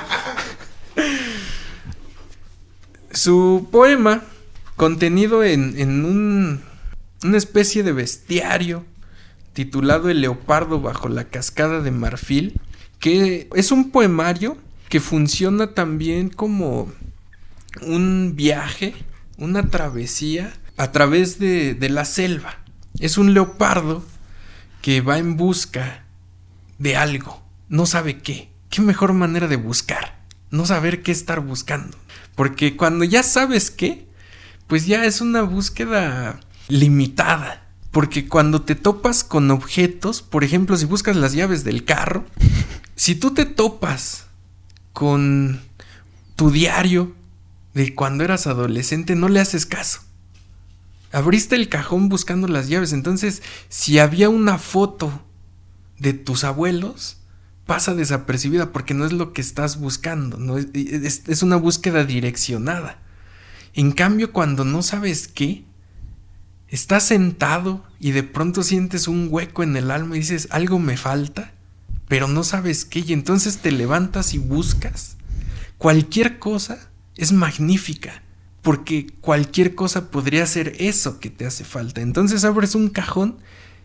Su 3.12 3.68
poema, 3.72 4.22
contenido 4.78 5.44
en, 5.44 5.78
en 5.78 6.06
un, 6.06 6.62
una 7.24 7.38
especie 7.38 7.84
de 7.84 7.92
bestiario 7.92 8.86
titulado 9.52 10.10
El 10.10 10.22
leopardo 10.22 10.80
bajo 10.80 11.10
la 11.10 11.26
cascada 11.26 11.82
de 11.82 11.92
marfil, 11.92 12.62
que 13.00 13.50
es 13.56 13.72
un 13.74 13.92
poemario 13.92 14.58
que 14.88 15.02
funciona 15.02 15.74
también 15.74 16.30
como 16.30 16.92
un 17.82 18.34
viaje, 18.36 18.94
una 19.38 19.70
travesía 19.70 20.54
a 20.80 20.94
través 20.94 21.40
de, 21.40 21.76
de 21.76 21.90
la 21.90 22.06
selva. 22.06 22.58
Es 23.00 23.18
un 23.18 23.34
leopardo 23.34 24.02
que 24.82 25.02
va 25.02 25.18
en 25.18 25.36
busca 25.36 26.06
de 26.78 26.96
algo, 26.96 27.44
no 27.68 27.86
sabe 27.86 28.20
qué. 28.20 28.50
¿Qué 28.70 28.82
mejor 28.82 29.12
manera 29.12 29.48
de 29.48 29.58
buscar? 29.58 30.24
No 30.52 30.66
saber 30.66 31.04
qué 31.04 31.12
estar 31.12 31.42
buscando. 31.42 31.98
Porque 32.34 32.78
cuando 32.78 33.04
ya 33.04 33.24
sabes 33.24 33.72
qué, 33.72 34.08
pues 34.68 34.86
ya 34.86 35.04
es 35.04 35.20
una 35.20 35.42
búsqueda 35.42 36.40
limitada. 36.70 37.68
Porque 37.92 38.30
cuando 38.30 38.62
te 38.62 38.76
topas 38.76 39.26
con 39.26 39.52
objetos, 39.52 40.22
por 40.22 40.46
ejemplo, 40.46 40.78
si 40.78 40.86
buscas 40.86 41.18
las 41.18 41.34
llaves 41.34 41.66
del 41.66 41.84
carro, 41.84 42.26
si 42.96 43.16
tú 43.16 43.34
te 43.34 43.46
topas 43.46 44.28
con 44.94 45.60
tu 46.38 46.52
diario 46.52 47.14
de 47.74 47.94
cuando 47.96 48.24
eras 48.24 48.48
adolescente, 48.48 49.16
no 49.16 49.28
le 49.28 49.42
haces 49.42 49.66
caso. 49.66 50.09
Abriste 51.12 51.55
el 51.55 51.70
cajón 51.70 52.10
buscando 52.10 52.47
las 52.47 52.68
llaves, 52.68 52.93
entonces 52.93 53.41
si 53.68 53.99
había 53.99 54.30
una 54.30 54.57
foto 54.57 55.26
de 55.97 56.14
tus 56.14 56.43
abuelos, 56.43 57.18
pasa 57.66 57.93
desapercibida 57.93 58.72
porque 58.72 58.93
no 58.93 59.05
es 59.05 59.14
lo 59.14 59.34
que 59.34 59.41
estás 59.41 59.80
buscando, 59.80 60.57
es 60.57 61.43
una 61.43 61.55
búsqueda 61.55 62.03
direccionada. 62.03 62.99
En 63.74 63.91
cambio, 63.91 64.32
cuando 64.34 64.66
no 64.66 64.82
sabes 64.82 65.28
qué, 65.28 65.66
estás 66.68 67.03
sentado 67.03 67.84
y 67.99 68.12
de 68.12 68.24
pronto 68.24 68.64
sientes 68.64 69.07
un 69.07 69.28
hueco 69.30 69.64
en 69.64 69.76
el 69.78 69.91
alma 69.91 70.16
y 70.16 70.20
dices, 70.20 70.47
algo 70.51 70.80
me 70.80 70.97
falta, 70.97 71.53
pero 72.07 72.28
no 72.28 72.43
sabes 72.43 72.86
qué, 72.86 72.99
y 72.99 73.14
entonces 73.14 73.60
te 73.60 73.72
levantas 73.72 74.34
y 74.34 74.39
buscas. 74.39 75.18
Cualquier 75.78 76.39
cosa 76.39 76.89
es 77.16 77.32
magnífica, 77.32 78.24
porque 78.62 79.07
cualquier 79.22 79.76
cosa 79.76 80.12
podría 80.12 80.45
ser 80.45 80.76
eso 80.80 81.20
que 81.20 81.30
te 81.30 81.45
hace 81.45 81.64
falta. 81.64 82.01
Entonces 82.01 82.43
abres 82.43 82.76
un 82.76 82.89
cajón 82.89 83.38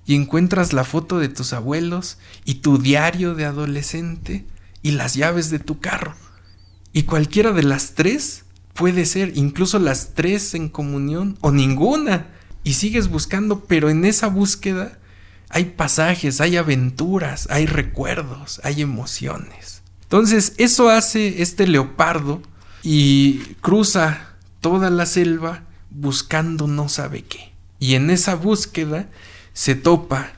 y 0.07 0.15
encuentras 0.15 0.73
la 0.73 0.85
foto 0.85 1.19
de 1.19 1.29
tus 1.29 1.53
abuelos 1.53 2.19
y 2.45 2.57
tu 2.57 2.79
diario 2.79 3.35
de 3.35 3.45
adolescente 3.45 4.45
y 4.83 4.93
las 4.93 5.15
llaves 5.15 5.51
de 5.51 5.59
tu 5.59 5.81
carro. 5.81 6.15
Y 6.93 7.05
cualquiera 7.05 7.53
de 7.53 7.63
las 7.63 7.95
tres 7.95 8.45
puede 8.75 9.07
ser, 9.07 9.33
incluso 9.37 9.79
las 9.79 10.15
tres 10.15 10.55
en 10.55 10.69
comunión 10.69 11.39
o 11.41 11.51
ninguna. 11.51 12.29
Y 12.65 12.75
sigues 12.75 13.09
buscando, 13.09 13.65
pero 13.65 13.91
en 13.91 14.05
esa 14.05 14.29
búsqueda 14.29 14.99
hay 15.49 15.67
pasajes, 15.67 16.41
hay 16.41 16.57
aventuras, 16.57 17.47
hay 17.51 17.67
recuerdos, 17.67 18.61
hay 18.65 18.83
emociones. 18.83 19.83
Entonces 20.03 20.55
eso 20.59 20.89
hace 20.91 21.43
este 21.43 21.67
leopardo 21.67 22.43
y 22.83 23.39
cruza 23.61 24.34
toda 24.65 24.89
la 24.89 25.05
selva 25.05 25.65
buscando 25.91 26.67
no 26.67 26.89
sabe 26.89 27.23
qué. 27.23 27.53
Y 27.79 27.97
en 27.97 28.09
esa 28.09 28.35
búsqueda 28.35 29.11
se 29.53 29.75
topa 29.75 30.33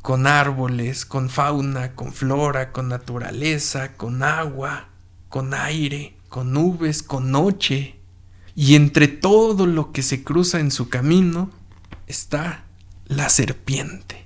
con 0.00 0.28
árboles, 0.28 1.04
con 1.04 1.28
fauna, 1.28 1.96
con 1.96 2.12
flora, 2.12 2.70
con 2.70 2.88
naturaleza, 2.88 3.96
con 3.96 4.22
agua, 4.22 4.90
con 5.28 5.54
aire, 5.54 6.14
con 6.28 6.52
nubes, 6.52 7.02
con 7.02 7.32
noche. 7.32 7.96
Y 8.54 8.76
entre 8.76 9.08
todo 9.08 9.66
lo 9.66 9.90
que 9.90 10.02
se 10.02 10.22
cruza 10.22 10.60
en 10.60 10.70
su 10.70 10.88
camino 10.88 11.50
está 12.06 12.62
la 13.06 13.28
serpiente. 13.28 14.24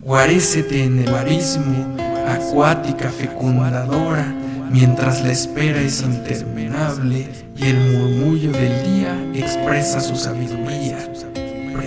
Guarécete 0.00 0.84
en 0.84 0.98
el 0.98 1.14
abismo, 1.14 1.96
acuática 2.28 3.08
fecundadora, 3.10 4.34
mientras 4.72 5.22
la 5.22 5.32
espera 5.32 5.80
es 5.80 6.02
interminable 6.02 7.28
y 7.56 7.64
el 7.64 7.78
murmullo 7.92 8.52
del 8.52 8.82
día 8.84 9.16
expresa 9.34 10.00
su 10.00 10.16
sabiduría 10.16 10.98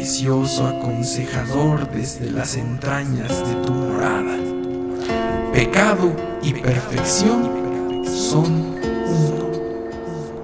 precioso 0.06 0.68
aconsejador 0.68 1.90
desde 1.90 2.30
las 2.30 2.56
entrañas 2.56 3.30
de 3.30 3.56
tu 3.66 3.72
morada. 3.72 4.38
Pecado 5.52 6.16
y 6.44 6.54
perfección 6.54 8.04
son 8.06 8.76
uno. 9.08 9.50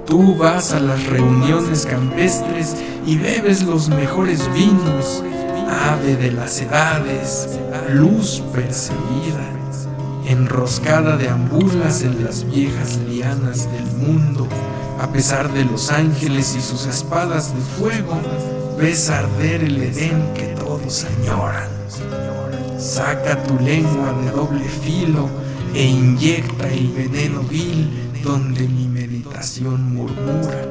Tú 0.08 0.36
vas 0.36 0.74
a 0.74 0.80
las 0.80 1.06
reuniones 1.06 1.86
campestres 1.86 2.76
y 3.06 3.18
bebes 3.18 3.64
los 3.64 3.90
mejores 3.90 4.52
vinos, 4.54 5.24
ave 5.70 6.16
de 6.16 6.32
las 6.32 6.60
edades, 6.62 7.60
luz 7.94 8.42
perseguida, 8.54 9.48
enroscada 10.32 11.18
de 11.18 11.30
ambulas 11.30 12.02
en 12.04 12.24
las 12.24 12.50
viejas 12.50 12.98
lianas 13.08 13.70
del 13.72 13.86
mundo, 13.98 14.48
a 15.00 15.12
pesar 15.12 15.52
de 15.52 15.66
los 15.66 15.92
ángeles 15.92 16.56
y 16.56 16.62
sus 16.62 16.86
espadas 16.86 17.54
de 17.54 17.62
fuego, 17.62 18.20
ves 18.78 19.10
arder 19.10 19.64
el 19.64 19.82
Edén 19.82 20.34
que 20.34 20.56
todos 20.56 21.06
añoran. 21.06 21.70
Saca 22.80 23.42
tu 23.44 23.60
lengua 23.60 24.14
de 24.24 24.32
doble 24.32 24.68
filo 24.68 25.30
e 25.74 25.86
inyecta 25.86 26.68
el 26.70 26.88
veneno 26.90 27.42
vil 27.44 27.90
donde 28.24 28.68
mi 28.68 28.88
meditación 28.88 29.94
murmura. 29.94 30.70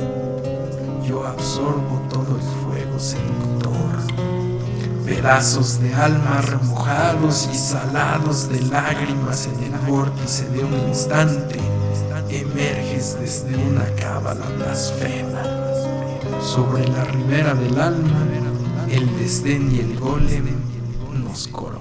Yo 1.06 1.26
absorbo 1.26 2.00
todo 2.08 2.36
el 2.36 2.42
fuego 2.64 2.98
seductor. 2.98 3.70
Pedazos 5.10 5.80
de 5.80 5.92
alma 5.92 6.40
remojados 6.40 7.48
y 7.52 7.56
salados 7.56 8.48
de 8.48 8.60
lágrimas 8.66 9.48
en 9.48 9.64
el 9.64 9.78
vórtice 9.80 10.48
de 10.50 10.64
un 10.64 10.72
instante, 10.88 11.58
emerges 12.28 13.18
desde 13.18 13.56
una 13.56 13.84
cábala 13.96 14.46
blasfema 14.56 15.42
sobre 16.40 16.86
la 16.86 17.02
ribera 17.06 17.54
del 17.54 17.80
alma, 17.80 18.24
el 18.88 19.18
desdén 19.18 19.74
y 19.74 19.80
el 19.80 19.98
golem 19.98 20.46
nos 21.24 21.48
coronan. 21.48 21.79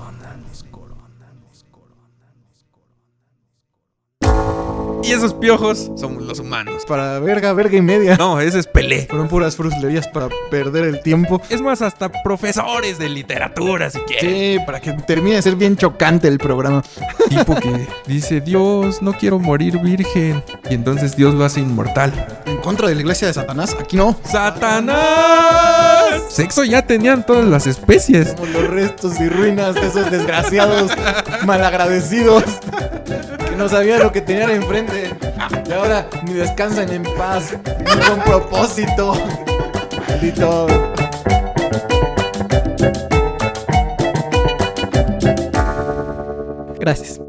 Y 5.09 5.11
esos 5.11 5.33
piojos 5.33 5.89
somos 5.95 6.21
los 6.21 6.37
humanos. 6.37 6.83
Para 6.87 7.17
verga, 7.17 7.51
verga 7.53 7.75
y 7.75 7.81
media. 7.81 8.15
No, 8.15 8.39
ese 8.39 8.59
es 8.59 8.67
Pelé. 8.67 9.07
Fueron 9.09 9.27
puras 9.27 9.55
fruslerías 9.55 10.07
para 10.07 10.29
perder 10.51 10.83
el 10.85 11.01
tiempo. 11.01 11.41
Es 11.49 11.61
más, 11.61 11.81
hasta 11.81 12.11
profesores 12.21 12.99
de 12.99 13.09
literatura, 13.09 13.89
si 13.89 13.97
quieren. 14.01 14.29
Sí, 14.29 14.59
para 14.67 14.79
que 14.79 14.93
termine 14.93 15.37
de 15.37 15.41
ser 15.41 15.55
bien 15.55 15.75
chocante 15.77 16.27
el 16.27 16.37
programa. 16.37 16.83
Tipo 17.27 17.55
que 17.55 17.87
dice, 18.05 18.39
Dios, 18.39 19.01
no 19.01 19.13
quiero 19.13 19.39
morir 19.39 19.79
virgen. 19.79 20.43
Y 20.69 20.75
entonces 20.75 21.15
Dios 21.15 21.33
lo 21.33 21.43
hace 21.43 21.59
inmortal. 21.59 22.13
En 22.45 22.57
contra 22.57 22.87
de 22.87 22.93
la 22.93 23.01
iglesia 23.01 23.29
de 23.29 23.33
Satanás, 23.33 23.75
aquí 23.79 23.97
no. 23.97 24.15
¡Satanás! 24.23 26.21
Sexo 26.27 26.63
ya 26.63 26.85
tenían 26.85 27.25
todas 27.25 27.45
las 27.45 27.65
especies. 27.65 28.35
Como 28.35 28.45
los 28.45 28.67
restos 28.67 29.19
y 29.19 29.27
ruinas 29.27 29.73
de 29.73 29.87
esos 29.87 30.11
desgraciados 30.11 30.91
malagradecidos 31.47 32.43
no 33.59 33.67
sabían 33.67 33.99
lo 33.99 34.11
que 34.13 34.21
tenían 34.21 34.51
enfrente. 34.51 35.13
Y 35.67 35.71
ahora 35.73 36.09
ni 36.23 36.33
descansan 36.33 36.89
en 36.93 37.03
paz, 37.03 37.57
ni 37.79 38.01
con 38.07 38.21
propósito. 38.21 39.13
Maldito. 40.07 40.67
Gracias. 46.79 47.28